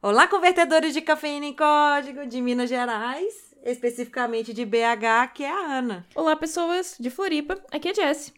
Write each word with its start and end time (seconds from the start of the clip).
Olá, 0.00 0.28
convertedores 0.28 0.94
de 0.94 1.00
cafeína 1.00 1.46
em 1.46 1.52
código 1.52 2.24
de 2.24 2.40
Minas 2.40 2.70
Gerais, 2.70 3.34
especificamente 3.64 4.54
de 4.54 4.64
BH, 4.64 5.32
que 5.34 5.42
é 5.42 5.50
a 5.50 5.78
Ana. 5.78 6.06
Olá, 6.14 6.36
pessoas 6.36 6.94
de 7.00 7.10
Floripa, 7.10 7.60
aqui 7.68 7.88
é 7.88 7.94
Jess. 7.94 8.32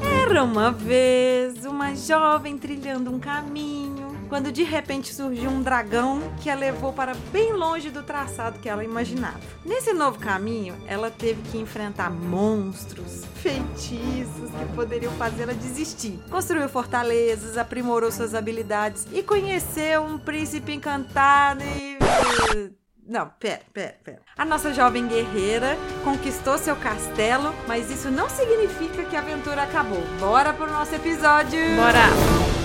Era 0.00 0.42
uma 0.42 0.72
vez 0.72 1.66
uma 1.66 1.94
jovem 1.94 2.56
trilhando 2.56 3.14
um 3.14 3.20
caminho, 3.20 3.99
quando 4.30 4.52
de 4.52 4.62
repente 4.62 5.12
surgiu 5.12 5.50
um 5.50 5.60
dragão 5.60 6.22
que 6.40 6.48
a 6.48 6.54
levou 6.54 6.92
para 6.92 7.14
bem 7.32 7.52
longe 7.52 7.90
do 7.90 8.02
traçado 8.02 8.60
que 8.60 8.68
ela 8.68 8.84
imaginava. 8.84 9.40
Nesse 9.64 9.92
novo 9.92 10.18
caminho, 10.18 10.76
ela 10.86 11.10
teve 11.10 11.42
que 11.50 11.58
enfrentar 11.58 12.08
monstros, 12.10 13.24
feitiços 13.34 14.50
que 14.50 14.74
poderiam 14.74 15.12
fazê-la 15.14 15.52
desistir. 15.52 16.18
Construiu 16.30 16.68
fortalezas, 16.68 17.58
aprimorou 17.58 18.12
suas 18.12 18.34
habilidades 18.34 19.06
e 19.12 19.22
conheceu 19.22 20.02
um 20.02 20.16
príncipe 20.16 20.72
encantado 20.72 21.62
e 21.64 21.98
não, 23.10 23.28
pera, 23.40 23.62
pera, 23.74 23.96
pera. 24.04 24.20
A 24.38 24.44
nossa 24.44 24.72
jovem 24.72 25.08
guerreira 25.08 25.76
conquistou 26.04 26.56
seu 26.56 26.76
castelo, 26.76 27.52
mas 27.66 27.90
isso 27.90 28.08
não 28.08 28.30
significa 28.30 29.02
que 29.02 29.16
a 29.16 29.18
aventura 29.18 29.64
acabou. 29.64 30.00
Bora 30.20 30.52
pro 30.52 30.70
nosso 30.70 30.94
episódio! 30.94 31.58
Bora! 31.74 32.59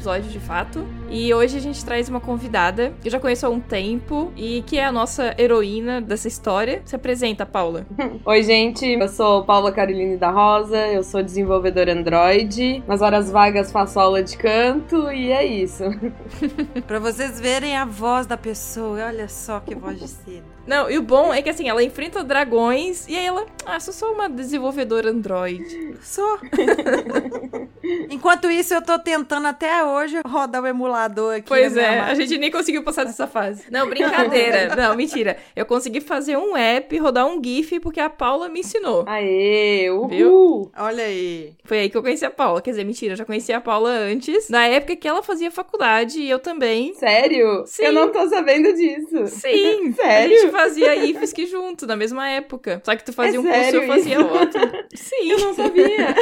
Episódio 0.04 0.30
de 0.30 0.38
fato. 0.38 0.86
E 1.14 1.32
hoje 1.32 1.56
a 1.56 1.60
gente 1.60 1.84
traz 1.84 2.08
uma 2.08 2.20
convidada 2.20 2.92
que 3.00 3.06
eu 3.06 3.12
já 3.12 3.20
conheço 3.20 3.46
há 3.46 3.48
um 3.48 3.60
tempo 3.60 4.32
e 4.36 4.62
que 4.62 4.78
é 4.78 4.84
a 4.84 4.90
nossa 4.90 5.32
heroína 5.38 6.00
dessa 6.00 6.26
história. 6.26 6.82
Se 6.84 6.96
apresenta, 6.96 7.46
Paula. 7.46 7.86
Oi, 8.26 8.42
gente, 8.42 8.84
eu 8.84 9.08
sou 9.08 9.44
Paula 9.44 9.70
Caroline 9.70 10.16
da 10.16 10.32
Rosa, 10.32 10.76
eu 10.88 11.04
sou 11.04 11.22
desenvolvedora 11.22 11.92
Android. 11.92 12.82
Nas 12.88 13.00
horas 13.00 13.30
vagas 13.30 13.70
faço 13.70 14.00
aula 14.00 14.24
de 14.24 14.36
canto 14.36 15.08
e 15.12 15.30
é 15.30 15.46
isso. 15.46 15.84
Para 16.84 16.98
vocês 16.98 17.38
verem 17.38 17.76
a 17.76 17.84
voz 17.84 18.26
da 18.26 18.36
pessoa, 18.36 19.06
olha 19.06 19.28
só 19.28 19.60
que 19.60 19.72
voz 19.72 20.00
de 20.00 20.08
cedo. 20.08 20.52
Não, 20.66 20.90
e 20.90 20.96
o 20.96 21.02
bom 21.02 21.32
é 21.32 21.42
que 21.42 21.50
assim, 21.50 21.68
ela 21.68 21.82
enfrenta 21.82 22.24
dragões 22.24 23.06
e 23.06 23.14
aí 23.14 23.26
ela, 23.26 23.44
ah, 23.66 23.78
sou 23.78 23.92
só 23.92 24.12
uma 24.12 24.28
desenvolvedora 24.28 25.10
Android. 25.10 25.94
Sou. 26.00 26.40
Enquanto 28.10 28.50
isso, 28.50 28.72
eu 28.72 28.82
tô 28.82 28.98
tentando 28.98 29.46
até 29.46 29.84
hoje 29.84 30.20
rodar 30.26 30.62
o 30.62 30.66
emulador 30.66 31.03
aqui. 31.04 31.48
Pois 31.48 31.76
é, 31.76 32.00
a 32.00 32.14
gente 32.14 32.36
nem 32.38 32.50
conseguiu 32.50 32.82
passar 32.82 33.04
dessa 33.04 33.26
fase. 33.26 33.64
Não, 33.70 33.88
brincadeira. 33.88 34.74
Não, 34.76 34.94
mentira. 34.96 35.36
Eu 35.54 35.64
consegui 35.66 36.00
fazer 36.00 36.36
um 36.36 36.56
app, 36.56 36.96
rodar 36.98 37.26
um 37.26 37.42
GIF 37.42 37.78
porque 37.80 38.00
a 38.00 38.08
Paula 38.10 38.48
me 38.48 38.60
ensinou. 38.60 39.04
Aê, 39.06 39.90
uhul! 39.90 40.08
Viu? 40.08 40.72
Olha 40.76 41.04
aí. 41.04 41.52
Foi 41.64 41.78
aí 41.80 41.88
que 41.90 41.96
eu 41.96 42.02
conheci 42.02 42.24
a 42.24 42.30
Paula. 42.30 42.60
Quer 42.60 42.70
dizer, 42.70 42.84
mentira, 42.84 43.12
eu 43.12 43.16
já 43.16 43.24
conhecia 43.24 43.56
a 43.56 43.60
Paula 43.60 43.90
antes, 43.90 44.48
na 44.48 44.66
época 44.66 44.96
que 44.96 45.06
ela 45.08 45.22
fazia 45.22 45.50
faculdade 45.50 46.20
e 46.20 46.28
eu 46.30 46.38
também. 46.38 46.94
Sério? 46.94 47.64
Sim. 47.66 47.84
Eu 47.84 47.92
não 47.92 48.10
tô 48.10 48.28
sabendo 48.28 48.72
disso. 48.74 49.26
Sim, 49.26 49.92
Sério? 49.96 50.36
a 50.36 50.40
gente 50.40 50.50
fazia 50.52 50.94
IFSC 50.96 51.46
junto, 51.46 51.86
na 51.86 51.96
mesma 51.96 52.28
época. 52.28 52.80
Só 52.84 52.94
que 52.96 53.04
tu 53.04 53.12
fazia 53.12 53.36
É 53.36 53.40
um 53.40 53.44
curso 53.44 53.70
e 53.70 53.74
eu 53.76 53.86
fazia 53.86 54.14
isso? 54.20 54.26
outro. 54.26 54.60
Sim. 54.94 55.30
Eu 55.30 55.38
não 55.38 55.54
sabia. 55.54 56.14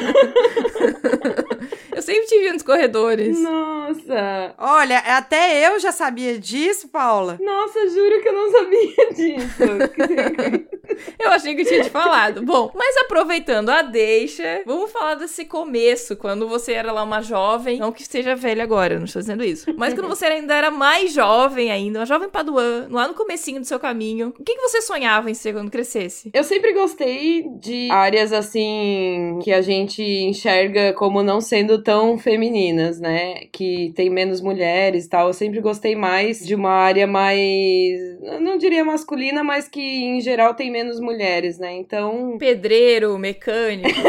Eu 2.03 2.07
sempre 2.07 2.27
te 2.27 2.37
vi 2.41 2.51
nos 2.51 2.63
corredores. 2.65 3.39
Nossa! 3.39 4.55
Olha, 4.59 4.99
até 4.99 5.69
eu 5.69 5.79
já 5.79 5.93
sabia 5.93 6.37
disso, 6.37 6.89
Paula. 6.89 7.39
Nossa, 7.41 7.89
juro 7.89 8.21
que 8.21 8.29
eu 8.29 8.33
não 8.33 8.51
sabia 8.51 9.13
disso. 9.15 10.73
Eu 11.19 11.31
achei 11.31 11.55
que 11.55 11.63
eu 11.63 11.67
tinha 11.67 11.83
te 11.85 11.91
falado. 11.91 12.43
Bom, 12.43 12.71
mas 12.75 12.97
aproveitando 12.99 13.71
a 13.71 13.83
deixa, 13.83 14.63
vamos 14.67 14.91
falar 14.91 15.15
desse 15.15 15.45
começo, 15.45 16.17
quando 16.17 16.49
você 16.49 16.73
era 16.73 16.93
lá 16.93 17.03
uma 17.03 17.23
jovem. 17.23 17.79
Não 17.79 17.93
que 17.93 18.05
seja 18.05 18.35
velha 18.35 18.63
agora, 18.63 18.99
não 18.99 19.05
estou 19.05 19.21
dizendo 19.21 19.45
isso. 19.45 19.73
Mas 19.77 19.95
quando 19.95 20.09
você 20.09 20.27
ainda 20.27 20.55
era 20.55 20.71
mais 20.71 21.13
jovem 21.13 21.71
ainda, 21.71 22.01
uma 22.01 22.07
jovem 22.07 22.29
paduã, 22.29 22.87
lá 22.91 23.09
no 23.09 23.15
comecinho 23.15 23.61
do 23.61 23.67
seu 23.67 23.79
caminho. 23.79 24.35
O 24.39 24.45
que, 24.45 24.55
que 24.55 24.61
você 24.61 24.81
sonhava 24.81 25.31
em 25.31 25.35
ser 25.35 25.53
quando 25.53 25.71
crescesse? 25.71 26.31
Eu 26.35 26.45
sempre 26.45 26.73
gostei 26.73 27.49
de 27.61 27.89
áreas 27.91 28.33
assim 28.33 29.39
que 29.43 29.53
a 29.53 29.63
gente 29.63 30.03
enxerga 30.03 30.93
como 30.93 31.23
não 31.23 31.41
sendo 31.41 31.83
tão 31.83 31.92
femininas, 32.19 33.01
né? 33.01 33.47
Que 33.53 33.93
tem 33.95 34.11
menos 34.11 34.41
mulheres 34.41 35.05
e 35.05 35.09
tal. 35.09 35.29
Eu 35.29 35.33
sempre 35.33 35.61
gostei 35.61 35.95
mais 35.95 36.45
de 36.45 36.55
uma 36.55 36.71
área 36.71 37.07
mais. 37.07 38.01
eu 38.23 38.41
não 38.41 38.59
diria 38.59 38.85
masculina, 38.85 39.43
mas 39.43 39.69
que 39.69 39.81
em 39.81 40.21
geral 40.21 40.55
tem 40.55 40.71
menos 40.71 41.01
mulheres, 41.01 41.59
né? 41.59 41.73
Então. 41.73 42.37
Pedreiro, 42.39 43.19
mecânico. 43.19 43.89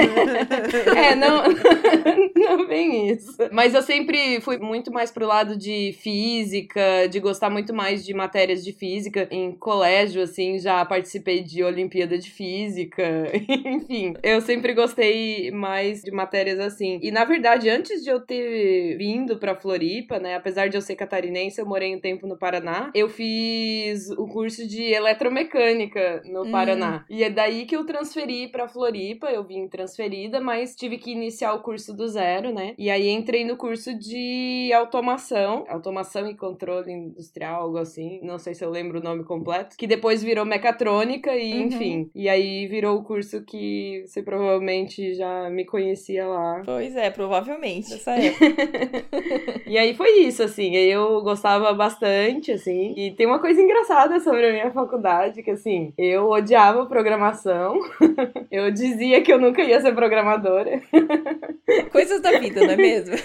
É, 0.96 1.16
não, 1.16 1.44
não 2.36 2.68
bem 2.68 3.10
isso. 3.10 3.36
Mas 3.52 3.74
eu 3.74 3.82
sempre 3.82 4.40
fui 4.42 4.58
muito 4.58 4.92
mais 4.92 5.12
pro 5.12 5.26
lado 5.26 5.58
de 5.58 5.96
física, 6.00 7.08
de 7.10 7.20
gostar 7.20 7.50
muito 7.50 7.74
mais 7.74 8.06
de 8.06 8.14
matérias 8.14 8.64
de 8.64 8.72
física. 8.72 9.28
Em 9.32 9.52
colégio, 9.52 10.22
assim, 10.22 10.60
já 10.60 10.84
participei 10.86 11.42
de 11.42 11.64
Olimpíada 11.64 12.18
de 12.18 12.30
Física. 12.30 13.04
Enfim, 13.66 14.14
eu 14.22 14.42
sempre 14.42 14.74
gostei 14.74 15.52
mais 15.52 16.02
de 16.02 16.12
matérias 16.12 16.60
assim. 16.60 17.00
E 17.02 17.12
na 17.12 17.26
verdade, 17.26 17.70
antes 17.76 18.04
de 18.04 18.10
eu 18.10 18.20
ter 18.20 18.98
vindo 18.98 19.38
pra 19.38 19.56
Floripa, 19.56 20.20
né, 20.20 20.36
apesar 20.36 20.68
de 20.70 20.78
eu 20.78 20.82
ser 20.82 20.96
catarinense, 20.96 21.60
eu 21.60 21.66
morei 21.66 21.96
um 21.96 22.00
tempo 22.00 22.28
no 22.28 22.38
Paraná, 22.38 22.92
eu 22.94 23.10
fiz 23.10 24.10
o 24.12 24.28
curso 24.28 24.68
de 24.68 24.84
eletromecânica 24.94 26.22
no 26.26 26.44
Hum. 26.44 26.52
Paraná. 26.52 27.06
E 27.10 27.24
é 27.24 27.30
daí 27.30 27.66
que 27.66 27.76
eu 27.76 27.86
transferi 27.86 28.48
pra 28.50 28.68
Floripa, 28.68 29.28
eu 29.28 29.44
vim 29.44 29.68
transferida, 29.68 30.40
mas 30.40 30.76
tive 30.76 30.98
que 30.98 31.12
iniciar 31.12 31.54
o 31.54 31.62
curso 31.62 31.94
do 31.96 32.08
zero, 32.08 32.54
né? 32.54 32.74
E 32.78 32.90
aí 32.90 33.10
entrei 33.10 33.44
no 33.46 33.58
curso 33.58 33.98
de 33.98 34.72
automação, 34.74 35.66
automação 35.68 36.28
e 36.30 36.36
controle 36.36 36.92
industrial, 36.92 37.64
algo 37.64 37.78
assim, 37.78 38.20
não 38.24 38.38
sei 38.38 38.54
se 38.54 38.64
eu 38.64 38.70
lembro 38.70 39.00
o 39.00 39.04
nome 39.04 39.24
completo, 39.24 39.76
que 39.78 39.88
depois 39.88 40.22
virou 40.24 40.46
mecatrônica 40.46 41.36
e 41.36 41.54
Uhum. 41.54 41.62
enfim. 41.68 42.12
E 42.16 42.30
aí 42.30 42.68
virou 42.68 42.98
o 42.98 43.04
curso 43.04 43.44
que 43.46 44.04
você 44.06 44.22
provavelmente 44.22 45.14
já 45.16 45.50
me 45.50 45.66
conhecia 45.66 46.28
lá. 46.28 46.62
Pois 46.66 46.96
é, 46.96 47.10
provavelmente. 47.10 47.63
Exatamente, 47.64 47.90
dessa 47.90 48.12
época. 48.12 49.62
e 49.66 49.78
aí 49.78 49.96
foi 49.96 50.20
isso, 50.20 50.44
assim. 50.44 50.76
Eu 50.76 51.22
gostava 51.22 51.74
bastante, 51.74 52.52
assim. 52.52 52.94
E 52.98 53.12
tem 53.12 53.26
uma 53.26 53.40
coisa 53.40 53.62
engraçada 53.62 54.20
sobre 54.20 54.48
a 54.48 54.52
minha 54.52 54.72
faculdade, 54.72 55.42
que 55.42 55.52
assim, 55.52 55.94
eu 55.98 56.30
odiava 56.30 56.86
programação. 56.86 57.80
eu 58.52 58.70
dizia 58.72 59.22
que 59.22 59.32
eu 59.32 59.40
nunca 59.40 59.64
ia 59.64 59.80
ser 59.80 59.94
programadora. 59.94 60.82
Coisas 61.92 62.22
da 62.22 62.38
vida, 62.40 62.62
não 62.62 62.72
é 62.72 62.76
mesmo? 62.76 63.16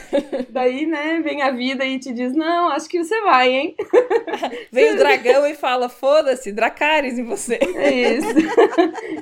Daí, 0.50 0.86
né, 0.86 1.20
vem 1.22 1.42
a 1.42 1.50
vida 1.50 1.84
e 1.84 1.98
te 1.98 2.12
diz: 2.12 2.34
não, 2.34 2.70
acho 2.70 2.88
que 2.88 3.02
você 3.02 3.20
vai, 3.22 3.52
hein? 3.52 3.74
vem 4.70 4.92
o 4.92 4.96
dragão 4.96 5.46
e 5.46 5.54
fala: 5.54 5.88
foda-se, 5.88 6.52
Dracarys 6.52 7.18
em 7.18 7.24
você. 7.24 7.58
É 7.74 7.90
isso. 7.90 8.28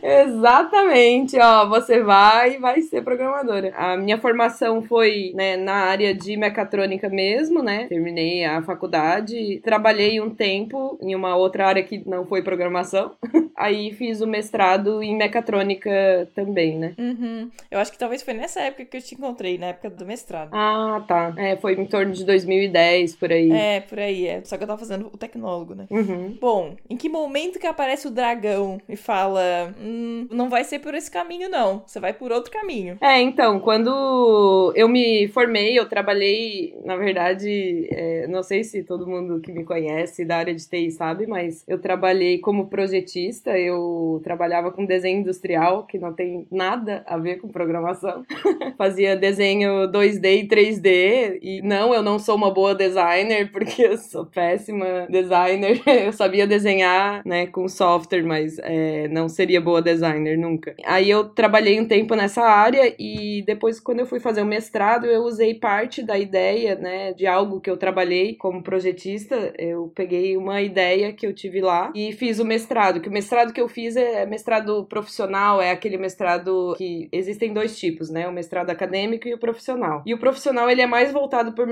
Exatamente, 0.02 1.38
ó, 1.38 1.66
você 1.68 2.02
vai 2.02 2.54
e 2.54 2.58
vai 2.58 2.82
ser 2.82 3.02
programadora. 3.02 3.72
A 3.76 3.96
minha 3.96 4.18
formação 4.18 4.82
foi, 4.82 5.05
né, 5.34 5.56
na 5.56 5.74
área 5.74 6.14
de 6.14 6.36
mecatrônica 6.36 7.08
mesmo, 7.08 7.62
né? 7.62 7.86
Terminei 7.88 8.44
a 8.44 8.62
faculdade, 8.62 9.60
trabalhei 9.62 10.20
um 10.20 10.30
tempo 10.30 10.98
em 11.02 11.14
uma 11.14 11.36
outra 11.36 11.66
área 11.66 11.82
que 11.82 12.02
não 12.06 12.26
foi 12.26 12.42
programação. 12.42 13.12
Aí 13.56 13.92
fiz 13.92 14.20
o 14.20 14.26
mestrado 14.26 15.02
em 15.02 15.16
mecatrônica 15.16 16.28
também, 16.34 16.76
né? 16.76 16.94
Uhum. 16.98 17.50
Eu 17.70 17.78
acho 17.78 17.90
que 17.90 17.98
talvez 17.98 18.22
foi 18.22 18.34
nessa 18.34 18.60
época 18.60 18.84
que 18.84 18.96
eu 18.96 19.02
te 19.02 19.14
encontrei, 19.14 19.56
na 19.56 19.66
época 19.66 19.88
do 19.88 20.04
mestrado. 20.04 20.50
Ah, 20.52 21.02
tá. 21.08 21.34
É, 21.36 21.56
foi 21.56 21.72
em 21.72 21.86
torno 21.86 22.12
de 22.12 22.24
2010, 22.24 23.16
por 23.16 23.32
aí. 23.32 23.50
É, 23.50 23.80
por 23.80 23.98
aí, 23.98 24.26
é. 24.26 24.42
Só 24.44 24.56
que 24.56 24.64
eu 24.64 24.66
tava 24.66 24.78
fazendo 24.78 25.06
o 25.12 25.16
tecnólogo, 25.16 25.74
né? 25.74 25.86
Uhum. 25.90 26.36
Bom, 26.40 26.76
em 26.88 26.96
que 26.96 27.08
momento 27.08 27.58
que 27.58 27.66
aparece 27.66 28.06
o 28.06 28.10
dragão 28.10 28.78
e 28.88 28.96
fala: 28.96 29.74
hum, 29.80 30.26
não 30.30 30.50
vai 30.50 30.64
ser 30.64 30.78
por 30.80 30.94
esse 30.94 31.10
caminho, 31.10 31.48
não. 31.48 31.82
Você 31.86 31.98
vai 31.98 32.12
por 32.12 32.32
outro 32.32 32.50
caminho. 32.50 32.98
É, 33.00 33.20
então, 33.20 33.58
quando 33.60 34.72
eu 34.76 34.88
me 34.88 34.95
formei, 35.32 35.78
eu 35.78 35.88
trabalhei, 35.88 36.76
na 36.84 36.96
verdade, 36.96 37.88
é, 37.90 38.26
não 38.28 38.42
sei 38.42 38.62
se 38.62 38.82
todo 38.82 39.06
mundo 39.06 39.40
que 39.40 39.52
me 39.52 39.64
conhece 39.64 40.24
da 40.24 40.36
área 40.36 40.54
de 40.54 40.68
TI 40.68 40.90
sabe, 40.90 41.26
mas 41.26 41.64
eu 41.66 41.78
trabalhei 41.78 42.38
como 42.38 42.68
projetista 42.68 43.56
eu 43.58 44.20
trabalhava 44.22 44.70
com 44.70 44.84
desenho 44.84 45.20
industrial, 45.20 45.84
que 45.84 45.98
não 45.98 46.12
tem 46.12 46.46
nada 46.50 47.02
a 47.06 47.16
ver 47.16 47.36
com 47.36 47.48
programação. 47.48 48.24
Fazia 48.78 49.16
desenho 49.16 49.90
2D 49.90 50.42
e 50.42 50.48
3D. 50.48 51.38
E 51.42 51.62
não, 51.62 51.94
eu 51.94 52.02
não 52.02 52.18
sou 52.18 52.36
uma 52.36 52.52
boa 52.52 52.74
designer, 52.74 53.50
porque 53.52 53.82
eu 53.82 53.96
sou 53.98 54.26
péssima 54.26 55.06
designer. 55.10 55.80
Eu 56.06 56.12
sabia 56.12 56.46
desenhar, 56.46 57.22
né, 57.24 57.46
com 57.46 57.68
software, 57.68 58.22
mas 58.22 58.58
é, 58.60 59.08
não 59.08 59.28
seria 59.28 59.60
boa 59.60 59.80
designer 59.80 60.36
nunca. 60.36 60.74
Aí 60.84 61.10
eu 61.10 61.24
trabalhei 61.24 61.80
um 61.80 61.86
tempo 61.86 62.14
nessa 62.14 62.42
área 62.42 62.94
e 62.98 63.42
depois, 63.46 63.80
quando 63.80 64.00
eu 64.00 64.06
fui 64.06 64.20
fazer 64.20 64.42
o 64.42 64.46
mestrado, 64.46 64.85
eu 65.04 65.22
usei 65.22 65.54
parte 65.54 66.02
da 66.02 66.18
ideia, 66.18 66.74
né, 66.74 67.12
de 67.12 67.26
algo 67.26 67.60
que 67.60 67.70
eu 67.70 67.76
trabalhei 67.76 68.34
como 68.34 68.62
projetista. 68.62 69.52
Eu 69.58 69.90
peguei 69.94 70.36
uma 70.36 70.60
ideia 70.62 71.12
que 71.12 71.26
eu 71.26 71.34
tive 71.34 71.60
lá 71.60 71.92
e 71.94 72.12
fiz 72.12 72.38
o 72.38 72.44
mestrado, 72.44 73.00
que 73.00 73.08
o 73.08 73.12
mestrado 73.12 73.26
mestrado 73.26 73.52
que 73.52 73.60
eu 73.60 73.68
fiz 73.68 73.96
é 73.96 74.24
mestrado 74.24 74.84
profissional, 74.84 75.60
é 75.60 75.70
aquele 75.70 75.98
mestrado 75.98 76.74
que 76.76 77.08
existem 77.12 77.52
dois 77.52 77.78
tipos, 77.78 78.08
né? 78.08 78.26
O 78.26 78.32
mestrado 78.32 78.70
acadêmico 78.70 79.28
e 79.28 79.34
o 79.34 79.38
profissional. 79.38 80.02
E 80.06 80.14
o 80.14 80.18
profissional 80.18 80.70
ele 80.70 80.80
é 80.80 80.86
mais 80.86 81.12
voltado 81.12 81.52
para 81.52 81.64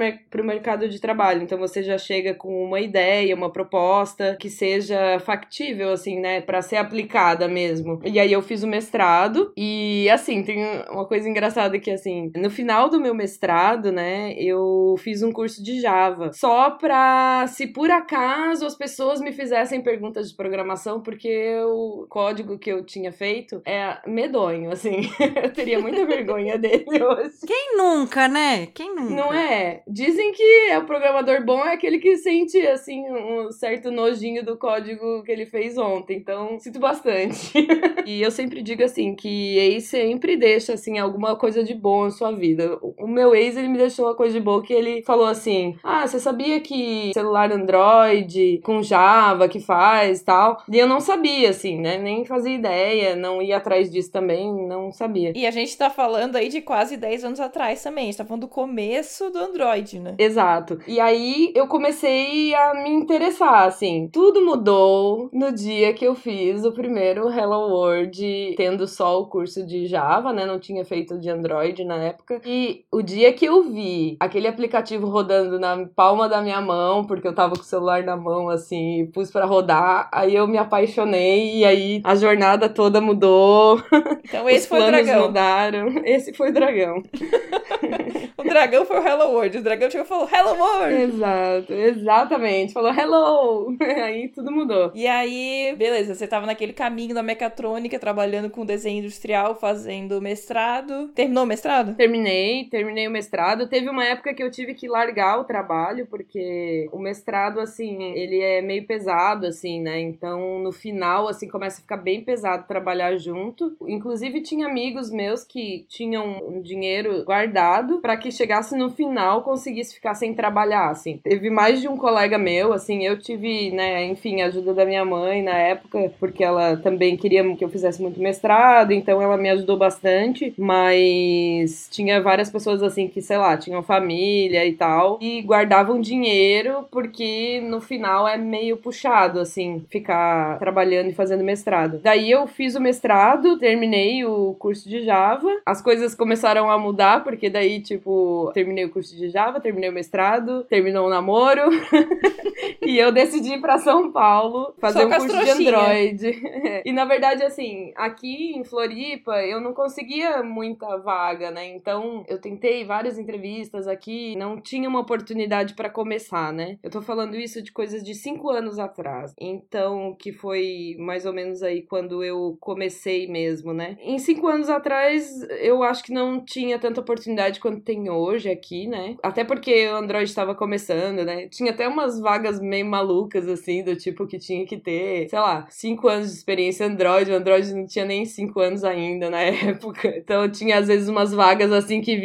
o 0.42 0.44
mercado 0.44 0.88
de 0.88 1.00
trabalho, 1.00 1.42
então 1.42 1.58
você 1.58 1.82
já 1.82 1.96
chega 1.96 2.34
com 2.34 2.64
uma 2.64 2.80
ideia, 2.80 3.34
uma 3.34 3.50
proposta 3.50 4.36
que 4.38 4.50
seja 4.50 5.18
factível, 5.20 5.90
assim, 5.90 6.20
né? 6.20 6.40
Para 6.40 6.60
ser 6.60 6.76
aplicada 6.76 7.48
mesmo. 7.48 8.00
E 8.04 8.18
aí 8.18 8.32
eu 8.32 8.42
fiz 8.42 8.62
o 8.62 8.68
mestrado 8.68 9.52
e, 9.56 10.08
assim, 10.10 10.42
tem 10.42 10.64
uma 10.90 11.06
coisa 11.06 11.28
engraçada 11.28 11.78
que, 11.78 11.90
assim, 11.90 12.30
no 12.36 12.50
final 12.50 12.88
do 12.88 13.00
meu 13.04 13.14
mestrado, 13.14 13.92
né? 13.92 14.34
Eu 14.38 14.96
fiz 14.98 15.22
um 15.22 15.30
curso 15.30 15.62
de 15.62 15.80
Java 15.80 16.32
só 16.32 16.70
para 16.70 17.46
se 17.48 17.66
por 17.66 17.90
acaso 17.90 18.64
as 18.64 18.74
pessoas 18.74 19.20
me 19.20 19.30
fizessem 19.32 19.82
perguntas 19.82 20.30
de 20.30 20.36
programação, 20.36 21.02
porque 21.02 21.54
o 21.64 22.06
código 22.08 22.58
que 22.58 22.72
eu 22.72 22.84
tinha 22.84 23.12
feito 23.12 23.60
é 23.66 23.98
medonho, 24.06 24.70
assim. 24.70 25.02
eu 25.42 25.52
teria 25.52 25.78
muita 25.78 26.04
vergonha 26.06 26.56
dele 26.56 27.02
hoje. 27.02 27.40
Quem 27.46 27.76
nunca, 27.76 28.26
né? 28.26 28.66
Quem 28.74 28.94
nunca? 28.94 29.14
Não 29.14 29.32
é? 29.32 29.82
Dizem 29.86 30.32
que 30.32 30.68
é 30.70 30.78
o 30.78 30.86
programador 30.86 31.44
bom 31.44 31.62
é 31.64 31.74
aquele 31.74 31.98
que 31.98 32.16
sente, 32.16 32.58
assim, 32.66 33.04
um 33.06 33.52
certo 33.52 33.90
nojinho 33.90 34.44
do 34.44 34.56
código 34.56 35.22
que 35.22 35.30
ele 35.30 35.44
fez 35.44 35.76
ontem. 35.76 36.16
Então, 36.16 36.58
sinto 36.58 36.78
bastante. 36.78 37.52
e 38.06 38.22
eu 38.22 38.30
sempre 38.30 38.62
digo, 38.62 38.82
assim, 38.82 39.14
que 39.14 39.58
ex 39.58 39.84
sempre 39.84 40.36
deixa, 40.36 40.72
assim, 40.72 40.98
alguma 40.98 41.36
coisa 41.36 41.62
de 41.62 41.74
bom 41.74 42.04
na 42.04 42.10
sua 42.10 42.32
vida. 42.32 42.78
O 42.98 43.06
meu 43.06 43.34
ex, 43.34 43.56
ele 43.56 43.68
me 43.68 43.78
deixou 43.78 44.06
uma 44.06 44.14
coisa 44.14 44.34
de 44.34 44.44
boa 44.44 44.62
que 44.62 44.72
ele 44.72 45.02
falou 45.02 45.26
assim, 45.26 45.76
ah, 45.82 46.06
você 46.06 46.18
sabia 46.18 46.60
que 46.60 47.12
celular 47.14 47.50
Android 47.52 48.60
com 48.62 48.82
Java 48.82 49.48
que 49.48 49.60
faz 49.60 50.22
tal? 50.22 50.62
E 50.70 50.78
eu 50.78 50.86
não 50.86 51.00
sabia 51.00 51.50
assim, 51.50 51.80
né? 51.80 51.98
Nem 51.98 52.24
fazia 52.24 52.54
ideia, 52.54 53.16
não 53.16 53.40
ia 53.40 53.56
atrás 53.56 53.90
disso 53.90 54.10
também, 54.10 54.52
não 54.66 54.92
sabia. 54.92 55.32
E 55.34 55.46
a 55.46 55.50
gente 55.50 55.76
tá 55.76 55.88
falando 55.88 56.36
aí 56.36 56.48
de 56.48 56.60
quase 56.60 56.96
10 56.96 57.24
anos 57.24 57.40
atrás 57.40 57.82
também, 57.82 58.04
a 58.04 58.06
gente 58.06 58.18
tá 58.18 58.24
falando 58.24 58.42
do 58.42 58.48
começo 58.48 59.30
do 59.30 59.38
Android, 59.38 59.98
né? 59.98 60.14
Exato. 60.18 60.78
E 60.86 61.00
aí 61.00 61.52
eu 61.54 61.66
comecei 61.66 62.54
a 62.54 62.74
me 62.74 62.90
interessar, 62.90 63.66
assim. 63.66 64.08
Tudo 64.12 64.44
mudou 64.44 65.28
no 65.32 65.52
dia 65.52 65.92
que 65.92 66.04
eu 66.04 66.14
fiz 66.14 66.64
o 66.64 66.72
primeiro 66.72 67.28
Hello 67.30 67.68
World, 67.70 68.54
tendo 68.56 68.86
só 68.86 69.20
o 69.20 69.26
curso 69.26 69.64
de 69.64 69.86
Java, 69.86 70.32
né? 70.32 70.44
Não 70.44 70.58
tinha 70.58 70.84
feito 70.84 71.18
de 71.18 71.30
Android 71.30 71.84
na 71.84 71.96
época. 71.96 72.40
E 72.44 72.73
o 72.90 73.02
dia 73.02 73.32
que 73.32 73.44
eu 73.44 73.64
vi 73.64 74.16
aquele 74.20 74.46
aplicativo 74.46 75.06
rodando 75.08 75.58
na 75.58 75.86
palma 75.94 76.28
da 76.28 76.40
minha 76.40 76.60
mão, 76.60 77.04
porque 77.04 77.26
eu 77.26 77.34
tava 77.34 77.54
com 77.54 77.62
o 77.62 77.64
celular 77.64 78.02
na 78.02 78.16
mão, 78.16 78.48
assim, 78.48 79.00
e 79.00 79.06
pus 79.06 79.30
para 79.30 79.44
rodar, 79.44 80.08
aí 80.12 80.34
eu 80.34 80.46
me 80.46 80.58
apaixonei 80.58 81.58
e 81.58 81.64
aí 81.64 82.00
a 82.04 82.14
jornada 82.14 82.68
toda 82.68 83.00
mudou. 83.00 83.82
Então 84.24 84.48
esse 84.48 84.66
foi 84.68 84.80
o 84.80 84.86
dragão. 84.86 85.26
mudaram. 85.26 85.88
Esse 86.04 86.32
foi 86.32 86.50
o 86.50 86.52
dragão. 86.52 87.02
o 88.38 88.42
dragão 88.42 88.84
foi 88.84 88.98
o 88.98 89.06
Hello 89.06 89.32
World. 89.32 89.58
O 89.58 89.62
dragão 89.62 89.90
chegou 89.90 90.04
e 90.04 90.08
falou 90.08 90.28
Hello 90.32 90.58
World. 90.58 90.94
Exato, 91.02 91.72
exatamente. 91.72 92.72
Falou 92.72 92.92
Hello. 92.92 93.76
aí 93.80 94.28
tudo 94.28 94.50
mudou. 94.50 94.92
E 94.94 95.06
aí, 95.06 95.74
beleza, 95.76 96.14
você 96.14 96.26
tava 96.26 96.46
naquele 96.46 96.72
caminho 96.72 97.14
da 97.14 97.22
mecatrônica, 97.22 97.98
trabalhando 97.98 98.50
com 98.50 98.64
desenho 98.64 99.00
industrial, 99.00 99.54
fazendo 99.54 100.20
mestrado. 100.20 101.08
Terminou 101.14 101.44
o 101.44 101.46
mestrado? 101.46 101.94
Terminei, 101.94 102.63
terminei 102.64 103.06
o 103.06 103.10
mestrado. 103.10 103.68
Teve 103.68 103.88
uma 103.88 104.04
época 104.04 104.34
que 104.34 104.42
eu 104.42 104.50
tive 104.50 104.74
que 104.74 104.88
largar 104.88 105.40
o 105.40 105.44
trabalho, 105.44 106.06
porque 106.06 106.88
o 106.92 106.98
mestrado, 106.98 107.60
assim, 107.60 108.02
ele 108.14 108.40
é 108.40 108.62
meio 108.62 108.86
pesado, 108.86 109.46
assim, 109.46 109.80
né? 109.80 110.00
Então, 110.00 110.58
no 110.58 110.72
final 110.72 111.28
assim, 111.28 111.48
começa 111.48 111.78
a 111.78 111.82
ficar 111.82 111.96
bem 111.96 112.22
pesado 112.22 112.66
trabalhar 112.66 113.16
junto. 113.16 113.76
Inclusive, 113.86 114.40
tinha 114.40 114.66
amigos 114.66 115.10
meus 115.10 115.44
que 115.44 115.84
tinham 115.88 116.42
um 116.48 116.60
dinheiro 116.60 117.24
guardado 117.24 117.98
para 117.98 118.16
que 118.16 118.30
chegasse 118.30 118.76
no 118.76 118.90
final 118.90 119.42
conseguisse 119.42 119.94
ficar 119.94 120.14
sem 120.14 120.34
trabalhar, 120.34 120.90
assim. 120.90 121.18
Teve 121.22 121.50
mais 121.50 121.80
de 121.80 121.88
um 121.88 121.96
colega 121.96 122.38
meu, 122.38 122.72
assim, 122.72 123.04
eu 123.04 123.18
tive, 123.18 123.70
né, 123.70 124.04
enfim, 124.06 124.42
a 124.42 124.46
ajuda 124.46 124.74
da 124.74 124.84
minha 124.84 125.04
mãe 125.04 125.42
na 125.42 125.56
época, 125.56 126.12
porque 126.18 126.42
ela 126.42 126.76
também 126.76 127.16
queria 127.16 127.44
que 127.56 127.64
eu 127.64 127.68
fizesse 127.68 128.00
muito 128.00 128.20
mestrado, 128.20 128.92
então 128.92 129.20
ela 129.20 129.36
me 129.36 129.50
ajudou 129.50 129.76
bastante, 129.76 130.54
mas 130.56 131.88
tinha 131.90 132.22
várias 132.22 132.50
pessoas, 132.54 132.84
assim, 132.84 133.08
que, 133.08 133.20
sei 133.20 133.36
lá, 133.36 133.56
tinham 133.56 133.82
família 133.82 134.64
e 134.64 134.74
tal, 134.74 135.18
e 135.20 135.42
guardavam 135.42 136.00
dinheiro 136.00 136.84
porque 136.88 137.60
no 137.60 137.80
final 137.80 138.28
é 138.28 138.36
meio 138.36 138.76
puxado, 138.76 139.40
assim, 139.40 139.84
ficar 139.90 140.56
trabalhando 140.60 141.10
e 141.10 141.12
fazendo 141.12 141.42
mestrado. 141.42 141.98
Daí 141.98 142.30
eu 142.30 142.46
fiz 142.46 142.76
o 142.76 142.80
mestrado, 142.80 143.58
terminei 143.58 144.24
o 144.24 144.54
curso 144.54 144.88
de 144.88 145.02
Java. 145.02 145.48
As 145.66 145.82
coisas 145.82 146.14
começaram 146.14 146.70
a 146.70 146.78
mudar, 146.78 147.24
porque 147.24 147.50
daí, 147.50 147.80
tipo, 147.80 148.52
terminei 148.54 148.84
o 148.84 148.90
curso 148.90 149.16
de 149.16 149.28
Java, 149.30 149.60
terminei 149.60 149.90
o 149.90 149.92
mestrado, 149.92 150.62
terminou 150.64 151.08
o 151.08 151.10
namoro. 151.10 151.62
e 152.86 152.96
eu 152.96 153.10
decidi 153.10 153.54
ir 153.54 153.60
pra 153.60 153.78
São 153.78 154.12
Paulo 154.12 154.72
fazer 154.78 155.00
Só 155.00 155.06
um 155.06 155.10
curso 155.10 155.44
de 155.44 155.50
Android. 155.50 156.42
e 156.86 156.92
na 156.92 157.04
verdade, 157.04 157.42
assim, 157.42 157.92
aqui 157.96 158.54
em 158.54 158.62
Floripa 158.62 159.42
eu 159.42 159.60
não 159.60 159.72
conseguia 159.72 160.40
muita 160.44 160.96
vaga, 160.98 161.50
né? 161.50 161.66
Então 161.66 162.24
eu 162.28 162.38
tentei 162.44 162.84
várias 162.84 163.18
entrevistas 163.18 163.88
aqui, 163.88 164.36
não 164.36 164.60
tinha 164.60 164.86
uma 164.86 165.00
oportunidade 165.00 165.72
para 165.72 165.88
começar, 165.88 166.52
né? 166.52 166.78
Eu 166.82 166.90
tô 166.90 167.00
falando 167.00 167.36
isso 167.36 167.62
de 167.62 167.72
coisas 167.72 168.04
de 168.04 168.14
cinco 168.14 168.50
anos 168.50 168.78
atrás. 168.78 169.32
Então, 169.40 170.14
que 170.18 170.30
foi 170.30 170.94
mais 170.98 171.24
ou 171.24 171.32
menos 171.32 171.62
aí 171.62 171.80
quando 171.80 172.22
eu 172.22 172.58
comecei 172.60 173.26
mesmo, 173.26 173.72
né? 173.72 173.96
Em 173.98 174.18
cinco 174.18 174.46
anos 174.46 174.68
atrás, 174.68 175.42
eu 175.58 175.82
acho 175.82 176.04
que 176.04 176.12
não 176.12 176.44
tinha 176.44 176.78
tanta 176.78 177.00
oportunidade 177.00 177.60
quanto 177.60 177.80
tem 177.80 178.10
hoje 178.10 178.50
aqui, 178.50 178.86
né? 178.86 179.16
Até 179.22 179.42
porque 179.42 179.88
o 179.88 179.96
Android 179.96 180.28
estava 180.28 180.54
começando, 180.54 181.24
né? 181.24 181.48
Tinha 181.48 181.70
até 181.70 181.88
umas 181.88 182.20
vagas 182.20 182.60
meio 182.60 182.84
malucas, 182.84 183.48
assim, 183.48 183.82
do 183.82 183.96
tipo 183.96 184.26
que 184.26 184.38
tinha 184.38 184.66
que 184.66 184.76
ter, 184.76 185.30
sei 185.30 185.38
lá, 185.38 185.66
cinco 185.70 186.08
anos 186.08 186.28
de 186.28 186.36
experiência 186.36 186.86
Android. 186.86 187.30
O 187.30 187.36
Android 187.36 187.72
não 187.72 187.86
tinha 187.86 188.04
nem 188.04 188.26
cinco 188.26 188.60
anos 188.60 188.84
ainda 188.84 189.30
na 189.30 189.40
época. 189.48 190.14
Então 190.18 190.46
tinha 190.50 190.76
às 190.78 190.88
vezes 190.88 191.08
umas 191.08 191.32
vagas 191.32 191.72
assim 191.72 192.02
que 192.02 192.16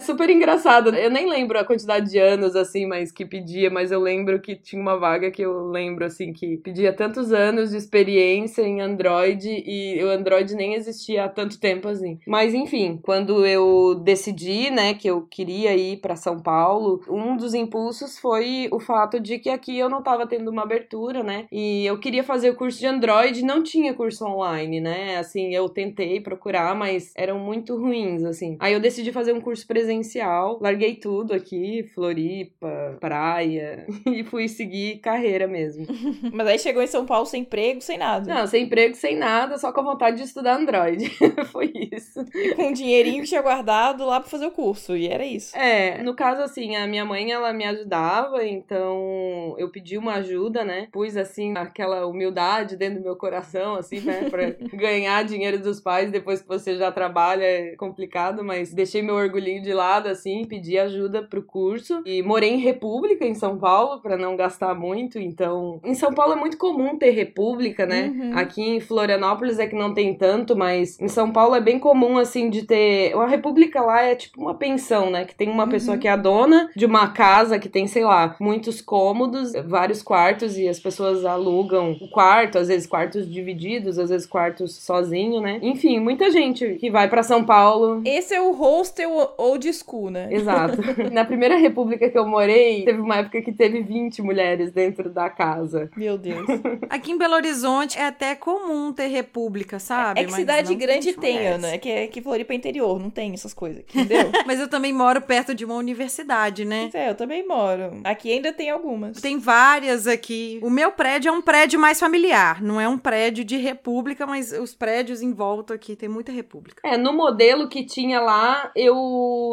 super 0.00 0.30
engraçado. 0.30 0.94
Eu 0.94 1.10
nem 1.10 1.28
lembro 1.28 1.58
a 1.58 1.64
quantidade 1.64 2.10
de 2.10 2.18
anos, 2.18 2.56
assim, 2.56 2.86
mas 2.86 3.12
que 3.12 3.24
pedia, 3.24 3.70
mas 3.70 3.90
eu 3.90 4.00
lembro 4.00 4.40
que 4.40 4.56
tinha 4.56 4.80
uma 4.80 4.98
vaga 4.98 5.30
que 5.30 5.42
eu 5.42 5.68
lembro, 5.68 6.04
assim, 6.04 6.32
que 6.32 6.56
pedia 6.58 6.92
tantos 6.92 7.32
anos 7.32 7.70
de 7.70 7.76
experiência 7.76 8.62
em 8.62 8.80
Android 8.80 9.48
e 9.66 10.02
o 10.02 10.08
Android 10.08 10.54
nem 10.54 10.74
existia 10.74 11.24
há 11.24 11.28
tanto 11.28 11.58
tempo 11.58 11.88
assim. 11.88 12.18
Mas 12.26 12.54
enfim, 12.54 12.98
quando 13.02 13.44
eu 13.44 13.94
decidi, 13.94 14.70
né, 14.70 14.94
que 14.94 15.08
eu 15.08 15.22
queria 15.22 15.76
ir 15.76 15.98
para 15.98 16.16
São 16.16 16.38
Paulo, 16.38 17.00
um 17.08 17.36
dos 17.36 17.54
impulsos 17.54 18.18
foi 18.18 18.68
o 18.70 18.80
fato 18.80 19.20
de 19.20 19.38
que 19.38 19.50
aqui 19.50 19.78
eu 19.78 19.88
não 19.88 19.98
estava 19.98 20.26
tendo 20.26 20.50
uma 20.50 20.62
abertura, 20.62 21.22
né? 21.22 21.46
E 21.50 21.84
eu 21.86 21.98
queria 21.98 22.22
fazer 22.22 22.50
o 22.50 22.56
curso 22.56 22.78
de 22.78 22.86
Android, 22.86 23.42
não 23.44 23.62
tinha 23.62 23.94
curso 23.94 24.24
online, 24.24 24.80
né? 24.80 25.18
Assim, 25.18 25.54
eu 25.54 25.68
tentei 25.68 26.20
procurar, 26.20 26.74
mas 26.74 27.12
eram 27.16 27.38
muito 27.38 27.76
ruins, 27.76 28.24
assim. 28.24 28.56
Aí 28.60 28.72
eu 28.72 28.80
decidi 28.80 29.12
fazer 29.12 29.32
um 29.32 29.40
curso 29.40 29.49
presencial, 29.66 30.58
larguei 30.60 30.94
tudo 30.94 31.34
aqui, 31.34 31.82
Floripa, 31.94 32.96
praia, 33.00 33.86
e 34.06 34.22
fui 34.24 34.48
seguir 34.48 34.98
carreira 34.98 35.46
mesmo. 35.46 35.86
Mas 36.32 36.46
aí 36.46 36.58
chegou 36.58 36.82
em 36.82 36.86
São 36.86 37.04
Paulo 37.04 37.26
sem 37.26 37.42
emprego, 37.42 37.80
sem 37.80 37.98
nada. 37.98 38.32
Não, 38.32 38.46
sem 38.46 38.64
emprego, 38.64 38.94
sem 38.94 39.16
nada, 39.16 39.58
só 39.58 39.72
com 39.72 39.80
a 39.80 39.84
vontade 39.84 40.16
de 40.16 40.24
estudar 40.24 40.58
Android. 40.58 41.10
foi 41.50 41.72
isso. 41.92 42.24
E 42.34 42.54
com 42.54 42.68
um 42.68 42.72
dinheirinho 42.72 43.22
que 43.22 43.28
tinha 43.28 43.42
guardado 43.42 44.04
lá 44.04 44.20
pra 44.20 44.28
fazer 44.28 44.46
o 44.46 44.50
curso, 44.50 44.96
e 44.96 45.08
era 45.08 45.24
isso. 45.24 45.56
É, 45.56 46.02
no 46.02 46.14
caso, 46.14 46.42
assim, 46.42 46.76
a 46.76 46.86
minha 46.86 47.04
mãe, 47.04 47.30
ela 47.30 47.52
me 47.52 47.64
ajudava, 47.64 48.44
então 48.44 49.54
eu 49.58 49.70
pedi 49.70 49.98
uma 49.98 50.14
ajuda, 50.14 50.64
né? 50.64 50.88
Pus, 50.92 51.16
assim, 51.16 51.56
aquela 51.56 52.06
humildade 52.06 52.76
dentro 52.76 53.00
do 53.00 53.04
meu 53.04 53.16
coração, 53.16 53.74
assim, 53.74 54.00
né? 54.00 54.28
Pra 54.30 54.50
ganhar 54.76 55.24
dinheiro 55.24 55.58
dos 55.58 55.80
pais 55.80 56.10
depois 56.10 56.40
que 56.40 56.48
você 56.48 56.76
já 56.76 56.90
trabalha 56.90 57.50
é 57.50 57.76
complicado, 57.76 58.44
mas 58.44 58.72
deixei 58.72 59.02
meu 59.02 59.16
de 59.40 59.72
lado, 59.72 60.08
assim, 60.08 60.44
pedi 60.44 60.78
ajuda 60.78 61.22
pro 61.22 61.42
curso. 61.42 62.02
E 62.04 62.22
morei 62.22 62.50
em 62.50 62.58
República, 62.58 63.24
em 63.24 63.34
São 63.34 63.56
Paulo, 63.58 64.00
para 64.00 64.16
não 64.16 64.36
gastar 64.36 64.74
muito, 64.74 65.18
então... 65.18 65.80
Em 65.84 65.94
São 65.94 66.12
Paulo 66.12 66.34
é 66.34 66.36
muito 66.36 66.56
comum 66.58 66.96
ter 66.98 67.10
República, 67.10 67.86
né? 67.86 68.12
Uhum. 68.14 68.32
Aqui 68.38 68.62
em 68.62 68.80
Florianópolis 68.80 69.58
é 69.58 69.66
que 69.66 69.74
não 69.76 69.94
tem 69.94 70.14
tanto, 70.14 70.56
mas 70.56 71.00
em 71.00 71.08
São 71.08 71.30
Paulo 71.32 71.54
é 71.54 71.60
bem 71.60 71.78
comum, 71.78 72.18
assim, 72.18 72.50
de 72.50 72.62
ter... 72.62 73.14
A 73.16 73.26
República 73.26 73.80
lá 73.80 74.02
é 74.02 74.14
tipo 74.14 74.40
uma 74.40 74.54
pensão, 74.54 75.10
né? 75.10 75.24
Que 75.24 75.34
tem 75.34 75.48
uma 75.48 75.64
Uhum. 75.64 75.70
pessoa 75.70 75.96
que 75.98 76.08
é 76.08 76.10
a 76.10 76.16
dona 76.16 76.68
de 76.74 76.84
uma 76.86 77.08
casa 77.08 77.58
que 77.58 77.68
tem, 77.68 77.86
sei 77.86 78.04
lá, 78.04 78.34
muitos 78.40 78.80
cômodos, 78.80 79.52
vários 79.66 80.02
quartos, 80.02 80.56
e 80.58 80.68
as 80.68 80.80
pessoas 80.80 81.24
alugam 81.24 81.96
o 82.00 82.08
quarto, 82.10 82.58
às 82.58 82.68
vezes 82.68 82.86
quartos 82.86 83.30
divididos, 83.30 83.98
às 83.98 84.10
vezes 84.10 84.26
quartos 84.26 84.76
sozinho, 84.76 85.40
né? 85.40 85.58
Enfim, 85.62 85.98
muita 86.00 86.30
gente 86.30 86.74
que 86.74 86.90
vai 86.90 87.08
pra 87.08 87.22
São 87.22 87.44
Paulo. 87.44 88.02
Esse 88.04 88.34
é 88.34 88.40
o 88.40 88.52
hostel 88.52 89.19
old 89.36 89.72
school, 89.72 90.10
né? 90.10 90.28
Exato. 90.30 90.78
Na 91.12 91.24
primeira 91.24 91.56
república 91.56 92.08
que 92.08 92.18
eu 92.18 92.26
morei, 92.26 92.84
teve 92.84 93.00
uma 93.00 93.16
época 93.16 93.40
que 93.42 93.52
teve 93.52 93.82
20 93.82 94.22
mulheres 94.22 94.70
dentro 94.70 95.10
da 95.10 95.28
casa. 95.28 95.90
Meu 95.96 96.18
Deus. 96.18 96.46
Aqui 96.88 97.12
em 97.12 97.18
Belo 97.18 97.34
Horizonte 97.34 97.98
é 97.98 98.06
até 98.06 98.34
comum 98.34 98.92
ter 98.92 99.08
república, 99.08 99.78
sabe? 99.78 100.20
É 100.20 100.24
que 100.24 100.30
Mas 100.30 100.40
cidade 100.40 100.74
grande 100.74 101.12
tem, 101.14 101.34
mulheres. 101.34 101.64
Ana. 101.64 101.74
É 101.74 101.78
que, 101.78 101.88
é 101.88 102.06
que 102.06 102.20
Floripa 102.20 102.52
é 102.52 102.56
interior, 102.56 102.98
não 102.98 103.10
tem 103.10 103.32
essas 103.32 103.54
coisas, 103.54 103.82
entendeu? 103.82 104.30
Mas 104.46 104.60
eu 104.60 104.68
também 104.68 104.92
moro 104.92 105.20
perto 105.20 105.54
de 105.54 105.64
uma 105.64 105.74
universidade, 105.74 106.64
né? 106.64 106.90
É, 106.92 107.10
eu 107.10 107.14
também 107.14 107.46
moro. 107.46 108.00
Aqui 108.04 108.32
ainda 108.32 108.52
tem 108.52 108.70
algumas. 108.70 109.20
Tem 109.20 109.38
várias 109.38 110.06
aqui. 110.06 110.58
O 110.62 110.70
meu 110.70 110.92
prédio 110.92 111.28
é 111.28 111.32
um 111.32 111.42
prédio 111.42 111.78
mais 111.78 111.98
familiar, 111.98 112.62
não 112.62 112.80
é 112.80 112.88
um 112.88 112.98
prédio 112.98 113.44
de 113.44 113.56
república, 113.56 114.26
mas 114.26 114.52
os 114.52 114.74
prédios 114.74 115.22
em 115.22 115.32
volta 115.32 115.74
aqui 115.74 115.96
tem 115.96 116.08
muita 116.08 116.32
república. 116.32 116.80
É, 116.84 116.96
no 116.96 117.12
modelo 117.12 117.68
que 117.68 117.84
tinha 117.84 118.20
lá, 118.20 118.70
eu 118.74 118.94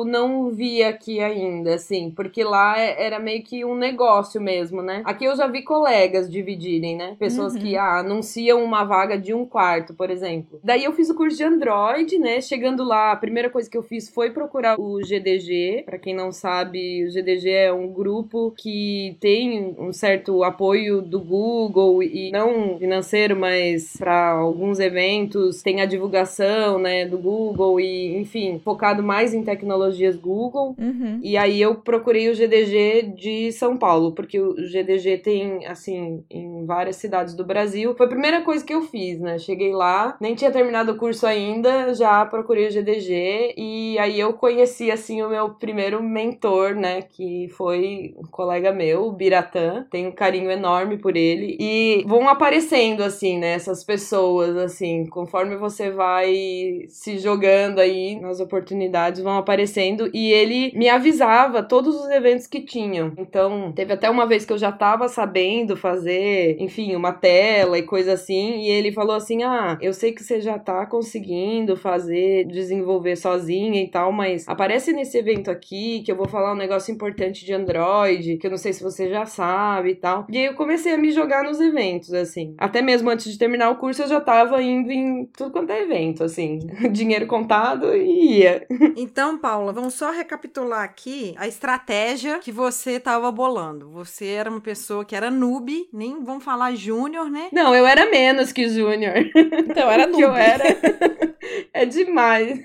não 0.07 0.49
vi 0.49 0.83
aqui 0.83 1.19
ainda, 1.19 1.75
assim, 1.75 2.11
porque 2.15 2.43
lá 2.43 2.79
é- 2.79 3.05
era 3.05 3.19
meio 3.19 3.43
que 3.43 3.63
um 3.65 3.75
negócio 3.75 4.39
mesmo, 4.41 4.81
né? 4.81 5.01
Aqui 5.05 5.25
eu 5.25 5.35
já 5.35 5.47
vi 5.47 5.61
colegas 5.61 6.29
dividirem, 6.29 6.95
né? 6.95 7.15
Pessoas 7.19 7.53
Uhum. 7.55 7.61
que 7.61 7.75
ah, 7.77 7.99
anunciam 7.99 8.63
uma 8.63 8.83
vaga 8.83 9.17
de 9.17 9.33
um 9.33 9.45
quarto, 9.45 9.93
por 9.93 10.09
exemplo. 10.09 10.59
Daí 10.63 10.83
eu 10.83 10.93
fiz 10.93 11.09
o 11.09 11.15
curso 11.15 11.37
de 11.37 11.43
Android, 11.43 12.17
né? 12.19 12.41
Chegando 12.41 12.83
lá, 12.83 13.11
a 13.11 13.15
primeira 13.15 13.49
coisa 13.49 13.69
que 13.69 13.77
eu 13.77 13.83
fiz 13.83 14.09
foi 14.09 14.29
procurar 14.31 14.79
o 14.79 15.01
GDG. 15.03 15.83
Pra 15.85 15.97
quem 15.97 16.15
não 16.15 16.31
sabe, 16.31 17.05
o 17.05 17.09
GDG 17.11 17.49
é 17.51 17.73
um 17.73 17.87
grupo 17.87 18.53
que 18.57 19.15
tem 19.19 19.75
um 19.77 19.91
certo 19.93 20.43
apoio 20.43 21.01
do 21.01 21.19
Google 21.19 22.01
e 22.03 22.31
não 22.31 22.77
financeiro, 22.77 23.35
mas 23.35 23.95
para 23.97 24.31
alguns 24.31 24.79
eventos 24.79 25.61
tem 25.61 25.81
a 25.81 25.85
divulgação, 25.85 26.79
né, 26.79 27.05
do 27.05 27.17
Google 27.17 27.79
e, 27.79 28.17
enfim, 28.17 28.59
focado 28.63 29.01
mais 29.03 29.33
em 29.33 29.43
tecnologias 29.47 30.17
Google. 30.17 30.75
Uhum. 30.77 31.21
E 31.23 31.37
aí 31.37 31.61
eu 31.61 31.75
procurei 31.75 32.29
o 32.29 32.35
GDG 32.35 33.13
de 33.15 33.51
São 33.53 33.77
Paulo, 33.77 34.11
porque 34.11 34.37
o 34.37 34.55
GDG 34.55 35.19
tem, 35.19 35.65
assim, 35.65 36.21
em 36.29 36.65
várias 36.65 36.97
cidades 36.97 37.33
do 37.33 37.45
Brasil. 37.45 37.95
Foi 37.95 38.05
a 38.05 38.09
primeira 38.09 38.41
coisa 38.41 38.65
que 38.65 38.73
eu 38.73 38.81
fiz, 38.81 39.21
né? 39.21 39.39
Cheguei 39.39 39.71
lá, 39.71 40.17
nem 40.19 40.35
tinha 40.35 40.51
terminado 40.51 40.91
o 40.91 40.97
curso 40.97 41.25
ainda, 41.25 41.93
já 41.93 42.25
procurei 42.25 42.67
o 42.67 42.71
GDG 42.71 43.53
e 43.57 43.97
aí 43.99 44.19
eu 44.19 44.33
conheci, 44.33 44.91
assim, 44.91 45.21
o 45.23 45.29
meu 45.29 45.51
primeiro 45.51 46.03
mentor, 46.03 46.75
né? 46.75 47.01
Que 47.03 47.47
foi 47.49 48.13
um 48.17 48.27
colega 48.29 48.73
meu, 48.73 49.05
o 49.05 49.13
Biratã. 49.13 49.85
Tenho 49.89 50.09
um 50.09 50.15
carinho 50.15 50.51
enorme 50.51 50.97
por 50.97 51.15
ele. 51.15 51.55
E 51.57 52.03
vão 52.05 52.27
aparecendo, 52.27 53.01
assim, 53.01 53.37
né? 53.39 53.53
Essas 53.53 53.81
pessoas, 53.81 54.57
assim, 54.57 55.05
conforme 55.05 55.55
você 55.55 55.89
vai 55.89 56.85
se 56.89 57.17
jogando 57.17 57.79
aí 57.79 58.19
nas 58.19 58.39
oportunidades, 58.39 59.21
vão 59.21 59.36
aparecendo. 59.37 60.09
E 60.13 60.31
ele 60.31 60.71
me 60.75 60.89
avisava 60.89 61.63
todos 61.63 61.95
os 61.95 62.09
eventos 62.09 62.47
que 62.47 62.61
tinham. 62.61 63.13
Então, 63.17 63.71
teve 63.73 63.93
até 63.93 64.09
uma 64.09 64.25
vez 64.25 64.45
que 64.45 64.53
eu 64.53 64.57
já 64.57 64.71
tava 64.71 65.07
sabendo 65.07 65.75
fazer, 65.75 66.57
enfim, 66.59 66.95
uma 66.95 67.13
tela 67.13 67.77
e 67.77 67.83
coisa 67.83 68.13
assim. 68.13 68.59
E 68.61 68.69
ele 68.69 68.91
falou 68.91 69.15
assim: 69.15 69.43
Ah, 69.43 69.77
eu 69.81 69.93
sei 69.93 70.11
que 70.11 70.23
você 70.23 70.41
já 70.41 70.57
tá 70.57 70.85
conseguindo 70.85 71.75
fazer, 71.75 72.45
desenvolver 72.45 73.15
sozinha 73.15 73.81
e 73.81 73.87
tal, 73.87 74.11
mas 74.11 74.47
aparece 74.47 74.93
nesse 74.93 75.17
evento 75.17 75.49
aqui 75.49 76.01
que 76.03 76.11
eu 76.11 76.15
vou 76.15 76.27
falar 76.27 76.53
um 76.53 76.57
negócio 76.57 76.93
importante 76.93 77.45
de 77.45 77.53
Android, 77.53 78.37
que 78.37 78.47
eu 78.47 78.51
não 78.51 78.57
sei 78.57 78.73
se 78.73 78.83
você 78.83 79.09
já 79.09 79.25
sabe 79.25 79.91
e 79.91 79.95
tal. 79.95 80.25
E 80.29 80.37
aí 80.37 80.45
eu 80.45 80.55
comecei 80.55 80.93
a 80.93 80.97
me 80.97 81.11
jogar 81.11 81.43
nos 81.43 81.59
eventos, 81.59 82.13
assim. 82.13 82.55
Até 82.57 82.81
mesmo 82.81 83.09
antes 83.09 83.31
de 83.31 83.37
terminar 83.37 83.69
o 83.69 83.77
curso, 83.77 84.03
eu 84.03 84.07
já 84.07 84.21
tava 84.21 84.61
indo 84.61 84.91
em 84.91 85.25
tudo 85.25 85.51
quanto 85.51 85.71
é 85.71 85.81
evento, 85.81 86.23
assim. 86.23 86.59
Dinheiro 86.91 87.27
contado 87.27 87.95
e 87.95 88.39
ia. 88.39 88.65
Então, 88.95 89.26
Paula, 89.35 89.73
vamos 89.73 89.95
só 89.95 90.11
recapitular 90.11 90.83
aqui 90.83 91.33
a 91.39 91.47
estratégia 91.47 92.37
que 92.37 92.51
você 92.51 92.91
estava 92.91 93.31
bolando. 93.31 93.89
Você 93.89 94.27
era 94.27 94.47
uma 94.47 94.61
pessoa 94.61 95.03
que 95.03 95.15
era 95.15 95.31
noob, 95.31 95.89
nem 95.91 96.23
vamos 96.23 96.43
falar 96.43 96.75
júnior, 96.75 97.31
né? 97.31 97.49
Não, 97.51 97.73
eu 97.73 97.87
era 97.87 98.07
menos 98.11 98.51
que 98.51 98.69
Júnior. 98.69 99.15
Então, 99.69 99.89
era 99.89 100.05
noob. 100.07 100.23
eu 100.23 100.35
era. 100.35 100.63
é 101.73 101.85
demais. 101.85 102.59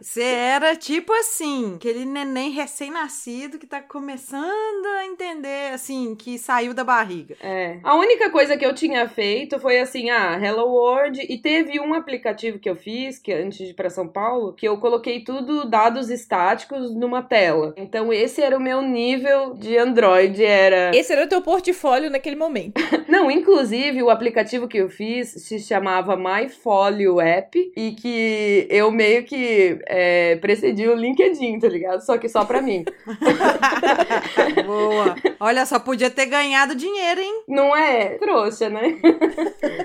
Você 0.00 0.22
era 0.22 0.76
tipo 0.76 1.12
assim, 1.12 1.74
aquele 1.76 2.04
neném 2.04 2.50
recém-nascido 2.50 3.58
que 3.58 3.66
tá 3.66 3.80
começando 3.80 4.86
a 4.98 5.06
entender, 5.06 5.72
assim, 5.72 6.14
que 6.14 6.38
saiu 6.38 6.74
da 6.74 6.84
barriga. 6.84 7.36
É. 7.40 7.78
A 7.82 7.94
única 7.96 8.30
coisa 8.30 8.56
que 8.56 8.64
eu 8.64 8.74
tinha 8.74 9.08
feito 9.08 9.58
foi 9.58 9.78
assim, 9.78 10.10
ah, 10.10 10.38
Hello 10.38 10.66
World, 10.66 11.20
e 11.28 11.38
teve 11.38 11.80
um 11.80 11.94
aplicativo 11.94 12.58
que 12.58 12.68
eu 12.68 12.76
fiz, 12.76 13.18
que 13.18 13.32
antes 13.32 13.58
de 13.58 13.70
ir 13.70 13.74
pra 13.74 13.90
São 13.90 14.08
Paulo, 14.08 14.52
que 14.52 14.66
eu 14.66 14.78
coloquei 14.78 15.22
tudo 15.24 15.68
dados 15.68 16.03
estáticos 16.10 16.94
numa 16.94 17.22
tela. 17.22 17.74
Então 17.76 18.12
esse 18.12 18.42
era 18.42 18.56
o 18.56 18.60
meu 18.60 18.82
nível 18.82 19.54
de 19.54 19.76
Android, 19.76 20.44
era 20.44 20.94
Esse 20.94 21.12
era 21.12 21.24
o 21.24 21.28
teu 21.28 21.42
portfólio 21.42 22.10
naquele 22.10 22.36
momento. 22.36 22.80
Não, 23.08 23.30
inclusive 23.30 24.02
o 24.02 24.10
aplicativo 24.10 24.66
que 24.66 24.78
eu 24.78 24.88
fiz 24.88 25.28
se 25.28 25.58
chamava 25.58 26.16
MyFolio 26.16 27.20
App 27.20 27.72
e 27.76 27.92
que 27.92 28.66
eu 28.70 28.90
meio 28.90 29.24
que 29.24 29.78
é, 29.86 30.36
precedi 30.36 30.88
o 30.88 30.94
LinkedIn, 30.94 31.58
tá 31.58 31.68
ligado? 31.68 32.00
Só 32.00 32.18
que 32.18 32.28
só 32.28 32.44
pra 32.44 32.60
mim. 32.60 32.84
Boa. 34.66 35.16
Olha 35.40 35.66
só, 35.66 35.78
podia 35.78 36.10
ter 36.10 36.26
ganhado 36.26 36.74
dinheiro, 36.74 37.20
hein? 37.20 37.42
Não 37.48 37.76
é 37.76 38.16
trouxa, 38.18 38.68
né? 38.68 38.98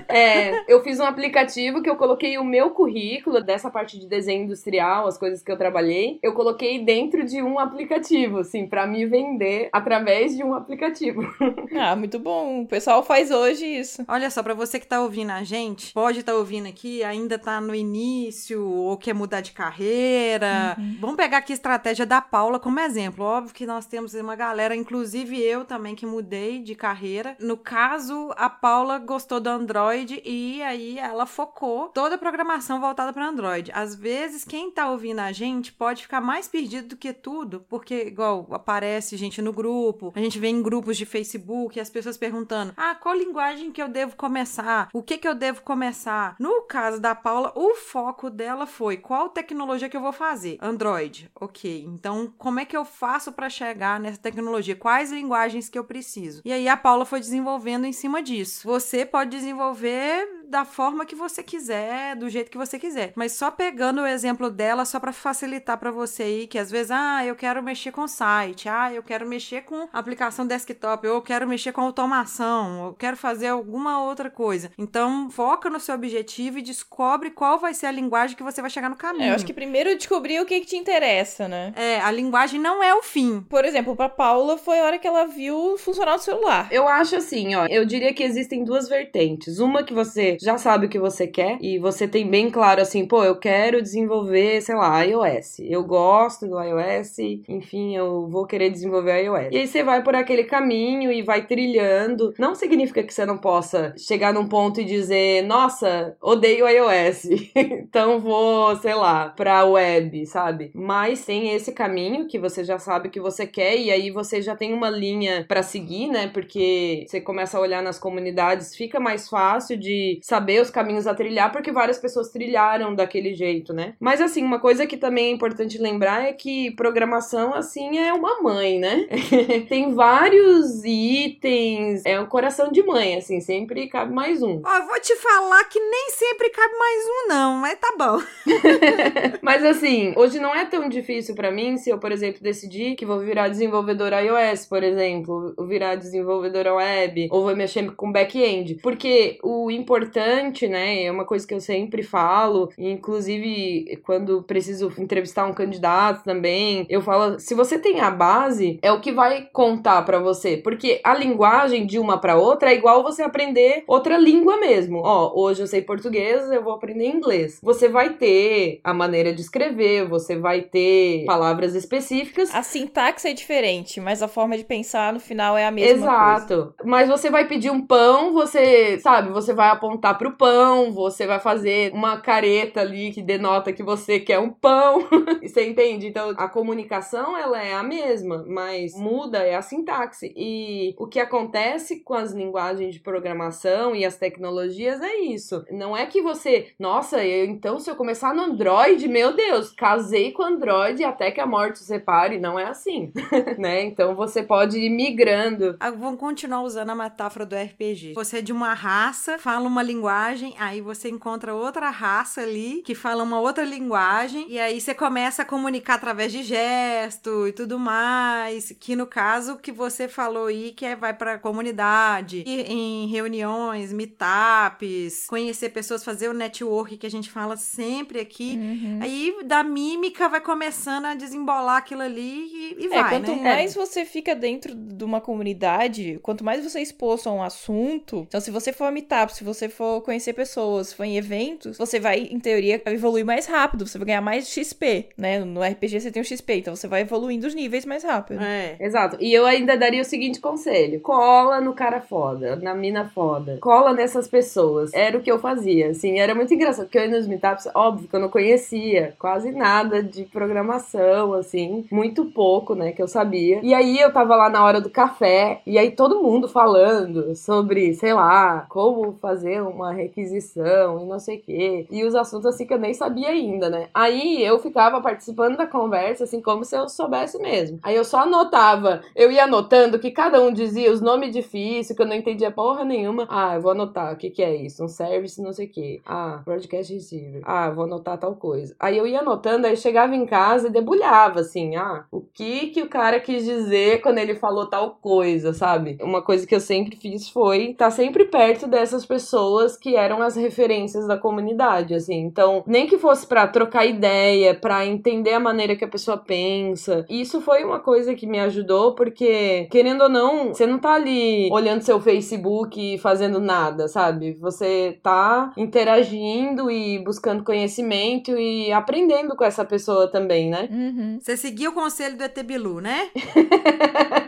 é, 0.07 0.63
eu 0.71 0.81
fiz 0.83 0.99
um 0.99 1.05
aplicativo 1.05 1.81
que 1.81 1.89
eu 1.89 1.95
coloquei 1.95 2.37
o 2.37 2.43
meu 2.43 2.71
currículo 2.71 3.41
dessa 3.41 3.69
parte 3.69 3.99
de 3.99 4.07
desenho 4.07 4.43
industrial, 4.43 5.07
as 5.07 5.17
coisas 5.17 5.41
que 5.41 5.51
eu 5.51 5.57
trabalhei, 5.57 6.08
eu 6.23 6.33
coloquei 6.33 6.83
dentro 6.83 7.25
de 7.25 7.41
um 7.41 7.59
aplicativo, 7.59 8.39
assim, 8.39 8.65
pra 8.67 8.87
me 8.87 9.05
vender 9.05 9.69
através 9.73 10.35
de 10.35 10.43
um 10.43 10.53
aplicativo. 10.53 11.21
Ah, 11.79 11.95
muito 11.95 12.19
bom. 12.19 12.63
O 12.63 12.67
pessoal 12.67 13.03
faz 13.03 13.31
hoje 13.31 13.65
isso. 13.65 14.03
Olha 14.07 14.29
só, 14.29 14.43
pra 14.43 14.53
você 14.53 14.79
que 14.79 14.87
tá 14.87 15.01
ouvindo 15.01 15.31
a 15.31 15.43
gente, 15.43 15.93
pode 15.93 16.19
estar 16.19 16.33
ouvindo 16.33 16.67
aqui, 16.67 17.03
ainda 17.03 17.37
tá 17.37 17.61
no 17.61 17.73
início 17.73 18.19
início 18.29 18.65
ou 18.65 18.97
quer 18.97 19.13
mudar 19.13 19.41
de 19.41 19.51
carreira. 19.51 20.75
Uhum. 20.77 20.97
Vamos 20.99 21.15
pegar 21.15 21.37
aqui 21.37 21.53
a 21.53 21.55
estratégia 21.55 22.05
da 22.05 22.21
Paula 22.21 22.59
como 22.59 22.79
exemplo. 22.79 23.23
Óbvio 23.25 23.53
que 23.53 23.65
nós 23.65 23.85
temos 23.85 24.13
uma 24.13 24.35
galera, 24.35 24.75
inclusive 24.75 25.39
eu 25.41 25.65
também, 25.65 25.95
que 25.95 26.05
mudei 26.05 26.59
de 26.59 26.75
carreira. 26.75 27.35
No 27.39 27.57
caso, 27.57 28.31
a 28.37 28.49
Paula 28.49 28.97
gostou 28.99 29.39
do 29.39 29.49
Android 29.49 30.21
e 30.25 30.61
aí 30.61 30.97
ela 30.99 31.25
focou 31.25 31.89
toda 31.89 32.15
a 32.15 32.17
programação 32.17 32.79
voltada 32.79 33.11
para 33.11 33.27
Android. 33.27 33.71
Às 33.73 33.95
vezes, 33.95 34.43
quem 34.43 34.71
tá 34.71 34.89
ouvindo 34.89 35.19
a 35.19 35.31
gente 35.31 35.71
pode 35.71 35.98
ficar 36.03 36.21
mais 36.21 36.47
perdido 36.47 36.89
do 36.89 36.97
que 36.97 37.13
tudo, 37.13 37.65
porque, 37.69 38.03
igual, 38.07 38.47
aparece 38.51 39.17
gente 39.17 39.41
no 39.41 39.53
grupo, 39.53 40.11
a 40.15 40.19
gente 40.19 40.39
vê 40.39 40.47
em 40.47 40.61
grupos 40.61 40.97
de 40.97 41.05
Facebook 41.05 41.79
as 41.79 41.89
pessoas 41.89 42.17
perguntando: 42.17 42.73
ah, 42.75 42.95
qual 42.95 43.15
linguagem 43.15 43.71
que 43.71 43.81
eu 43.81 43.87
devo 43.87 44.15
começar? 44.15 44.89
O 44.93 45.01
que 45.01 45.17
que 45.17 45.27
eu 45.27 45.35
devo 45.35 45.61
começar? 45.61 46.35
No 46.39 46.63
caso 46.63 46.99
da 46.99 47.15
Paula, 47.15 47.51
o 47.55 47.75
foco 47.75 48.29
dela 48.29 48.65
foi 48.65 48.97
qual 48.97 49.29
tecnologia 49.29 49.89
que 49.89 49.97
eu 49.97 50.01
vou 50.01 50.13
fazer? 50.13 50.57
Android. 50.61 51.29
Ok. 51.39 51.85
Então, 51.87 52.33
como 52.37 52.59
é 52.59 52.65
que 52.65 52.75
eu 52.75 52.85
faço 52.85 53.31
para 53.31 53.49
chegar 53.49 53.99
nessa 53.99 54.19
tecnologia? 54.19 54.75
Quais 54.75 55.11
linguagens 55.11 55.69
que 55.69 55.77
eu 55.77 55.83
preciso? 55.83 56.41
E 56.45 56.51
aí 56.51 56.67
a 56.67 56.77
Paula 56.77 57.05
foi 57.05 57.19
desenvolvendo 57.19 57.85
em 57.85 57.93
cima 57.93 58.21
disso. 58.21 58.67
Você 58.67 59.05
pode 59.05 59.31
desenvolver 59.31 60.38
da 60.49 60.65
forma 60.65 61.05
que 61.05 61.15
você 61.15 61.43
quiser, 61.43 62.15
do 62.15 62.29
jeito 62.29 62.49
que 62.49 62.57
você 62.57 62.79
quiser. 62.79 63.13
Mas 63.15 63.33
só 63.33 63.51
pegando 63.51 64.01
o 64.01 64.07
exemplo 64.07 64.49
dela, 64.49 64.85
só 64.85 64.99
para 64.99 65.13
facilitar 65.13 65.77
para 65.77 65.91
você 65.91 66.23
aí, 66.23 66.47
que 66.47 66.57
às 66.57 66.71
vezes, 66.71 66.91
ah, 66.91 67.23
eu 67.25 67.35
quero 67.35 67.61
mexer 67.61 67.91
com 67.91 68.07
site, 68.07 68.67
ah, 68.67 68.91
eu 68.91 69.03
quero 69.03 69.27
mexer 69.27 69.61
com 69.61 69.87
aplicação 69.93 70.45
desktop, 70.45 71.07
ou 71.07 71.15
eu 71.15 71.21
quero 71.21 71.47
mexer 71.47 71.71
com 71.71 71.81
automação, 71.81 72.81
ou 72.81 72.87
eu 72.87 72.93
quero 72.93 73.15
fazer 73.15 73.47
alguma 73.47 74.03
outra 74.03 74.29
coisa. 74.29 74.71
Então, 74.77 75.29
foca 75.29 75.69
no 75.69 75.79
seu 75.79 75.95
objetivo 75.95 76.57
e 76.57 76.61
descobre 76.61 77.29
qual 77.29 77.59
vai 77.59 77.73
ser 77.73 77.85
a 77.85 77.91
linguagem 77.91 78.35
que 78.35 78.43
você 78.43 78.61
vai 78.61 78.69
chegar 78.69 78.89
no 78.89 78.95
caminho. 78.95 79.25
É, 79.25 79.29
eu 79.31 79.35
acho 79.35 79.45
que 79.45 79.53
primeiro 79.53 79.95
descobrir 79.95 80.39
o 80.41 80.45
que, 80.45 80.59
que 80.61 80.65
te 80.67 80.75
interessa, 80.75 81.47
né? 81.47 81.73
É, 81.75 81.99
a 81.99 82.11
linguagem 82.11 82.59
não 82.59 82.83
é 82.83 82.93
o 82.95 83.03
fim. 83.03 83.41
Por 83.41 83.65
exemplo, 83.65 83.95
pra 83.95 84.09
Paula 84.09 84.57
foi 84.57 84.79
a 84.79 84.85
hora 84.85 84.99
que 84.99 85.07
ela 85.07 85.25
viu 85.25 85.77
funcionar 85.77 86.15
o 86.15 86.19
celular. 86.19 86.67
Eu 86.71 86.87
acho 86.87 87.15
assim, 87.15 87.55
ó, 87.55 87.67
eu 87.67 87.85
diria 87.85 88.13
que 88.13 88.23
existem 88.23 88.63
duas 88.63 88.89
vertentes. 88.89 89.59
Uma 89.59 89.83
que 89.83 89.93
você 89.93 90.37
já 90.41 90.57
sabe 90.57 90.85
o 90.85 90.89
que 90.89 90.99
você 90.99 91.27
quer 91.27 91.57
e 91.61 91.77
você 91.77 92.07
tem 92.07 92.29
bem 92.29 92.49
claro 92.49 92.81
assim, 92.81 93.05
pô, 93.05 93.23
eu 93.23 93.35
quero 93.37 93.81
desenvolver, 93.81 94.61
sei 94.61 94.75
lá, 94.75 95.01
iOS. 95.03 95.59
Eu 95.59 95.83
gosto 95.83 96.47
do 96.47 96.61
iOS, 96.61 97.19
enfim, 97.47 97.95
eu 97.95 98.27
vou 98.27 98.45
querer 98.45 98.69
desenvolver 98.69 99.23
iOS. 99.23 99.49
E 99.51 99.57
aí 99.57 99.67
você 99.67 99.83
vai 99.83 100.03
por 100.03 100.15
aquele 100.15 100.43
caminho 100.43 101.11
e 101.11 101.21
vai 101.21 101.45
trilhando. 101.45 102.33
Não 102.39 102.55
significa 102.55 103.03
que 103.03 103.13
você 103.13 103.25
não 103.25 103.37
possa 103.37 103.93
chegar 103.97 104.33
num 104.33 104.47
ponto 104.47 104.79
e 104.79 104.85
dizer, 104.85 105.43
nossa, 105.43 106.15
odeio 106.21 106.67
iOS, 106.67 107.25
então 107.55 108.19
vou, 108.19 108.75
sei 108.77 108.95
lá, 108.95 109.29
pra 109.29 109.65
web, 109.65 110.25
sabe? 110.25 110.71
Mas 110.73 111.25
tem 111.25 111.53
esse 111.53 111.71
caminho 111.71 112.27
que 112.27 112.39
você 112.39 112.63
já 112.63 112.79
sabe 112.79 113.09
que 113.09 113.19
você 113.19 113.45
quer 113.45 113.77
e 113.77 113.91
aí 113.91 114.11
você 114.11 114.41
já 114.41 114.55
tem 114.55 114.73
uma 114.73 114.89
linha 114.89 115.45
para 115.47 115.63
seguir, 115.63 116.07
né? 116.07 116.27
Porque 116.27 117.05
você 117.07 117.19
começa 117.19 117.57
a 117.57 117.61
olhar 117.61 117.83
nas 117.83 117.99
comunidades, 117.99 118.75
fica 118.75 118.99
mais 118.99 119.27
fácil 119.27 119.77
de 119.77 120.19
saber 120.29 120.61
os 120.61 120.69
caminhos 120.69 121.07
a 121.07 121.15
trilhar, 121.15 121.51
porque 121.51 121.71
várias 121.71 121.97
pessoas 121.97 122.29
trilharam 122.29 122.93
daquele 122.93 123.33
jeito, 123.33 123.73
né? 123.73 123.95
Mas 123.99 124.21
assim, 124.21 124.43
uma 124.43 124.59
coisa 124.59 124.85
que 124.85 124.95
também 124.95 125.25
é 125.25 125.31
importante 125.31 125.79
lembrar 125.79 126.23
é 126.23 126.33
que 126.33 126.69
programação, 126.71 127.55
assim, 127.55 127.97
é 127.97 128.13
uma 128.13 128.39
mãe, 128.41 128.77
né? 128.77 129.07
Tem 129.67 129.91
vários 129.93 130.83
itens, 130.85 132.03
é 132.05 132.19
um 132.19 132.27
coração 132.27 132.71
de 132.71 132.83
mãe, 132.83 133.15
assim, 133.15 133.41
sempre 133.41 133.87
cabe 133.87 134.13
mais 134.13 134.43
um. 134.43 134.61
Ó, 134.63 134.85
vou 134.85 134.99
te 135.01 135.15
falar 135.15 135.63
que 135.63 135.79
nem 135.79 136.09
sempre 136.11 136.49
cabe 136.51 136.75
mais 136.77 137.05
um, 137.05 137.27
não, 137.27 137.55
mas 137.55 137.79
tá 137.79 137.93
bom. 137.97 138.21
mas 139.41 139.65
assim, 139.65 140.13
hoje 140.15 140.39
não 140.39 140.53
é 140.53 140.65
tão 140.65 140.87
difícil 140.87 141.33
para 141.33 141.51
mim 141.51 141.75
se 141.77 141.89
eu, 141.89 141.97
por 141.97 142.11
exemplo, 142.11 142.39
decidir 142.43 142.95
que 142.95 143.05
vou 143.05 143.19
virar 143.19 143.49
desenvolvedora 143.49 144.21
iOS, 144.21 144.67
por 144.67 144.83
exemplo, 144.83 145.55
virar 145.67 145.95
desenvolvedora 145.95 146.75
web, 146.75 147.29
ou 147.31 147.43
vou 147.43 147.55
mexer 147.55 147.89
com 147.95 148.11
back-end, 148.11 148.75
porque 148.75 149.39
o 149.41 149.71
importante 149.71 150.18
importante, 150.19 150.67
né? 150.67 151.03
É 151.03 151.11
uma 151.11 151.25
coisa 151.25 151.47
que 151.47 151.53
eu 151.53 151.61
sempre 151.61 152.03
falo, 152.03 152.69
inclusive 152.77 153.99
quando 154.03 154.43
preciso 154.43 154.91
entrevistar 154.97 155.45
um 155.45 155.53
candidato 155.53 156.23
também, 156.23 156.85
eu 156.89 157.01
falo, 157.01 157.39
se 157.39 157.55
você 157.55 157.79
tem 157.79 158.01
a 158.01 158.11
base, 158.11 158.79
é 158.81 158.91
o 158.91 158.99
que 158.99 159.11
vai 159.11 159.47
contar 159.51 160.01
para 160.03 160.19
você, 160.19 160.57
porque 160.57 160.99
a 161.03 161.15
linguagem 161.15 161.85
de 161.85 161.97
uma 161.97 162.17
para 162.17 162.37
outra 162.37 162.71
é 162.71 162.75
igual 162.75 163.03
você 163.03 163.23
aprender 163.23 163.83
outra 163.87 164.17
língua 164.17 164.57
mesmo. 164.57 165.01
Ó, 165.03 165.31
hoje 165.35 165.61
eu 165.61 165.67
sei 165.67 165.81
português, 165.81 166.49
eu 166.51 166.63
vou 166.63 166.73
aprender 166.73 167.07
inglês. 167.07 167.59
Você 167.63 167.87
vai 167.87 168.13
ter 168.13 168.79
a 168.83 168.93
maneira 168.93 169.33
de 169.33 169.41
escrever, 169.41 170.07
você 170.07 170.35
vai 170.37 170.61
ter 170.61 171.25
palavras 171.25 171.75
específicas. 171.75 172.53
A 172.53 172.63
sintaxe 172.63 173.27
é 173.27 173.33
diferente, 173.33 173.99
mas 174.01 174.21
a 174.21 174.27
forma 174.27 174.57
de 174.57 174.63
pensar 174.63 175.13
no 175.13 175.19
final 175.19 175.57
é 175.57 175.65
a 175.65 175.71
mesma 175.71 175.89
Exato. 175.91 176.47
Coisa. 176.47 176.73
Mas 176.83 177.09
você 177.09 177.29
vai 177.29 177.47
pedir 177.47 177.69
um 177.71 177.85
pão, 177.85 178.33
você, 178.33 178.99
sabe, 178.99 179.29
você 179.29 179.53
vai 179.53 179.69
apontar 179.69 180.08
pro 180.13 180.37
pão, 180.37 180.91
você 180.91 181.25
vai 181.25 181.39
fazer 181.39 181.91
uma 181.93 182.17
careta 182.17 182.81
ali 182.81 183.11
que 183.11 183.21
denota 183.21 183.73
que 183.73 183.83
você 183.83 184.19
quer 184.19 184.39
um 184.39 184.49
pão. 184.49 185.07
você 185.41 185.67
entende? 185.67 186.07
Então, 186.07 186.33
a 186.37 186.47
comunicação 186.47 187.37
ela 187.37 187.61
é 187.61 187.73
a 187.73 187.83
mesma, 187.83 188.45
mas 188.47 188.93
muda 188.95 189.39
é 189.39 189.55
a 189.55 189.61
sintaxe. 189.61 190.33
E 190.35 190.95
o 190.97 191.07
que 191.07 191.19
acontece 191.19 192.03
com 192.03 192.13
as 192.13 192.31
linguagens 192.31 192.93
de 192.93 192.99
programação 192.99 193.95
e 193.95 194.05
as 194.05 194.17
tecnologias 194.17 195.01
é 195.01 195.17
isso. 195.17 195.65
Não 195.71 195.95
é 195.95 196.05
que 196.05 196.21
você, 196.21 196.73
nossa, 196.79 197.23
eu, 197.23 197.45
então 197.45 197.79
se 197.79 197.89
eu 197.89 197.95
começar 197.95 198.33
no 198.33 198.43
Android, 198.43 199.07
meu 199.07 199.33
Deus, 199.33 199.71
casei 199.71 200.31
com 200.31 200.43
Android 200.43 201.03
até 201.03 201.31
que 201.31 201.41
a 201.41 201.45
morte 201.45 201.79
separe. 201.79 202.39
Não 202.39 202.59
é 202.59 202.65
assim, 202.65 203.11
né? 203.57 203.83
Então 203.83 204.15
você 204.15 204.43
pode 204.43 204.77
ir 204.77 204.89
migrando. 204.89 205.75
Ah, 205.79 205.91
vamos 205.91 206.19
continuar 206.19 206.61
usando 206.61 206.89
a 206.89 206.95
metáfora 206.95 207.45
do 207.45 207.55
RPG. 207.55 208.13
Você 208.13 208.39
é 208.39 208.41
de 208.41 208.51
uma 208.51 208.73
raça, 208.73 209.37
fala 209.37 209.67
uma 209.67 209.81
linguagem 209.89 210.53
aí 210.59 210.81
você 210.81 211.09
encontra 211.09 211.53
outra 211.53 211.89
raça 211.89 212.41
ali 212.41 212.81
que 212.83 212.93
fala 212.93 213.23
uma 213.23 213.39
outra 213.39 213.63
linguagem, 213.63 214.45
e 214.49 214.59
aí 214.59 214.79
você 214.79 214.93
começa 214.93 215.41
a 215.41 215.45
comunicar 215.45 215.95
através 215.95 216.31
de 216.31 216.43
gesto 216.43 217.47
e 217.47 217.51
tudo 217.51 217.79
mais, 217.79 218.73
que 218.79 218.95
no 218.95 219.07
caso 219.07 219.57
que 219.57 219.71
você 219.71 220.07
falou 220.07 220.47
aí, 220.47 220.71
que 220.71 220.85
é 220.85 220.95
vai 220.95 221.13
pra 221.13 221.39
comunidade, 221.39 222.43
e 222.45 222.61
em 222.61 223.07
reuniões, 223.07 223.93
meetups, 223.93 225.25
conhecer 225.27 225.69
pessoas, 225.69 226.03
fazer 226.03 226.29
o 226.29 226.33
network 226.33 226.97
que 226.97 227.07
a 227.07 227.11
gente 227.11 227.29
fala 227.29 227.55
sempre 227.57 228.19
aqui, 228.19 228.57
uhum. 228.57 228.99
aí 229.01 229.35
da 229.45 229.63
mímica 229.63 230.27
vai 230.27 230.41
começando 230.41 231.05
a 231.05 231.15
desembolar 231.15 231.77
aquilo 231.77 232.01
ali 232.01 232.75
e, 232.77 232.77
e 232.79 232.85
é, 232.85 232.89
vai, 232.89 233.09
quanto 233.09 233.35
né? 233.35 233.55
mais 233.55 233.73
você 233.73 234.05
fica 234.05 234.35
dentro 234.35 234.75
de 234.75 235.03
uma 235.03 235.21
comunidade, 235.21 236.19
quanto 236.21 236.43
mais 236.43 236.63
você 236.63 236.79
é 236.79 236.81
exposto 236.81 237.29
a 237.29 237.31
um 237.31 237.41
assunto, 237.41 238.25
então 238.27 238.41
se 238.41 238.51
você 238.51 238.73
for 238.73 238.85
a 238.85 238.91
meetup, 238.91 239.33
se 239.33 239.43
você 239.43 239.69
for 239.79 240.01
conhecer 240.01 240.33
pessoas, 240.33 240.91
for 240.91 241.05
em 241.05 241.15
eventos, 241.15 241.77
você 241.77 242.01
vai, 242.01 242.27
em 242.29 242.37
teoria, 242.37 242.81
evoluir 242.87 243.25
mais 243.25 243.45
rápido, 243.45 243.87
você 243.87 243.97
vai 243.97 244.07
ganhar 244.07 244.19
mais 244.19 244.49
XP, 244.49 245.05
né? 245.17 245.39
No 245.39 245.63
RPG 245.63 246.01
você 246.01 246.11
tem 246.11 246.21
o 246.21 246.25
XP, 246.25 246.55
então 246.55 246.75
você 246.75 246.85
vai 246.85 246.99
evoluindo 246.99 247.47
os 247.47 247.55
níveis 247.55 247.85
mais 247.85 248.03
rápido. 248.03 248.43
É. 248.43 248.75
Exato. 248.77 249.15
E 249.21 249.33
eu 249.33 249.45
ainda 249.45 249.77
daria 249.77 250.01
o 250.01 250.05
seguinte 250.05 250.41
conselho: 250.41 250.99
cola 250.99 251.61
no 251.61 251.73
cara 251.73 252.01
foda, 252.01 252.57
na 252.57 252.75
mina 252.75 253.09
foda. 253.15 253.57
Cola 253.61 253.93
nessas 253.93 254.27
pessoas. 254.27 254.93
Era 254.93 255.17
o 255.17 255.21
que 255.21 255.31
eu 255.31 255.39
fazia, 255.39 255.91
assim, 255.91 256.19
era 256.19 256.35
muito 256.35 256.53
engraçado, 256.53 256.87
porque 256.87 256.97
eu 256.97 257.03
ia 257.03 257.17
nos 257.17 257.25
meetups, 257.25 257.69
óbvio 257.73 258.09
que 258.09 258.15
eu 258.17 258.19
não 258.19 258.27
conhecia 258.27 259.15
quase 259.17 259.49
nada 259.49 260.03
de 260.03 260.25
programação, 260.25 261.33
assim, 261.35 261.85
muito 261.89 262.25
pouco, 262.25 262.75
né, 262.75 262.91
que 262.91 263.01
eu 263.01 263.07
sabia. 263.07 263.61
E 263.63 263.73
aí 263.73 263.97
eu 263.97 264.11
tava 264.11 264.35
lá 264.35 264.49
na 264.49 264.61
hora 264.61 264.81
do 264.81 264.89
café, 264.89 265.61
e 265.65 265.77
aí 265.77 265.91
todo 265.91 266.21
mundo 266.21 266.49
falando 266.49 267.33
sobre, 267.33 267.93
sei 267.93 268.13
lá, 268.13 268.65
como 268.67 269.13
fazer 269.21 269.68
uma 269.69 269.91
requisição 269.91 271.01
e 271.01 271.05
não 271.05 271.19
sei 271.19 271.37
o 271.37 271.41
quê. 271.41 271.87
E 271.89 272.03
os 272.03 272.15
assuntos 272.15 272.45
assim 272.45 272.65
que 272.65 272.73
eu 272.73 272.79
nem 272.79 272.93
sabia 272.93 273.29
ainda, 273.29 273.69
né? 273.69 273.87
Aí 273.93 274.43
eu 274.43 274.59
ficava 274.59 275.01
participando 275.01 275.57
da 275.57 275.67
conversa, 275.67 276.23
assim, 276.23 276.41
como 276.41 276.63
se 276.63 276.75
eu 276.75 276.87
soubesse 276.89 277.37
mesmo. 277.39 277.79
Aí 277.83 277.95
eu 277.95 278.03
só 278.03 278.19
anotava, 278.19 279.01
eu 279.15 279.31
ia 279.31 279.43
anotando 279.43 279.99
que 279.99 280.11
cada 280.11 280.41
um 280.41 280.51
dizia 280.51 280.91
os 280.91 281.01
nomes 281.01 281.31
difíceis, 281.31 281.95
que 281.95 282.01
eu 282.01 282.07
não 282.07 282.15
entendia 282.15 282.51
porra 282.51 282.83
nenhuma. 282.83 283.27
Ah, 283.29 283.55
eu 283.55 283.61
vou 283.61 283.71
anotar, 283.71 284.13
o 284.13 284.17
que 284.17 284.29
que 284.29 284.41
é 284.41 284.55
isso? 284.55 284.83
Um 284.83 284.87
service 284.87 285.41
não 285.41 285.53
sei 285.53 285.67
o 285.67 285.69
quê. 285.69 286.01
Ah, 286.05 286.41
broadcast 286.45 286.93
receiver. 286.93 287.41
Ah, 287.45 287.69
vou 287.69 287.85
anotar 287.85 288.17
tal 288.17 288.35
coisa. 288.35 288.75
Aí 288.79 288.97
eu 288.97 289.07
ia 289.07 289.19
anotando, 289.19 289.67
aí 289.67 289.75
chegava 289.77 290.15
em 290.15 290.25
casa 290.25 290.67
e 290.67 290.71
debulhava, 290.71 291.41
assim, 291.41 291.75
ah, 291.75 292.05
o 292.11 292.21
que 292.21 292.67
que 292.67 292.81
o 292.81 292.89
cara 292.89 293.19
quis 293.19 293.43
dizer 293.43 294.01
quando 294.01 294.17
ele 294.17 294.35
falou 294.35 294.65
tal 294.67 294.97
coisa, 295.01 295.53
sabe? 295.53 295.97
Uma 296.01 296.21
coisa 296.21 296.45
que 296.45 296.55
eu 296.55 296.59
sempre 296.59 296.95
fiz 296.95 297.29
foi 297.29 297.71
estar 297.71 297.85
tá 297.85 297.91
sempre 297.91 298.25
perto 298.25 298.67
dessas 298.67 299.05
pessoas 299.05 299.58
pessoas 299.59 299.77
que 299.77 299.95
eram 299.95 300.21
as 300.21 300.35
referências 300.35 301.07
da 301.07 301.17
comunidade, 301.17 301.93
assim. 301.93 302.19
Então, 302.19 302.63
nem 302.65 302.87
que 302.87 302.97
fosse 302.97 303.27
para 303.27 303.47
trocar 303.47 303.85
ideia, 303.85 304.53
para 304.55 304.85
entender 304.85 305.33
a 305.33 305.39
maneira 305.39 305.75
que 305.75 305.83
a 305.83 305.87
pessoa 305.87 306.17
pensa. 306.17 307.05
Isso 307.09 307.41
foi 307.41 307.63
uma 307.63 307.79
coisa 307.79 308.15
que 308.15 308.25
me 308.25 308.39
ajudou, 308.39 308.95
porque, 308.95 309.67
querendo 309.71 310.03
ou 310.03 310.09
não, 310.09 310.49
você 310.49 310.65
não 310.65 310.79
tá 310.79 310.93
ali 310.93 311.49
olhando 311.51 311.81
seu 311.81 311.99
Facebook 311.99 312.95
e 312.95 312.97
fazendo 312.97 313.39
nada, 313.39 313.87
sabe? 313.87 314.37
Você 314.39 314.97
tá 315.03 315.51
interagindo 315.57 316.71
e 316.71 316.99
buscando 316.99 317.43
conhecimento 317.43 318.31
e 318.37 318.71
aprendendo 318.71 319.35
com 319.35 319.43
essa 319.43 319.65
pessoa 319.65 320.07
também, 320.07 320.49
né? 320.49 320.69
Uhum. 320.71 321.19
Você 321.21 321.35
seguiu 321.35 321.71
o 321.71 321.73
conselho 321.73 322.17
do 322.17 322.23
ET 322.23 322.43
Bilu, 322.43 322.79
né? 322.79 323.09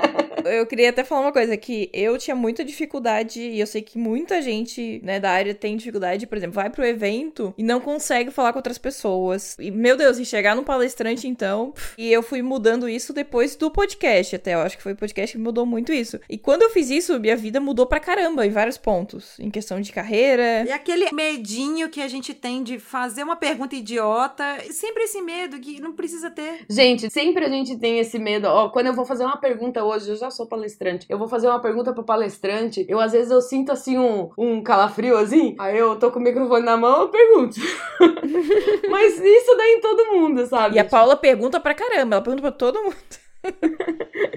eu 0.45 0.65
queria 0.65 0.89
até 0.89 1.04
falar 1.04 1.21
uma 1.21 1.32
coisa, 1.32 1.56
que 1.58 1.89
eu 1.93 2.17
tinha 2.17 2.36
muita 2.36 2.63
dificuldade, 2.63 3.41
e 3.41 3.60
eu 3.60 3.67
sei 3.67 3.82
que 3.82 3.97
muita 3.97 4.41
gente, 4.41 5.01
né, 5.04 5.19
da 5.19 5.32
área 5.32 5.54
tem 5.54 5.77
dificuldade, 5.77 6.27
por 6.27 6.38
exemplo, 6.38 6.56
vai 6.56 6.69
pro 6.69 6.86
evento 6.86 7.54
e 7.58 7.63
não 7.63 7.80
consegue 7.80 8.32
falar 8.32 8.54
com 8.54 8.60
outras 8.60 8.77
pessoas. 8.77 9.56
E, 9.60 9.71
meu 9.71 9.95
Deus, 9.95 10.17
e 10.17 10.25
chegar 10.25 10.56
num 10.56 10.63
palestrante, 10.63 11.27
então. 11.27 11.73
E 11.97 12.12
eu 12.12 12.23
fui 12.23 12.41
mudando 12.41 12.89
isso 12.89 13.13
depois 13.13 13.56
do 13.56 13.69
podcast, 13.69 14.36
até. 14.36 14.54
Eu 14.54 14.60
acho 14.60 14.77
que 14.77 14.84
foi 14.84 14.93
o 14.93 14.97
podcast 14.97 15.36
que 15.36 15.41
mudou 15.41 15.65
muito 15.65 15.93
isso. 15.93 16.19
E 16.30 16.38
quando 16.38 16.63
eu 16.63 16.69
fiz 16.69 16.89
isso, 16.89 17.19
minha 17.19 17.36
vida 17.36 17.60
mudou 17.60 17.86
pra 17.86 17.99
caramba 17.99 18.45
em 18.45 18.49
vários 18.49 18.77
pontos. 18.77 19.39
Em 19.39 19.49
questão 19.49 19.80
de 19.80 19.91
carreira. 19.91 20.63
E 20.67 20.71
aquele 20.71 21.12
medinho 21.12 21.89
que 21.89 22.01
a 22.01 22.08
gente 22.08 22.34
tem 22.34 22.63
de 22.63 22.80
fazer 22.80 23.23
uma 23.23 23.36
pergunta 23.36 23.75
idiota, 23.75 24.43
sempre 24.71 25.04
esse 25.04 25.21
medo 25.21 25.60
que 25.60 25.80
não 25.80 25.93
precisa 25.93 26.30
ter. 26.32 26.65
Gente, 26.69 27.10
sempre 27.10 27.45
a 27.45 27.49
gente 27.49 27.77
tem 27.77 27.99
esse 27.99 28.17
medo. 28.17 28.47
Ó, 28.47 28.69
quando 28.69 28.88
eu 28.88 28.93
vou 28.93 29.06
fazer 29.06 29.23
uma 29.23 29.38
pergunta 29.38 29.84
hoje, 29.84 30.10
eu 30.10 30.15
já 30.15 30.31
sou 30.32 30.48
palestrante. 30.48 31.06
Eu 31.10 31.17
vou 31.17 31.28
fazer 31.28 31.48
uma 31.48 31.62
pergunta 31.62 31.94
pro 31.94 32.04
palestrante. 32.04 32.86
Eu, 32.89 33.00
às 33.00 33.12
vezes, 33.12 33.32
eu 33.32 33.41
sinto 33.41 33.72
assim 33.72 33.98
um, 33.98 34.30
um 34.38 34.63
calafrio 34.63 35.17
assim. 35.17 35.56
Aí 35.60 35.78
eu 35.78 35.98
tô 35.98 36.12
com 36.12 36.20
o 36.20 36.24
microfone 36.24 36.65
na 36.65 36.78
mão, 36.78 37.02
eu 37.02 37.10
pergunto. 37.10 37.60
Mas 38.89 39.20
isso 39.20 39.56
daí 39.58 39.74
em 39.74 39.82
todo 39.82 40.12
mundo, 40.13 40.46
sabe? 40.48 40.76
E 40.76 40.80
a 40.80 40.86
Paula 40.86 41.15
pergunta 41.15 41.60
pra 41.60 41.74
caramba, 41.74 42.15
ela 42.15 42.24
pergunta 42.24 42.41
pra 42.41 42.52
todo 42.52 42.82
mundo. 42.82 42.96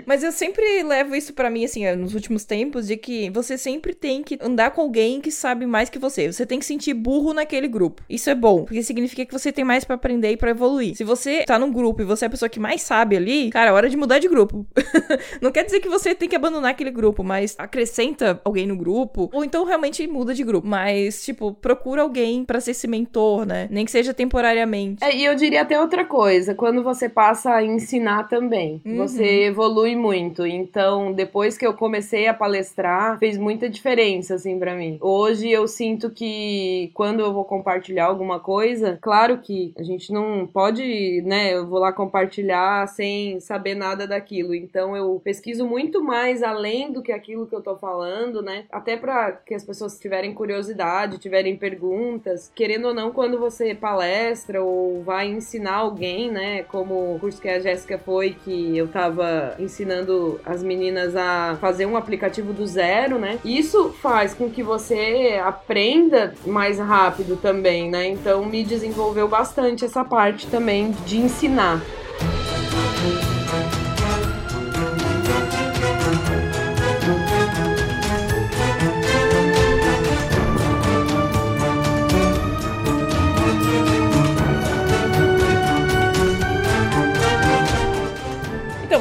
Mas 0.06 0.22
eu 0.22 0.32
sempre 0.32 0.82
levo 0.82 1.14
isso 1.14 1.32
para 1.32 1.50
mim, 1.50 1.64
assim, 1.64 1.90
nos 1.96 2.14
últimos 2.14 2.44
tempos, 2.44 2.86
de 2.86 2.96
que 2.96 3.30
você 3.30 3.56
sempre 3.56 3.94
tem 3.94 4.22
que 4.22 4.38
andar 4.40 4.70
com 4.70 4.82
alguém 4.82 5.20
que 5.20 5.30
sabe 5.30 5.66
mais 5.66 5.88
que 5.88 5.98
você. 5.98 6.30
Você 6.30 6.44
tem 6.44 6.58
que 6.58 6.64
sentir 6.64 6.94
burro 6.94 7.32
naquele 7.32 7.68
grupo. 7.68 8.02
Isso 8.08 8.28
é 8.30 8.34
bom, 8.34 8.64
porque 8.64 8.82
significa 8.82 9.24
que 9.24 9.32
você 9.32 9.50
tem 9.50 9.64
mais 9.64 9.84
para 9.84 9.96
aprender 9.96 10.32
e 10.32 10.36
para 10.36 10.50
evoluir. 10.50 10.94
Se 10.94 11.04
você 11.04 11.44
tá 11.44 11.58
num 11.58 11.72
grupo 11.72 12.02
e 12.02 12.04
você 12.04 12.24
é 12.24 12.28
a 12.28 12.30
pessoa 12.30 12.48
que 12.48 12.60
mais 12.60 12.82
sabe 12.82 13.16
ali, 13.16 13.50
cara, 13.50 13.70
é 13.70 13.72
hora 13.72 13.88
de 13.88 13.96
mudar 13.96 14.18
de 14.18 14.28
grupo. 14.28 14.66
Não 15.40 15.50
quer 15.50 15.64
dizer 15.64 15.80
que 15.80 15.88
você 15.88 16.14
tem 16.14 16.28
que 16.28 16.36
abandonar 16.36 16.70
aquele 16.70 16.90
grupo, 16.90 17.24
mas 17.24 17.54
acrescenta 17.58 18.40
alguém 18.44 18.66
no 18.66 18.76
grupo, 18.76 19.30
ou 19.32 19.44
então 19.44 19.64
realmente 19.64 20.06
muda 20.06 20.34
de 20.34 20.44
grupo. 20.44 20.66
Mas, 20.66 21.24
tipo, 21.24 21.52
procura 21.52 22.02
alguém 22.02 22.44
para 22.44 22.60
ser 22.60 22.72
esse 22.72 22.86
mentor, 22.86 23.46
né? 23.46 23.68
Nem 23.70 23.84
que 23.84 23.90
seja 23.90 24.12
temporariamente. 24.12 25.02
É, 25.02 25.14
e 25.14 25.24
eu 25.24 25.34
diria 25.34 25.62
até 25.62 25.80
outra 25.80 26.04
coisa, 26.04 26.54
quando 26.54 26.82
você 26.82 27.08
passa 27.08 27.54
a 27.54 27.64
ensinar 27.64 28.24
também. 28.28 28.80
Uhum. 28.94 29.06
Você 29.06 29.44
evolui 29.44 29.96
muito. 29.96 30.46
Então, 30.46 31.12
depois 31.12 31.58
que 31.58 31.66
eu 31.66 31.74
comecei 31.74 32.26
a 32.26 32.34
palestrar, 32.34 33.18
fez 33.18 33.36
muita 33.36 33.68
diferença, 33.68 34.34
assim, 34.34 34.58
para 34.58 34.74
mim. 34.74 34.98
Hoje 35.00 35.50
eu 35.50 35.66
sinto 35.66 36.10
que 36.10 36.90
quando 36.94 37.20
eu 37.20 37.32
vou 37.32 37.44
compartilhar 37.44 38.06
alguma 38.06 38.40
coisa, 38.40 38.98
claro 39.00 39.38
que 39.38 39.72
a 39.76 39.82
gente 39.82 40.12
não 40.12 40.46
pode, 40.46 41.22
né? 41.22 41.54
Eu 41.54 41.66
vou 41.66 41.78
lá 41.78 41.92
compartilhar 41.92 42.86
sem 42.88 43.40
saber 43.40 43.74
nada 43.74 44.06
daquilo. 44.06 44.54
Então, 44.54 44.96
eu 44.96 45.20
pesquiso 45.22 45.66
muito 45.66 46.02
mais 46.02 46.42
além 46.42 46.92
do 46.92 47.02
que 47.02 47.12
aquilo 47.12 47.46
que 47.46 47.54
eu 47.54 47.62
tô 47.62 47.76
falando, 47.76 48.42
né? 48.42 48.64
Até 48.70 48.96
para 48.96 49.32
que 49.32 49.54
as 49.54 49.64
pessoas 49.64 49.98
tiverem 49.98 50.32
curiosidade, 50.34 51.18
tiverem 51.18 51.56
perguntas. 51.56 52.50
Querendo 52.54 52.88
ou 52.88 52.94
não, 52.94 53.10
quando 53.10 53.38
você 53.38 53.74
palestra 53.74 54.62
ou 54.62 55.02
vai 55.02 55.28
ensinar 55.28 55.76
alguém, 55.76 56.30
né? 56.30 56.62
Como 56.64 57.14
o 57.14 57.18
curso 57.18 57.40
que 57.40 57.48
a 57.48 57.60
Jéssica 57.60 57.98
foi, 57.98 58.36
que 58.44 58.76
eu 58.76 58.83
tava 58.88 59.54
ensinando 59.58 60.40
as 60.44 60.62
meninas 60.62 61.16
a 61.16 61.56
fazer 61.60 61.86
um 61.86 61.96
aplicativo 61.96 62.52
do 62.52 62.66
zero, 62.66 63.18
né? 63.18 63.38
Isso 63.44 63.94
faz 64.00 64.34
com 64.34 64.50
que 64.50 64.62
você 64.62 65.40
aprenda 65.44 66.34
mais 66.46 66.78
rápido 66.78 67.36
também, 67.36 67.90
né? 67.90 68.08
Então 68.08 68.44
me 68.44 68.64
desenvolveu 68.64 69.28
bastante 69.28 69.84
essa 69.84 70.04
parte 70.04 70.46
também 70.46 70.92
de 71.06 71.18
ensinar. 71.18 71.80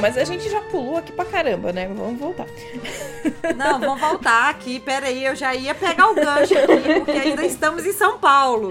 Mas 0.03 0.17
a 0.17 0.25
gente 0.25 0.49
já 0.49 0.59
pulou 0.59 0.97
aqui 0.97 1.13
pra 1.13 1.23
caramba, 1.23 1.71
né? 1.71 1.87
Vamos 1.87 2.19
voltar. 2.19 2.45
Não, 3.55 3.79
vamos 3.79 3.99
voltar 3.99 4.49
aqui. 4.49 4.79
Pera 4.79 5.07
aí, 5.07 5.25
eu 5.25 5.36
já 5.36 5.53
ia 5.55 5.73
pegar 5.73 6.09
o 6.09 6.15
gancho 6.15 6.53
aqui, 6.57 6.99
porque 6.99 7.12
ainda 7.12 7.45
estamos 7.45 7.86
em 7.86 7.93
São 7.93 8.17
Paulo. 8.17 8.69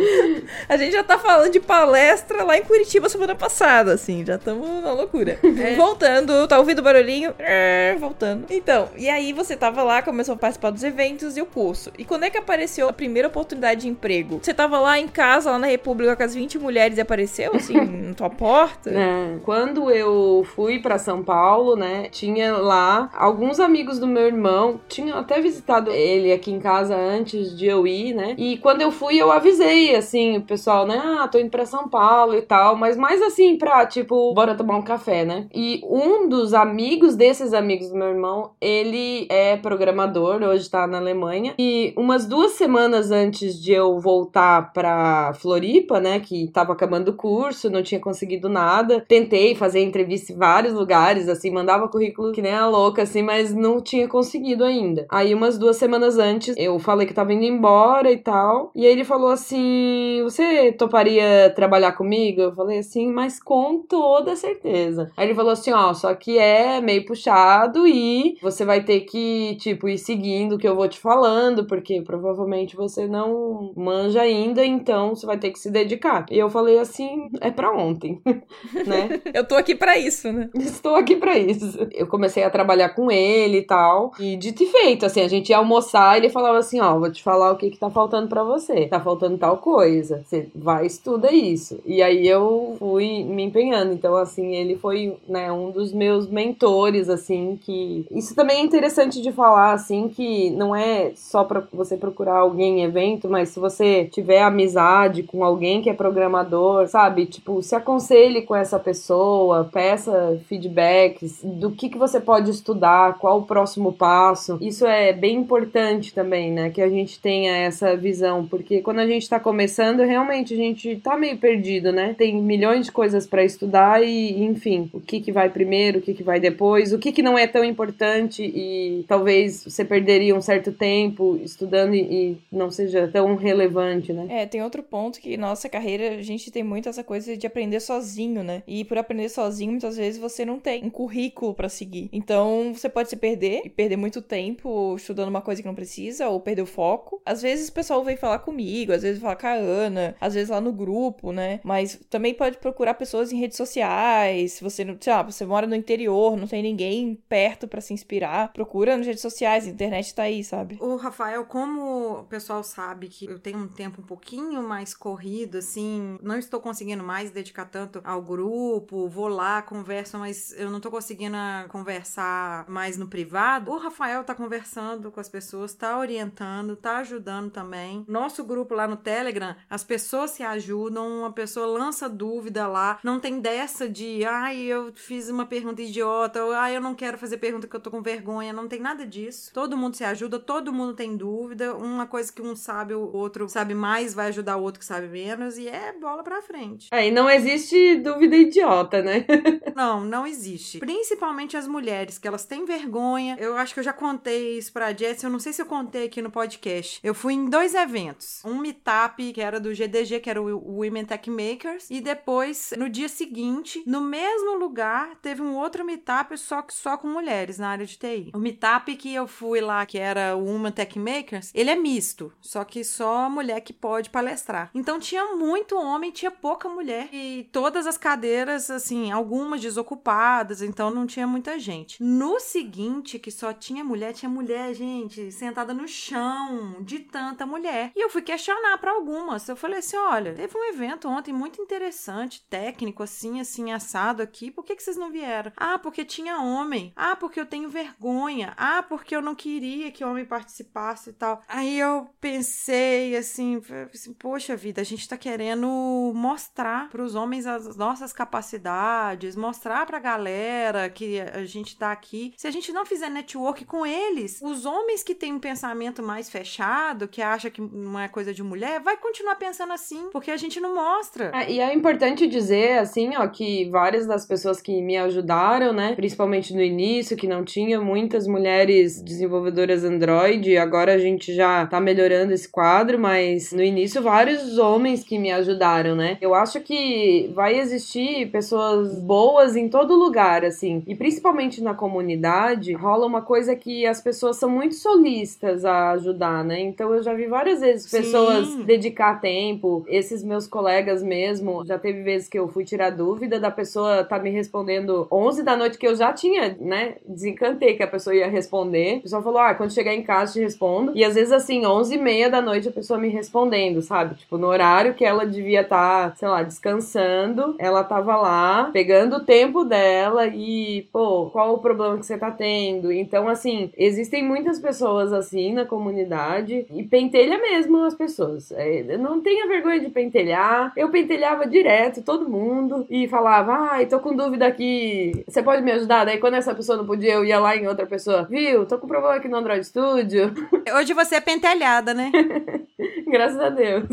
A 0.68 0.76
gente 0.76 0.92
já 0.92 1.02
tá 1.02 1.18
falando 1.18 1.50
de 1.50 1.60
palestra 1.60 2.44
lá 2.44 2.56
em 2.56 2.62
Curitiba 2.62 3.08
semana 3.08 3.34
passada, 3.34 3.92
assim. 3.92 4.24
Já 4.24 4.36
estamos 4.36 4.82
na 4.82 4.92
loucura. 4.92 5.38
É. 5.42 5.74
Voltando, 5.74 6.46
tá 6.48 6.58
ouvindo 6.58 6.80
o 6.80 6.82
barulhinho? 6.82 7.34
É, 7.38 7.96
voltando. 7.98 8.46
Então, 8.50 8.88
e 8.96 9.08
aí 9.08 9.32
você 9.32 9.56
tava 9.56 9.82
lá, 9.82 10.02
começou 10.02 10.34
a 10.34 10.38
participar 10.38 10.70
dos 10.70 10.82
eventos 10.82 11.36
e 11.36 11.42
o 11.42 11.46
curso. 11.46 11.92
E 11.98 12.04
quando 12.04 12.24
é 12.24 12.30
que 12.30 12.38
apareceu 12.38 12.88
a 12.88 12.92
primeira 12.92 13.28
oportunidade 13.28 13.82
de 13.82 13.88
emprego? 13.88 14.40
Você 14.42 14.52
tava 14.52 14.78
lá 14.78 14.98
em 14.98 15.08
casa, 15.08 15.50
lá 15.50 15.58
na 15.58 15.66
República, 15.66 16.16
com 16.16 16.22
as 16.22 16.34
20 16.34 16.58
mulheres 16.58 16.98
e 16.98 17.00
apareceu, 17.00 17.52
assim, 17.54 17.74
na 18.08 18.14
tua 18.14 18.30
porta? 18.30 18.90
É. 18.90 19.38
Quando 19.42 19.90
eu 19.90 20.46
fui 20.54 20.78
para 20.78 20.98
São 20.98 21.22
Paulo, 21.22 21.76
né? 21.76 22.08
Tinha 22.10 22.56
lá 22.56 23.10
alguns 23.14 23.60
amigos 23.60 23.98
do 23.98 24.06
meu 24.06 24.26
irmão, 24.26 24.41
tinham 24.88 25.18
até 25.18 25.40
visitado 25.40 25.90
ele 25.90 26.32
aqui 26.32 26.50
em 26.50 26.58
casa 26.58 26.96
antes 26.96 27.56
de 27.56 27.66
eu 27.66 27.86
ir, 27.86 28.14
né? 28.14 28.34
E 28.38 28.56
quando 28.58 28.80
eu 28.80 28.90
fui, 28.90 29.16
eu 29.16 29.30
avisei, 29.30 29.94
assim, 29.94 30.36
o 30.38 30.42
pessoal, 30.42 30.86
né? 30.86 31.00
Ah, 31.02 31.28
tô 31.28 31.38
indo 31.38 31.50
pra 31.50 31.64
São 31.64 31.88
Paulo 31.88 32.36
e 32.36 32.42
tal, 32.42 32.76
mas 32.76 32.96
mais 32.96 33.22
assim, 33.22 33.56
pra, 33.56 33.86
tipo, 33.86 34.32
bora 34.34 34.54
tomar 34.54 34.76
um 34.76 34.82
café, 34.82 35.24
né? 35.24 35.46
E 35.54 35.80
um 35.84 36.28
dos 36.28 36.52
amigos 36.54 37.14
desses 37.16 37.54
amigos 37.54 37.88
do 37.90 37.96
meu 37.96 38.08
irmão, 38.08 38.50
ele 38.60 39.26
é 39.30 39.56
programador, 39.56 40.42
hoje 40.42 40.68
tá 40.68 40.86
na 40.86 40.98
Alemanha, 40.98 41.54
e 41.58 41.94
umas 41.96 42.26
duas 42.26 42.52
semanas 42.52 43.10
antes 43.10 43.60
de 43.60 43.72
eu 43.72 43.98
voltar 43.98 44.72
pra 44.72 45.32
Floripa, 45.34 46.00
né? 46.00 46.20
Que 46.20 46.48
tava 46.48 46.72
acabando 46.72 47.08
o 47.08 47.16
curso, 47.16 47.70
não 47.70 47.82
tinha 47.82 48.00
conseguido 48.00 48.48
nada, 48.48 49.04
tentei 49.06 49.54
fazer 49.54 49.80
entrevista 49.80 50.32
em 50.32 50.36
vários 50.36 50.74
lugares, 50.74 51.28
assim, 51.28 51.50
mandava 51.50 51.88
currículo 51.88 52.32
que 52.32 52.42
nem 52.42 52.52
a 52.52 52.66
louca, 52.66 53.02
assim, 53.02 53.22
mas 53.22 53.54
não 53.54 53.80
tinha 53.80 54.08
conseguido 54.08 54.31
ainda. 54.64 55.06
Aí, 55.10 55.34
umas 55.34 55.58
duas 55.58 55.76
semanas 55.76 56.18
antes, 56.18 56.54
eu 56.56 56.78
falei 56.78 57.06
que 57.06 57.14
tava 57.14 57.32
indo 57.32 57.44
embora 57.44 58.10
e 58.10 58.18
tal. 58.18 58.70
E 58.74 58.86
aí 58.86 58.92
ele 58.92 59.04
falou 59.04 59.30
assim: 59.30 60.20
Você 60.24 60.72
toparia 60.72 61.52
trabalhar 61.54 61.92
comigo? 61.92 62.40
Eu 62.40 62.54
falei 62.54 62.78
assim, 62.78 63.10
mas 63.10 63.42
com 63.42 63.82
toda 63.82 64.36
certeza. 64.36 65.10
Aí 65.16 65.26
ele 65.26 65.34
falou 65.34 65.52
assim: 65.52 65.72
Ó, 65.72 65.92
só 65.94 66.14
que 66.14 66.38
é 66.38 66.80
meio 66.80 67.04
puxado 67.04 67.86
e 67.86 68.36
você 68.42 68.64
vai 68.64 68.82
ter 68.82 69.00
que, 69.00 69.56
tipo, 69.60 69.88
ir 69.88 69.98
seguindo 69.98 70.54
o 70.54 70.58
que 70.58 70.68
eu 70.68 70.76
vou 70.76 70.88
te 70.88 70.98
falando, 70.98 71.66
porque 71.66 72.02
provavelmente 72.02 72.76
você 72.76 73.06
não 73.06 73.72
manja 73.76 74.22
ainda, 74.22 74.64
então 74.64 75.14
você 75.14 75.26
vai 75.26 75.38
ter 75.38 75.50
que 75.50 75.58
se 75.58 75.70
dedicar. 75.70 76.26
E 76.30 76.38
eu 76.38 76.50
falei 76.50 76.78
assim: 76.78 77.28
É 77.40 77.50
pra 77.50 77.72
ontem, 77.72 78.20
né? 78.86 79.20
eu 79.34 79.46
tô 79.46 79.54
aqui 79.54 79.74
para 79.74 79.98
isso, 79.98 80.32
né? 80.32 80.48
Estou 80.54 80.94
aqui 80.94 81.16
para 81.16 81.38
isso. 81.38 81.78
Eu 81.92 82.06
comecei 82.06 82.42
a 82.42 82.50
trabalhar 82.50 82.90
com 82.90 83.10
ele 83.10 83.58
e 83.58 83.66
tal. 83.66 84.12
E 84.22 84.36
dito 84.36 84.62
e 84.62 84.66
feito, 84.66 85.06
assim, 85.06 85.20
a 85.20 85.28
gente 85.28 85.50
ia 85.50 85.58
almoçar 85.58 86.14
e 86.14 86.20
ele 86.20 86.28
falava 86.30 86.58
assim: 86.58 86.80
Ó, 86.80 86.98
vou 86.98 87.10
te 87.10 87.22
falar 87.22 87.50
o 87.50 87.56
que 87.56 87.70
que 87.70 87.78
tá 87.78 87.90
faltando 87.90 88.28
para 88.28 88.42
você. 88.42 88.86
Tá 88.86 89.00
faltando 89.00 89.38
tal 89.38 89.56
coisa. 89.58 90.22
Você 90.24 90.48
vai 90.54 90.86
estuda 90.86 91.32
isso. 91.32 91.80
E 91.84 92.02
aí 92.02 92.26
eu 92.26 92.76
fui 92.78 93.24
me 93.24 93.42
empenhando. 93.42 93.92
Então, 93.92 94.14
assim, 94.16 94.54
ele 94.54 94.76
foi, 94.76 95.16
né, 95.28 95.50
um 95.50 95.70
dos 95.70 95.92
meus 95.92 96.28
mentores, 96.28 97.08
assim, 97.08 97.58
que. 97.60 98.06
Isso 98.10 98.34
também 98.34 98.58
é 98.58 98.62
interessante 98.62 99.20
de 99.20 99.32
falar, 99.32 99.72
assim, 99.72 100.08
que 100.08 100.50
não 100.50 100.74
é 100.74 101.12
só 101.16 101.44
para 101.44 101.62
você 101.72 101.96
procurar 101.96 102.38
alguém 102.38 102.80
em 102.80 102.84
evento, 102.84 103.28
mas 103.28 103.50
se 103.50 103.60
você 103.60 104.04
tiver 104.04 104.42
amizade 104.42 105.22
com 105.22 105.44
alguém 105.44 105.82
que 105.82 105.90
é 105.90 105.94
programador, 105.94 106.86
sabe? 106.88 107.26
Tipo, 107.26 107.62
se 107.62 107.74
aconselhe 107.74 108.42
com 108.42 108.54
essa 108.54 108.78
pessoa, 108.78 109.68
peça 109.72 110.40
feedback 110.48 110.72
feedbacks 110.72 111.40
do 111.42 111.70
que, 111.70 111.88
que 111.88 111.98
você 111.98 112.20
pode 112.20 112.50
estudar, 112.50 113.18
qual 113.18 113.38
o 113.38 113.46
próximo 113.46 113.92
passo. 113.92 114.11
Isso 114.60 114.86
é 114.86 115.12
bem 115.12 115.36
importante 115.36 116.12
também, 116.14 116.50
né? 116.52 116.70
Que 116.70 116.82
a 116.82 116.88
gente 116.88 117.20
tenha 117.20 117.56
essa 117.56 117.96
visão, 117.96 118.46
porque 118.46 118.80
quando 118.80 119.00
a 119.00 119.06
gente 119.06 119.28
tá 119.28 119.38
começando, 119.38 120.00
realmente 120.00 120.54
a 120.54 120.56
gente 120.56 120.96
tá 120.96 121.16
meio 121.16 121.36
perdido, 121.38 121.92
né? 121.92 122.14
Tem 122.16 122.40
milhões 122.40 122.86
de 122.86 122.92
coisas 122.92 123.26
para 123.26 123.44
estudar 123.44 124.02
e, 124.02 124.42
enfim, 124.44 124.90
o 124.92 125.00
que 125.00 125.20
que 125.20 125.32
vai 125.32 125.48
primeiro, 125.48 125.98
o 125.98 126.02
que 126.02 126.14
que 126.14 126.22
vai 126.22 126.40
depois, 126.40 126.92
o 126.92 126.98
que 126.98 127.12
que 127.12 127.22
não 127.22 127.38
é 127.38 127.46
tão 127.46 127.64
importante 127.64 128.42
e 128.42 129.04
talvez 129.08 129.64
você 129.64 129.84
perderia 129.84 130.34
um 130.34 130.40
certo 130.40 130.72
tempo 130.72 131.38
estudando 131.42 131.94
e, 131.94 132.00
e 132.00 132.36
não 132.50 132.70
seja 132.70 133.08
tão 133.08 133.34
relevante, 133.36 134.12
né? 134.12 134.26
É, 134.28 134.46
tem 134.46 134.62
outro 134.62 134.82
ponto 134.82 135.20
que 135.20 135.36
nossa 135.36 135.68
carreira 135.68 136.16
a 136.16 136.22
gente 136.22 136.50
tem 136.50 136.62
muito 136.62 136.88
essa 136.88 137.04
coisa 137.04 137.36
de 137.36 137.46
aprender 137.46 137.80
sozinho, 137.80 138.42
né? 138.42 138.62
E 138.66 138.84
por 138.84 138.98
aprender 138.98 139.28
sozinho, 139.28 139.70
muitas 139.70 139.96
vezes 139.96 140.20
você 140.20 140.44
não 140.44 140.58
tem 140.58 140.84
um 140.84 140.90
currículo 140.90 141.54
para 141.54 141.68
seguir. 141.68 142.08
Então, 142.12 142.72
você 142.74 142.88
pode 142.88 143.08
se 143.08 143.16
perder 143.16 143.62
e 143.64 143.68
perder 143.68 143.96
muito 144.02 144.20
tempo 144.20 144.96
estudando 144.96 145.28
uma 145.28 145.40
coisa 145.40 145.62
que 145.62 145.68
não 145.68 145.74
precisa 145.74 146.28
ou 146.28 146.40
perder 146.40 146.62
o 146.62 146.66
foco. 146.66 147.22
Às 147.24 147.40
vezes 147.40 147.68
o 147.68 147.72
pessoal 147.72 148.02
vem 148.02 148.16
falar 148.16 148.40
comigo, 148.40 148.92
às 148.92 149.02
vezes 149.02 149.22
fala 149.22 149.36
com 149.36 149.46
a 149.46 149.52
Ana, 149.52 150.16
às 150.20 150.34
vezes 150.34 150.50
lá 150.50 150.60
no 150.60 150.72
grupo, 150.72 151.30
né? 151.30 151.60
Mas 151.62 151.98
também 152.10 152.34
pode 152.34 152.58
procurar 152.58 152.94
pessoas 152.94 153.32
em 153.32 153.38
redes 153.38 153.56
sociais. 153.56 154.54
Se 154.54 154.64
você 154.64 154.84
não, 154.84 154.96
sei 155.00 155.12
lá, 155.12 155.22
você 155.22 155.46
mora 155.46 155.66
no 155.66 155.76
interior, 155.76 156.36
não 156.36 156.48
tem 156.48 156.62
ninguém 156.62 157.14
perto 157.28 157.68
para 157.68 157.80
se 157.80 157.94
inspirar, 157.94 158.52
procura 158.52 158.96
nas 158.96 159.06
redes 159.06 159.22
sociais, 159.22 159.66
a 159.66 159.70
internet 159.70 160.14
tá 160.14 160.24
aí, 160.24 160.42
sabe? 160.42 160.76
O 160.80 160.96
Rafael, 160.96 161.44
como 161.44 162.20
o 162.20 162.24
pessoal 162.24 162.64
sabe 162.64 163.08
que 163.08 163.26
eu 163.26 163.38
tenho 163.38 163.58
um 163.58 163.68
tempo 163.68 164.02
um 164.02 164.04
pouquinho 164.04 164.62
mais 164.62 164.94
corrido, 164.94 165.58
assim, 165.58 166.18
não 166.20 166.36
estou 166.36 166.60
conseguindo 166.60 167.04
mais 167.04 167.30
dedicar 167.30 167.66
tanto 167.66 168.00
ao 168.02 168.20
grupo, 168.20 169.08
vou 169.08 169.28
lá, 169.28 169.62
converso, 169.62 170.18
mas 170.18 170.52
eu 170.58 170.70
não 170.70 170.80
tô 170.80 170.90
conseguindo 170.90 171.36
conversar 171.68 172.68
mais 172.68 172.96
no 172.96 173.06
privado. 173.06 173.70
O 173.70 173.76
Rafael 173.82 174.22
tá 174.22 174.34
conversando 174.34 175.10
com 175.10 175.18
as 175.18 175.28
pessoas, 175.28 175.74
tá 175.74 175.98
orientando, 175.98 176.76
tá 176.76 176.98
ajudando 176.98 177.50
também. 177.50 178.04
Nosso 178.06 178.44
grupo 178.44 178.74
lá 178.74 178.86
no 178.86 178.96
Telegram, 178.96 179.56
as 179.68 179.82
pessoas 179.82 180.30
se 180.30 180.42
ajudam, 180.42 181.20
uma 181.20 181.32
pessoa 181.32 181.66
lança 181.66 182.08
dúvida 182.08 182.66
lá, 182.66 182.98
não 183.02 183.18
tem 183.18 183.40
dessa 183.40 183.88
de, 183.88 184.24
ai, 184.24 184.60
eu 184.60 184.92
fiz 184.94 185.28
uma 185.28 185.44
pergunta 185.44 185.82
idiota, 185.82 186.44
ou 186.44 186.52
ai, 186.52 186.76
eu 186.76 186.80
não 186.80 186.94
quero 186.94 187.18
fazer 187.18 187.38
pergunta 187.38 187.66
que 187.66 187.74
eu 187.74 187.80
tô 187.80 187.90
com 187.90 188.00
vergonha, 188.00 188.52
não 188.52 188.68
tem 188.68 188.80
nada 188.80 189.04
disso. 189.04 189.50
Todo 189.52 189.76
mundo 189.76 189.96
se 189.96 190.04
ajuda, 190.04 190.38
todo 190.38 190.72
mundo 190.72 190.94
tem 190.94 191.16
dúvida, 191.16 191.74
uma 191.74 192.06
coisa 192.06 192.32
que 192.32 192.40
um 192.40 192.54
sabe, 192.54 192.94
o 192.94 193.12
outro 193.12 193.48
sabe 193.48 193.74
mais, 193.74 194.14
vai 194.14 194.28
ajudar 194.28 194.56
o 194.56 194.62
outro 194.62 194.78
que 194.78 194.86
sabe 194.86 195.08
menos, 195.08 195.58
e 195.58 195.68
é 195.68 195.92
bola 195.92 196.22
pra 196.22 196.40
frente. 196.40 196.88
É, 196.92 197.08
e 197.08 197.10
não 197.10 197.28
existe 197.28 197.96
dúvida 197.96 198.36
idiota, 198.36 199.02
né? 199.02 199.26
não, 199.74 200.04
não 200.04 200.26
existe. 200.26 200.78
Principalmente 200.78 201.56
as 201.56 201.66
mulheres, 201.66 202.18
que 202.18 202.28
elas 202.28 202.44
têm 202.44 202.64
vergonha. 202.64 203.36
Eu 203.38 203.56
acho 203.56 203.71
que 203.74 203.80
eu 203.80 203.84
já 203.84 203.92
contei 203.92 204.58
isso 204.58 204.72
pra 204.72 204.92
Jess, 204.92 205.22
eu 205.22 205.30
não 205.30 205.38
sei 205.38 205.52
se 205.52 205.62
eu 205.62 205.66
contei 205.66 206.06
aqui 206.06 206.22
no 206.22 206.30
podcast. 206.30 207.00
Eu 207.02 207.14
fui 207.14 207.34
em 207.34 207.48
dois 207.48 207.74
eventos. 207.74 208.42
Um 208.44 208.58
meetup, 208.58 209.32
que 209.32 209.40
era 209.40 209.60
do 209.60 209.74
GDG, 209.74 210.20
que 210.20 210.30
era 210.30 210.40
o 210.40 210.78
Women 210.78 211.04
Tech 211.04 211.28
Makers, 211.30 211.90
e 211.90 212.00
depois, 212.00 212.72
no 212.76 212.88
dia 212.88 213.08
seguinte, 213.08 213.82
no 213.86 214.00
mesmo 214.00 214.56
lugar, 214.56 215.16
teve 215.22 215.42
um 215.42 215.56
outro 215.56 215.84
meetup, 215.84 216.36
só 216.38 216.64
só 216.68 216.96
com 216.96 217.08
mulheres 217.08 217.58
na 217.58 217.68
área 217.68 217.86
de 217.86 217.96
TI. 217.96 218.30
O 218.34 218.38
meetup 218.38 218.94
que 218.96 219.14
eu 219.14 219.26
fui 219.26 219.60
lá, 219.60 219.84
que 219.86 219.98
era 219.98 220.36
o 220.36 220.44
Women 220.44 220.72
Tech 220.72 220.98
Makers, 220.98 221.50
ele 221.54 221.70
é 221.70 221.76
misto, 221.76 222.32
só 222.40 222.64
que 222.64 222.84
só 222.84 223.28
mulher 223.28 223.60
que 223.60 223.72
pode 223.72 224.10
palestrar. 224.10 224.70
Então 224.74 224.98
tinha 224.98 225.34
muito 225.34 225.76
homem, 225.76 226.10
tinha 226.10 226.30
pouca 226.30 226.68
mulher, 226.68 227.08
e 227.12 227.48
todas 227.52 227.86
as 227.86 227.96
cadeiras, 227.96 228.70
assim, 228.70 229.10
algumas 229.10 229.60
desocupadas, 229.60 230.62
então 230.62 230.90
não 230.90 231.06
tinha 231.06 231.26
muita 231.26 231.58
gente. 231.58 232.02
No 232.02 232.40
seguinte, 232.40 233.18
que 233.18 233.30
só 233.30 233.52
tinha 233.62 233.84
mulher, 233.84 234.12
tinha 234.12 234.28
mulher, 234.28 234.74
gente, 234.74 235.30
sentada 235.30 235.72
no 235.72 235.86
chão, 235.86 236.82
de 236.82 236.98
tanta 236.98 237.46
mulher. 237.46 237.92
E 237.94 238.04
eu 238.04 238.10
fui 238.10 238.20
questionar 238.20 238.76
para 238.78 238.90
algumas. 238.90 239.48
Eu 239.48 239.56
falei 239.56 239.78
assim: 239.78 239.96
olha, 239.96 240.34
teve 240.34 240.56
um 240.56 240.64
evento 240.64 241.08
ontem 241.08 241.32
muito 241.32 241.62
interessante, 241.62 242.44
técnico, 242.50 243.02
assim, 243.02 243.40
assim, 243.40 243.72
assado 243.72 244.20
aqui. 244.20 244.50
Por 244.50 244.64
que, 244.64 244.74
que 244.74 244.82
vocês 244.82 244.96
não 244.96 245.12
vieram? 245.12 245.52
Ah, 245.56 245.78
porque 245.78 246.04
tinha 246.04 246.40
homem. 246.40 246.92
Ah, 246.96 247.14
porque 247.14 247.38
eu 247.38 247.46
tenho 247.46 247.68
vergonha. 247.68 248.52
Ah, 248.56 248.82
porque 248.82 249.14
eu 249.14 249.22
não 249.22 249.34
queria 249.34 249.92
que 249.92 250.04
homem 250.04 250.24
participasse 250.24 251.10
e 251.10 251.12
tal. 251.12 251.42
Aí 251.46 251.78
eu 251.78 252.08
pensei 252.20 253.16
assim, 253.16 253.62
assim 253.92 254.12
poxa 254.12 254.56
vida, 254.56 254.80
a 254.80 254.84
gente 254.84 255.08
tá 255.08 255.16
querendo 255.16 256.12
mostrar 256.14 256.88
para 256.88 257.02
os 257.02 257.14
homens 257.14 257.46
as 257.46 257.76
nossas 257.76 258.12
capacidades, 258.12 259.36
mostrar 259.36 259.86
pra 259.86 260.00
galera 260.00 260.90
que 260.90 261.20
a 261.20 261.44
gente 261.44 261.76
tá 261.76 261.92
aqui. 261.92 262.34
Se 262.36 262.48
a 262.48 262.50
gente 262.50 262.72
não 262.72 262.84
fizer 262.84 263.08
network 263.08 263.51
com 263.64 263.84
eles, 263.86 264.40
os 264.42 264.64
homens 264.64 265.02
que 265.02 265.14
têm 265.14 265.32
um 265.32 265.38
pensamento 265.38 266.02
mais 266.02 266.30
fechado, 266.30 267.08
que 267.08 267.20
acha 267.20 267.50
que 267.50 267.60
não 267.60 267.98
é 267.98 268.08
coisa 268.08 268.32
de 268.32 268.42
mulher, 268.42 268.80
vai 268.80 268.96
continuar 268.96 269.36
pensando 269.36 269.72
assim, 269.72 270.08
porque 270.12 270.30
a 270.30 270.36
gente 270.36 270.60
não 270.60 270.74
mostra. 270.74 271.30
É, 271.34 271.50
e 271.50 271.60
é 271.60 271.74
importante 271.74 272.26
dizer, 272.26 272.78
assim, 272.78 273.16
ó, 273.16 273.26
que 273.26 273.68
várias 273.70 274.06
das 274.06 274.24
pessoas 274.24 274.60
que 274.60 274.80
me 274.80 274.96
ajudaram, 274.96 275.72
né, 275.72 275.94
principalmente 275.94 276.54
no 276.54 276.62
início, 276.62 277.16
que 277.16 277.26
não 277.26 277.44
tinha 277.44 277.80
muitas 277.80 278.26
mulheres 278.26 279.02
desenvolvedoras 279.02 279.84
Android, 279.84 280.56
agora 280.56 280.94
a 280.94 280.98
gente 280.98 281.34
já 281.34 281.66
tá 281.66 281.80
melhorando 281.80 282.32
esse 282.32 282.48
quadro, 282.48 282.98
mas 282.98 283.52
no 283.52 283.62
início 283.62 284.02
vários 284.02 284.58
homens 284.58 285.02
que 285.02 285.18
me 285.18 285.30
ajudaram, 285.30 285.94
né? 285.94 286.18
Eu 286.20 286.34
acho 286.34 286.60
que 286.60 287.30
vai 287.34 287.58
existir 287.58 288.30
pessoas 288.30 288.98
boas 289.00 289.56
em 289.56 289.68
todo 289.68 289.94
lugar, 289.94 290.44
assim, 290.44 290.82
e 290.86 290.94
principalmente 290.94 291.62
na 291.62 291.74
comunidade, 291.74 292.72
rola 292.72 293.06
uma 293.06 293.22
coisa 293.22 293.41
que 293.56 293.86
as 293.86 294.00
pessoas 294.00 294.36
são 294.36 294.48
muito 294.48 294.74
solistas 294.74 295.64
a 295.64 295.90
ajudar, 295.92 296.44
né? 296.44 296.60
Então 296.60 296.94
eu 296.94 297.02
já 297.02 297.14
vi 297.14 297.26
várias 297.26 297.60
vezes 297.60 297.90
pessoas 297.90 298.48
Sim. 298.48 298.64
dedicar 298.64 299.20
tempo, 299.20 299.84
esses 299.88 300.22
meus 300.22 300.46
colegas 300.46 301.02
mesmo, 301.02 301.64
já 301.64 301.78
teve 301.78 302.02
vezes 302.02 302.28
que 302.28 302.38
eu 302.38 302.48
fui 302.48 302.64
tirar 302.64 302.90
dúvida 302.90 303.38
da 303.38 303.50
pessoa 303.50 304.04
tá 304.04 304.18
me 304.18 304.30
respondendo 304.30 305.06
11 305.10 305.42
da 305.42 305.56
noite 305.56 305.78
que 305.78 305.86
eu 305.86 305.94
já 305.94 306.12
tinha, 306.12 306.56
né, 306.60 306.96
desencantei 307.06 307.74
que 307.74 307.82
a 307.82 307.86
pessoa 307.86 308.14
ia 308.14 308.28
responder. 308.28 308.96
A 308.96 309.00
pessoa 309.00 309.22
falou: 309.22 309.38
"Ah, 309.38 309.54
quando 309.54 309.72
chegar 309.72 309.94
em 309.94 310.02
casa 310.02 310.34
te 310.34 310.40
respondo". 310.40 310.92
E 310.94 311.04
às 311.04 311.14
vezes 311.14 311.32
assim, 311.32 311.64
11 311.66 311.94
e 311.94 311.98
meia 311.98 312.30
da 312.30 312.40
noite 312.40 312.68
a 312.68 312.72
pessoa 312.72 312.98
me 312.98 313.08
respondendo, 313.08 313.82
sabe? 313.82 314.14
Tipo, 314.16 314.38
no 314.38 314.46
horário 314.46 314.94
que 314.94 315.04
ela 315.04 315.26
devia 315.26 315.62
estar, 315.62 316.10
tá, 316.10 316.16
sei 316.16 316.28
lá, 316.28 316.42
descansando, 316.42 317.54
ela 317.58 317.84
tava 317.84 318.16
lá, 318.16 318.70
pegando 318.72 319.16
o 319.16 319.24
tempo 319.24 319.64
dela 319.64 320.26
e, 320.26 320.82
pô, 320.92 321.30
qual 321.30 321.54
o 321.54 321.58
problema 321.58 321.98
que 321.98 322.06
você 322.06 322.18
tá 322.18 322.30
tendo? 322.30 322.92
Então, 322.92 323.28
assim, 323.32 323.72
existem 323.76 324.22
muitas 324.22 324.58
pessoas 324.58 325.12
assim 325.12 325.52
na 325.52 325.64
comunidade 325.64 326.66
e 326.70 326.82
pentelha 326.82 327.38
mesmo 327.38 327.84
as 327.84 327.94
pessoas. 327.94 328.52
É, 328.52 328.96
não 328.96 329.20
tenha 329.20 329.48
vergonha 329.48 329.80
de 329.80 329.90
pentelhar. 329.90 330.72
Eu 330.76 330.90
pentelhava 330.90 331.46
direto 331.46 332.02
todo 332.02 332.28
mundo 332.28 332.86
e 332.88 333.08
falava, 333.08 333.52
ai, 333.72 333.86
tô 333.86 333.98
com 334.00 334.14
dúvida 334.14 334.46
aqui, 334.46 335.24
você 335.26 335.42
pode 335.42 335.62
me 335.62 335.72
ajudar? 335.72 336.04
Daí 336.04 336.18
quando 336.18 336.34
essa 336.34 336.54
pessoa 336.54 336.78
não 336.78 336.86
podia, 336.86 337.14
eu 337.14 337.24
ia 337.24 337.38
lá 337.38 337.56
em 337.56 337.66
outra 337.66 337.86
pessoa, 337.86 338.24
viu? 338.24 338.66
Tô 338.66 338.78
com 338.78 338.86
problema 338.86 339.16
aqui 339.16 339.28
no 339.28 339.36
Android 339.36 339.64
Studio. 339.64 340.32
Hoje 340.76 340.94
você 340.94 341.16
é 341.16 341.20
pentelhada, 341.20 341.92
né? 341.92 342.10
Graças 343.12 343.38
a 343.38 343.50
Deus. 343.50 343.84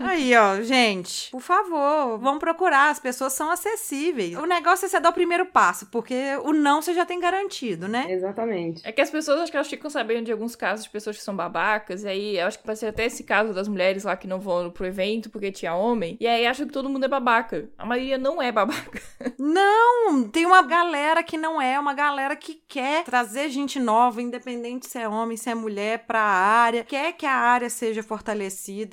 Aí, 0.00 0.34
ó, 0.34 0.62
gente, 0.62 1.30
por 1.30 1.42
favor, 1.42 2.18
vão 2.18 2.38
procurar, 2.38 2.88
as 2.88 2.98
pessoas 2.98 3.34
são 3.34 3.50
acessíveis. 3.50 4.34
O 4.34 4.46
negócio 4.46 4.86
é 4.86 4.88
você 4.88 4.98
dar 4.98 5.10
o 5.10 5.12
primeiro 5.12 5.44
passo, 5.44 5.86
porque 5.90 6.14
o 6.42 6.54
não 6.54 6.80
você 6.80 6.94
já 6.94 7.04
tem 7.04 7.20
garantido, 7.20 7.86
né? 7.86 8.06
Exatamente. 8.08 8.80
É 8.82 8.92
que 8.92 9.02
as 9.02 9.10
pessoas, 9.10 9.40
acho 9.40 9.50
que 9.50 9.58
elas 9.58 9.68
ficam 9.68 9.90
sabendo 9.90 10.24
de 10.24 10.32
alguns 10.32 10.56
casos 10.56 10.86
de 10.86 10.90
pessoas 10.90 11.18
que 11.18 11.22
são 11.22 11.36
babacas, 11.36 12.02
e 12.02 12.08
aí 12.08 12.40
acho 12.40 12.58
que 12.58 12.64
pode 12.64 12.78
ser 12.78 12.86
até 12.86 13.04
esse 13.04 13.24
caso 13.24 13.52
das 13.52 13.68
mulheres 13.68 14.04
lá 14.04 14.16
que 14.16 14.26
não 14.26 14.40
vão 14.40 14.70
pro 14.70 14.86
evento 14.86 15.28
porque 15.28 15.52
tinha 15.52 15.74
homem, 15.74 16.16
e 16.18 16.26
aí 16.26 16.46
acham 16.46 16.66
que 16.66 16.72
todo 16.72 16.88
mundo 16.88 17.04
é 17.04 17.08
babaca. 17.08 17.68
A 17.76 17.84
maioria 17.84 18.16
não 18.16 18.40
é 18.40 18.50
babaca. 18.50 19.02
Não, 19.38 20.28
tem 20.28 20.44
uma 20.46 20.62
galera 20.62 21.22
que 21.22 21.36
não 21.36 21.60
é, 21.60 21.78
uma 21.78 21.94
galera 21.94 22.36
que 22.36 22.60
quer 22.68 23.04
trazer 23.04 23.48
gente 23.48 23.80
nova, 23.80 24.20
independente 24.20 24.86
se 24.86 24.98
é 24.98 25.08
homem, 25.08 25.36
se 25.36 25.50
é 25.50 25.54
mulher, 25.54 26.04
pra 26.06 26.20
área, 26.20 26.84
quer 26.84 27.12
que 27.12 27.26
a 27.26 27.32
área 27.32 27.68
seja 27.70 28.02
fortalecida, 28.02 28.29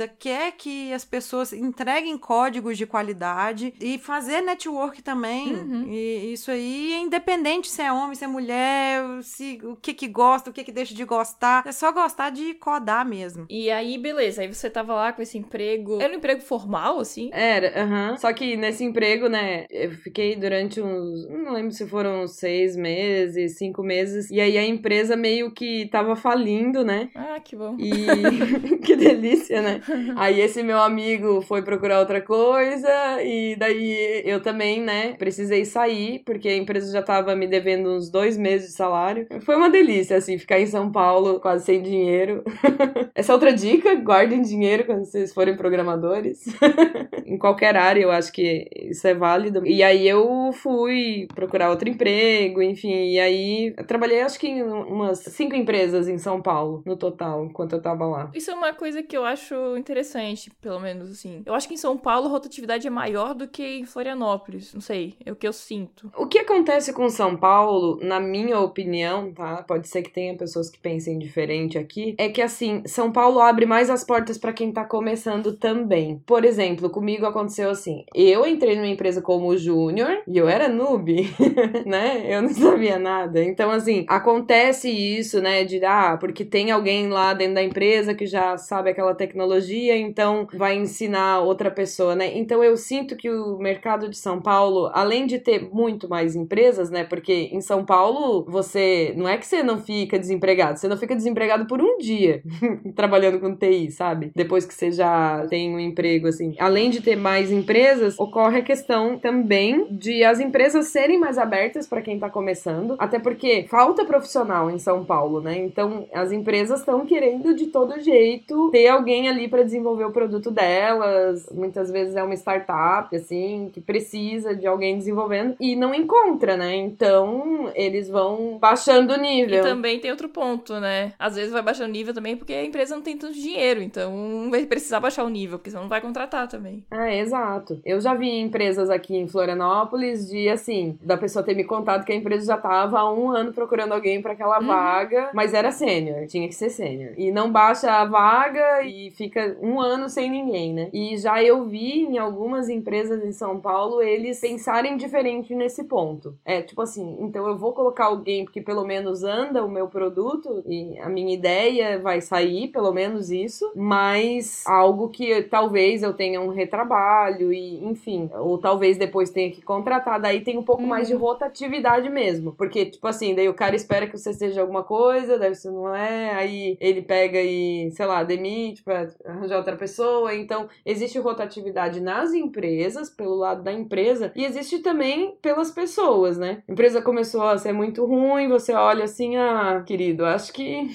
quer 0.08 0.52
que 0.54 0.93
as 0.93 1.06
pessoas 1.06 1.54
entreguem 1.54 2.17
códigos 2.17 2.78
de 2.78 2.86
qualidade 2.86 3.73
e 3.80 3.97
fazer 3.97 4.41
network 4.41 5.02
também. 5.02 5.54
Uhum. 5.54 5.86
E 5.89 6.34
isso 6.34 6.52
aí 6.52 6.93
é 6.93 7.00
independente 7.00 7.69
se 7.69 7.82
é 7.82 7.91
homem, 7.91 8.15
se 8.15 8.23
é 8.23 8.28
mulher, 8.28 9.04
se 9.21 9.60
o 9.63 9.76
que 9.76 9.93
que 9.93 10.08
gosta, 10.08 10.50
o 10.50 10.54
que 10.54 10.63
que 10.63 10.71
deixa 10.71 10.93
de 10.93 11.04
gostar. 11.06 11.63
É 11.65 11.71
só 11.71 11.91
gostar 11.91 12.30
de 12.30 12.54
codar 12.56 13.06
mesmo. 13.06 13.45
E 13.50 13.69
aí, 13.69 13.97
beleza, 13.97 14.41
aí 14.41 14.54
você 14.54 14.69
tava 14.69 14.93
lá 14.93 15.13
com 15.13 15.21
esse 15.21 15.38
emprego. 15.38 16.02
Era 16.02 16.13
um 16.13 16.17
emprego 16.17 16.41
formal, 16.41 17.00
assim? 17.00 17.30
Era, 17.34 17.84
aham. 17.84 18.12
Uhum. 18.12 18.17
Só 18.17 18.34
que 18.34 18.56
nesse 18.58 18.84
emprego, 18.84 19.28
né, 19.28 19.65
eu 19.69 19.91
fiquei 19.91 20.36
durante 20.36 20.82
uns. 20.82 21.28
Não 21.30 21.54
lembro 21.54 21.71
se 21.71 21.88
foram 21.88 22.28
seis 22.28 22.76
meses, 22.76 23.58
cinco 23.58 23.84
meses. 23.84 24.30
E 24.30 24.39
aí 24.39 24.58
a 24.58 24.65
empresa 24.65 25.15
meio 25.15 25.52
que 25.52 25.88
tava 25.88 26.15
falindo, 26.15 26.84
né? 26.84 27.10
Ah, 27.15 27.39
que 27.39 27.56
bom. 27.56 27.76
E. 27.80 27.91
que 28.84 28.95
delícia, 28.95 29.27
né? 29.62 29.82
Aí 30.16 30.40
esse 30.42 30.63
meu 30.63 30.80
amigo 30.80 31.42
foi 31.42 31.62
procurar 31.62 32.00
outra 32.00 32.22
coisa 32.22 32.90
e 33.24 33.56
daí 33.58 34.22
eu 34.26 34.42
também, 34.42 34.82
né, 34.82 35.13
precisei 35.13 35.66
sair 35.66 36.22
porque 36.26 36.48
a 36.48 36.56
empresa 36.56 36.92
já 36.92 37.02
tava 37.02 37.36
me 37.36 37.48
devendo 37.48 37.90
uns 37.90 38.10
dois 38.10 38.38
meses 38.38 38.70
de 38.70 38.74
salário. 38.74 39.28
Foi 39.42 39.56
uma 39.56 39.70
delícia, 39.70 40.18
assim, 40.18 40.38
ficar 40.38 40.60
em 40.60 40.66
São 40.66 40.92
Paulo 40.92 41.40
quase 41.40 41.66
sem 41.66 41.82
dinheiro. 41.82 42.44
Essa 43.16 43.34
outra 43.34 43.54
dica, 43.54 43.96
guardem 43.96 44.42
dinheiro 44.42 44.86
quando 44.86 45.06
vocês 45.06 45.34
forem 45.34 45.56
programadores. 45.56 46.46
em 47.26 47.38
qualquer 47.38 47.76
área, 47.76 48.02
eu 48.02 48.12
acho 48.12 48.32
que 48.32 48.68
isso 48.74 49.08
é 49.08 49.13
válido. 49.13 49.66
E 49.66 49.84
aí 49.84 50.08
eu 50.08 50.52
fui 50.54 51.28
procurar 51.34 51.70
outro 51.70 51.90
emprego, 51.90 52.62
enfim, 52.62 53.12
e 53.12 53.20
aí 53.20 53.74
trabalhei 53.88 54.22
acho 54.22 54.40
que 54.40 54.48
em 54.48 54.63
umas 54.63 55.20
cinco 55.20 55.56
empresas 55.56 56.08
em 56.08 56.18
São 56.18 56.42
Paulo, 56.42 56.82
no 56.86 56.96
total, 56.96 57.46
enquanto 57.46 57.74
eu 57.74 57.82
tava 57.82 58.06
lá. 58.06 58.32
Isso 58.34 58.52
é 58.52 58.54
uma 58.54 58.74
coisa 58.74 59.04
que 59.04 59.16
eu 59.17 59.25
acho 59.25 59.77
interessante, 59.77 60.51
pelo 60.62 60.80
menos 60.80 61.10
assim. 61.12 61.41
Eu 61.45 61.53
acho 61.53 61.67
que 61.67 61.73
em 61.73 61.77
São 61.77 61.97
Paulo 61.97 62.27
a 62.27 62.30
rotatividade 62.30 62.88
é 62.88 62.89
maior 62.89 63.34
do 63.34 63.47
que 63.47 63.80
em 63.80 63.86
Florianópolis, 63.86 64.73
não 64.73 64.82
sei, 64.82 65.15
é 65.25 65.32
o 65.32 65.36
que 65.36 65.47
eu 65.47 65.53
sinto. 65.53 66.12
O 66.15 66.27
que 66.27 66.39
acontece 66.39 66.93
com 66.93 67.10
São 67.10 67.36
Paulo, 67.36 67.99
na 68.01 68.19
minha 68.19 68.60
opinião, 68.60 69.32
tá? 69.34 69.63
Pode 69.63 69.88
ser 69.88 70.01
que 70.01 70.12
tenha 70.12 70.38
pessoas 70.38 70.69
que 70.69 70.80
pensem 70.80 71.17
diferente 71.17 71.77
aqui, 71.77 72.15
é 72.17 72.30
que 72.30 72.41
assim, 72.41 72.84
São 72.86 73.12
Paulo 73.12 73.39
abre 73.39 73.65
mais 73.65 73.89
as 73.89 74.03
portas 74.03 74.38
para 74.38 74.53
quem 74.53 74.71
tá 74.71 74.86
começando 74.86 75.53
também. 75.53 76.21
Por 76.25 76.45
exemplo, 76.45 76.89
comigo 76.89 77.25
aconteceu 77.25 77.69
assim, 77.69 78.06
eu 78.13 78.45
entrei 78.45 78.75
numa 78.75 78.88
empresa 78.88 79.21
como 79.21 79.58
júnior 79.58 80.21
e 80.27 80.38
eu 80.38 80.47
era 80.47 80.67
noob, 80.67 81.27
né? 81.86 82.25
Eu 82.27 82.43
não 82.43 82.49
sabia 82.49 82.99
nada. 82.99 83.43
Então 83.43 83.71
assim, 83.71 84.06
acontece 84.08 84.89
isso, 84.89 85.41
né, 85.41 85.63
de 85.63 85.84
ah, 85.84 86.17
porque 86.19 86.43
tem 86.43 86.71
alguém 86.71 87.10
lá 87.10 87.34
dentro 87.34 87.56
da 87.56 87.63
empresa 87.63 88.13
que 88.13 88.25
já 88.25 88.58
sabe 88.58 88.91
aquela 88.97 89.13
tecnologia, 89.13 89.95
então 89.95 90.47
vai 90.55 90.75
ensinar 90.75 91.41
outra 91.41 91.69
pessoa, 91.69 92.15
né? 92.15 92.36
Então 92.36 92.63
eu 92.63 92.75
sinto 92.75 93.15
que 93.15 93.29
o 93.29 93.60
mercado 93.60 94.10
de 94.10 94.17
São 94.17 94.41
Paulo, 94.41 94.89
além 94.91 95.27
de 95.27 95.38
ter 95.38 95.69
muito 95.71 96.10
mais 96.10 96.36
empresas, 96.36 96.89
né? 96.89 97.03
Porque 97.03 97.49
em 97.51 97.62
São 97.62 97.86
Paulo 97.86 98.43
você 98.47 99.13
não 99.15 99.29
é 99.29 99.38
que 99.38 99.45
você 99.45 99.62
não 99.62 99.77
fica 99.77 100.17
desempregado, 100.17 100.79
você 100.79 100.88
não 100.88 100.97
fica 100.97 101.15
desempregado 101.15 101.67
por 101.67 101.79
um 101.79 101.99
dia 101.99 102.41
trabalhando 102.95 103.39
com 103.39 103.55
TI, 103.55 103.91
sabe? 103.91 104.31
Depois 104.36 104.65
que 104.65 104.73
você 104.73 104.91
já 104.91 105.45
tem 105.47 105.73
um 105.73 105.79
emprego 105.79 106.27
assim. 106.27 106.55
Além 106.57 106.89
de 106.89 107.01
ter 107.01 107.15
mais 107.15 107.51
empresas, 107.51 108.17
ocorre 108.17 108.60
a 108.60 108.63
questão 108.63 109.19
também 109.19 109.86
de 109.91 110.23
as 110.23 110.39
empresas 110.39 110.88
serem 110.88 111.19
mais 111.19 111.38
abertas 111.38 111.86
para 111.86 112.01
quem 112.01 112.17
tá 112.17 112.31
começando, 112.31 112.95
até 112.97 113.19
porque 113.19 113.67
falta 113.69 114.03
profissional 114.03 114.71
em 114.71 114.79
São 114.79 115.05
Paulo, 115.05 115.39
né? 115.39 115.55
Então 115.60 116.07
as 116.12 116.31
empresas 116.31 116.79
estão 116.79 117.05
querendo 117.05 117.53
de 117.53 117.67
todo 117.67 117.99
jeito 117.99 118.71
ter 118.71 118.87
alguém 118.88 119.28
ali 119.28 119.47
para 119.47 119.63
desenvolver 119.63 120.06
o 120.06 120.12
produto 120.12 120.52
delas. 120.52 121.47
Muitas 121.52 121.91
vezes 121.91 122.15
é 122.15 122.23
uma 122.23 122.36
startup 122.36 123.15
assim 123.15 123.69
que 123.73 123.82
precisa 123.82 124.56
de 124.56 124.67
alguém 124.67 124.97
desenvolvendo 124.97 125.56
e 125.60 125.76
não 125.76 125.93
encontra, 125.93 126.58
né? 126.58 126.76
Então 126.76 127.71
eles 127.76 128.10
vão 128.10 128.58
baixando 128.60 129.13
o 129.13 129.17
nível. 129.17 129.60
E 129.60 129.62
também 129.62 130.00
tem 130.00 130.12
outro 130.12 130.30
ponto, 130.30 130.80
né? 130.80 131.13
Às 131.17 131.36
vezes 131.36 131.52
vai 131.52 131.62
baixando 131.62 131.89
o 131.89 131.93
nível 131.93 132.13
também 132.13 132.36
porque 132.36 132.54
a 132.54 132.63
empresa 132.63 132.95
não 132.95 133.02
tem 133.02 133.17
tanto 133.17 133.34
dinheiro, 133.34 133.82
então 133.82 134.50
vai 134.50 134.65
precisar 134.65 135.00
baixar 135.00 135.23
o 135.23 135.30
nível, 135.30 135.58
porque 135.58 135.69
senão 135.69 135.84
não 135.84 135.89
vai 135.89 136.02
contratar 136.02 136.47
também. 136.47 136.84
Ah, 136.91 137.13
exato. 137.13 137.80
Eu 137.86 138.00
já 138.00 138.13
vi 138.13 138.39
empresas 138.39 138.89
aqui 138.89 139.15
em 139.15 139.28
Florianópolis 139.28 140.28
de 140.28 140.50
assim, 140.50 140.97
da 141.02 141.17
pessoa 141.17 141.43
ter 141.43 141.56
me 141.56 141.63
contado 141.63 142.06
que 142.06 142.12
a 142.12 142.15
empresa 142.15 142.45
já 142.47 142.58
tava 142.58 143.00
há 143.00 143.13
um 143.13 143.30
ano 143.30 143.54
procurando 143.54 143.93
alguém 143.93 144.21
para 144.21 144.34
aquela 144.34 144.60
uhum. 144.60 144.67
vaga, 144.67 145.30
mas 145.34 145.54
era 145.54 145.71
sênior, 145.71 146.28
tinha 146.28 146.47
que 146.47 146.56
ser 146.56 146.69
sênior. 146.69 147.13
E 147.17 147.32
não 147.32 147.52
baixa 147.52 147.91
a 147.91 148.06
vaga 148.06 148.77
e 148.84 149.12
fica 149.12 149.58
um 149.62 149.80
ano 149.80 150.10
sem 150.10 150.30
ninguém, 150.30 150.74
né? 150.74 150.90
E 150.94 151.18
já 151.18 151.44
eu 151.44 151.66
vi 151.66 152.04
em 152.04 152.18
algumas 152.18 152.70
empresas 152.70 153.24
em 153.24 153.32
São 153.32 153.60
Paulo 153.60 154.02
eles 154.02 154.40
pensarem 154.40 154.98
diferente 154.98 155.54
nesse 155.56 155.84
ponto. 155.84 156.36
É 156.46 156.62
tipo 156.62 156.82
assim, 156.82 157.18
então 157.20 157.48
eu 157.48 157.58
vou 157.58 157.74
colocar 157.74 158.06
alguém 158.06 158.46
que 158.46 158.62
pelo 158.62 158.86
menos 158.86 159.24
anda 159.24 159.63
o 159.63 159.70
meu 159.70 159.88
produto 159.88 160.63
e 160.66 160.98
a 161.00 161.10
minha 161.10 161.34
ideia 161.34 162.00
vai 162.00 162.22
sair, 162.22 162.70
pelo 162.70 162.92
menos 162.92 163.30
isso, 163.30 163.72
mas 163.76 164.63
algo 164.66 165.10
que 165.10 165.42
talvez 165.44 166.04
eu 166.04 166.13
tenha 166.13 166.42
um 166.42 166.50
retrabalho 166.50 167.52
e 167.54 167.84
enfim, 167.86 168.30
ou 168.34 168.58
talvez 168.58 168.98
depois 168.98 169.30
tenha 169.30 169.52
que 169.52 169.62
contratar, 169.62 170.20
daí 170.20 170.42
tem 170.42 170.58
um 170.58 170.63
pouco 170.63 170.82
uhum. 170.82 170.90
mais 170.90 171.08
de 171.08 171.13
rotatividade 171.13 172.10
mesmo, 172.10 172.54
porque 172.54 172.86
tipo 172.86 173.08
assim, 173.08 173.36
daí 173.36 173.50
o 173.50 173.54
cara 173.54 173.76
espera 173.76 174.08
que 174.08 174.18
você 174.18 174.34
seja 174.34 174.62
alguma 174.62 174.84
coisa, 174.84 175.38
daí 175.38 175.54
você 175.54 175.70
não 175.70 175.94
é, 175.94 176.32
aí 176.32 176.78
ele 176.80 177.02
pega 177.02 177.42
e, 177.42 177.92
sei 177.92 178.06
lá, 178.06 178.24
demite 178.24 178.66
pra 178.84 179.08
arranjar 179.25 179.58
outra 179.58 179.75
pessoa, 179.75 180.34
então 180.34 180.67
existe 180.86 181.19
rotatividade 181.19 181.99
nas 182.01 182.34
empresas, 182.34 183.10
pelo 183.10 183.36
lado 183.36 183.63
da 183.63 183.71
empresa, 183.71 184.32
e 184.36 184.45
existe 184.45 184.80
também 184.80 185.36
pelas 185.41 185.71
pessoas, 185.71 186.38
né? 186.38 186.63
A 186.67 186.71
empresa 186.71 187.01
começou 187.01 187.43
a 187.43 187.58
ser 187.58 187.73
muito 187.73 188.06
ruim, 188.06 188.47
você 188.47 188.73
olha 188.73 189.06
assim, 189.06 189.36
ah, 189.36 189.84
querido, 189.86 190.25
acho 190.25 190.53
que 190.53 190.88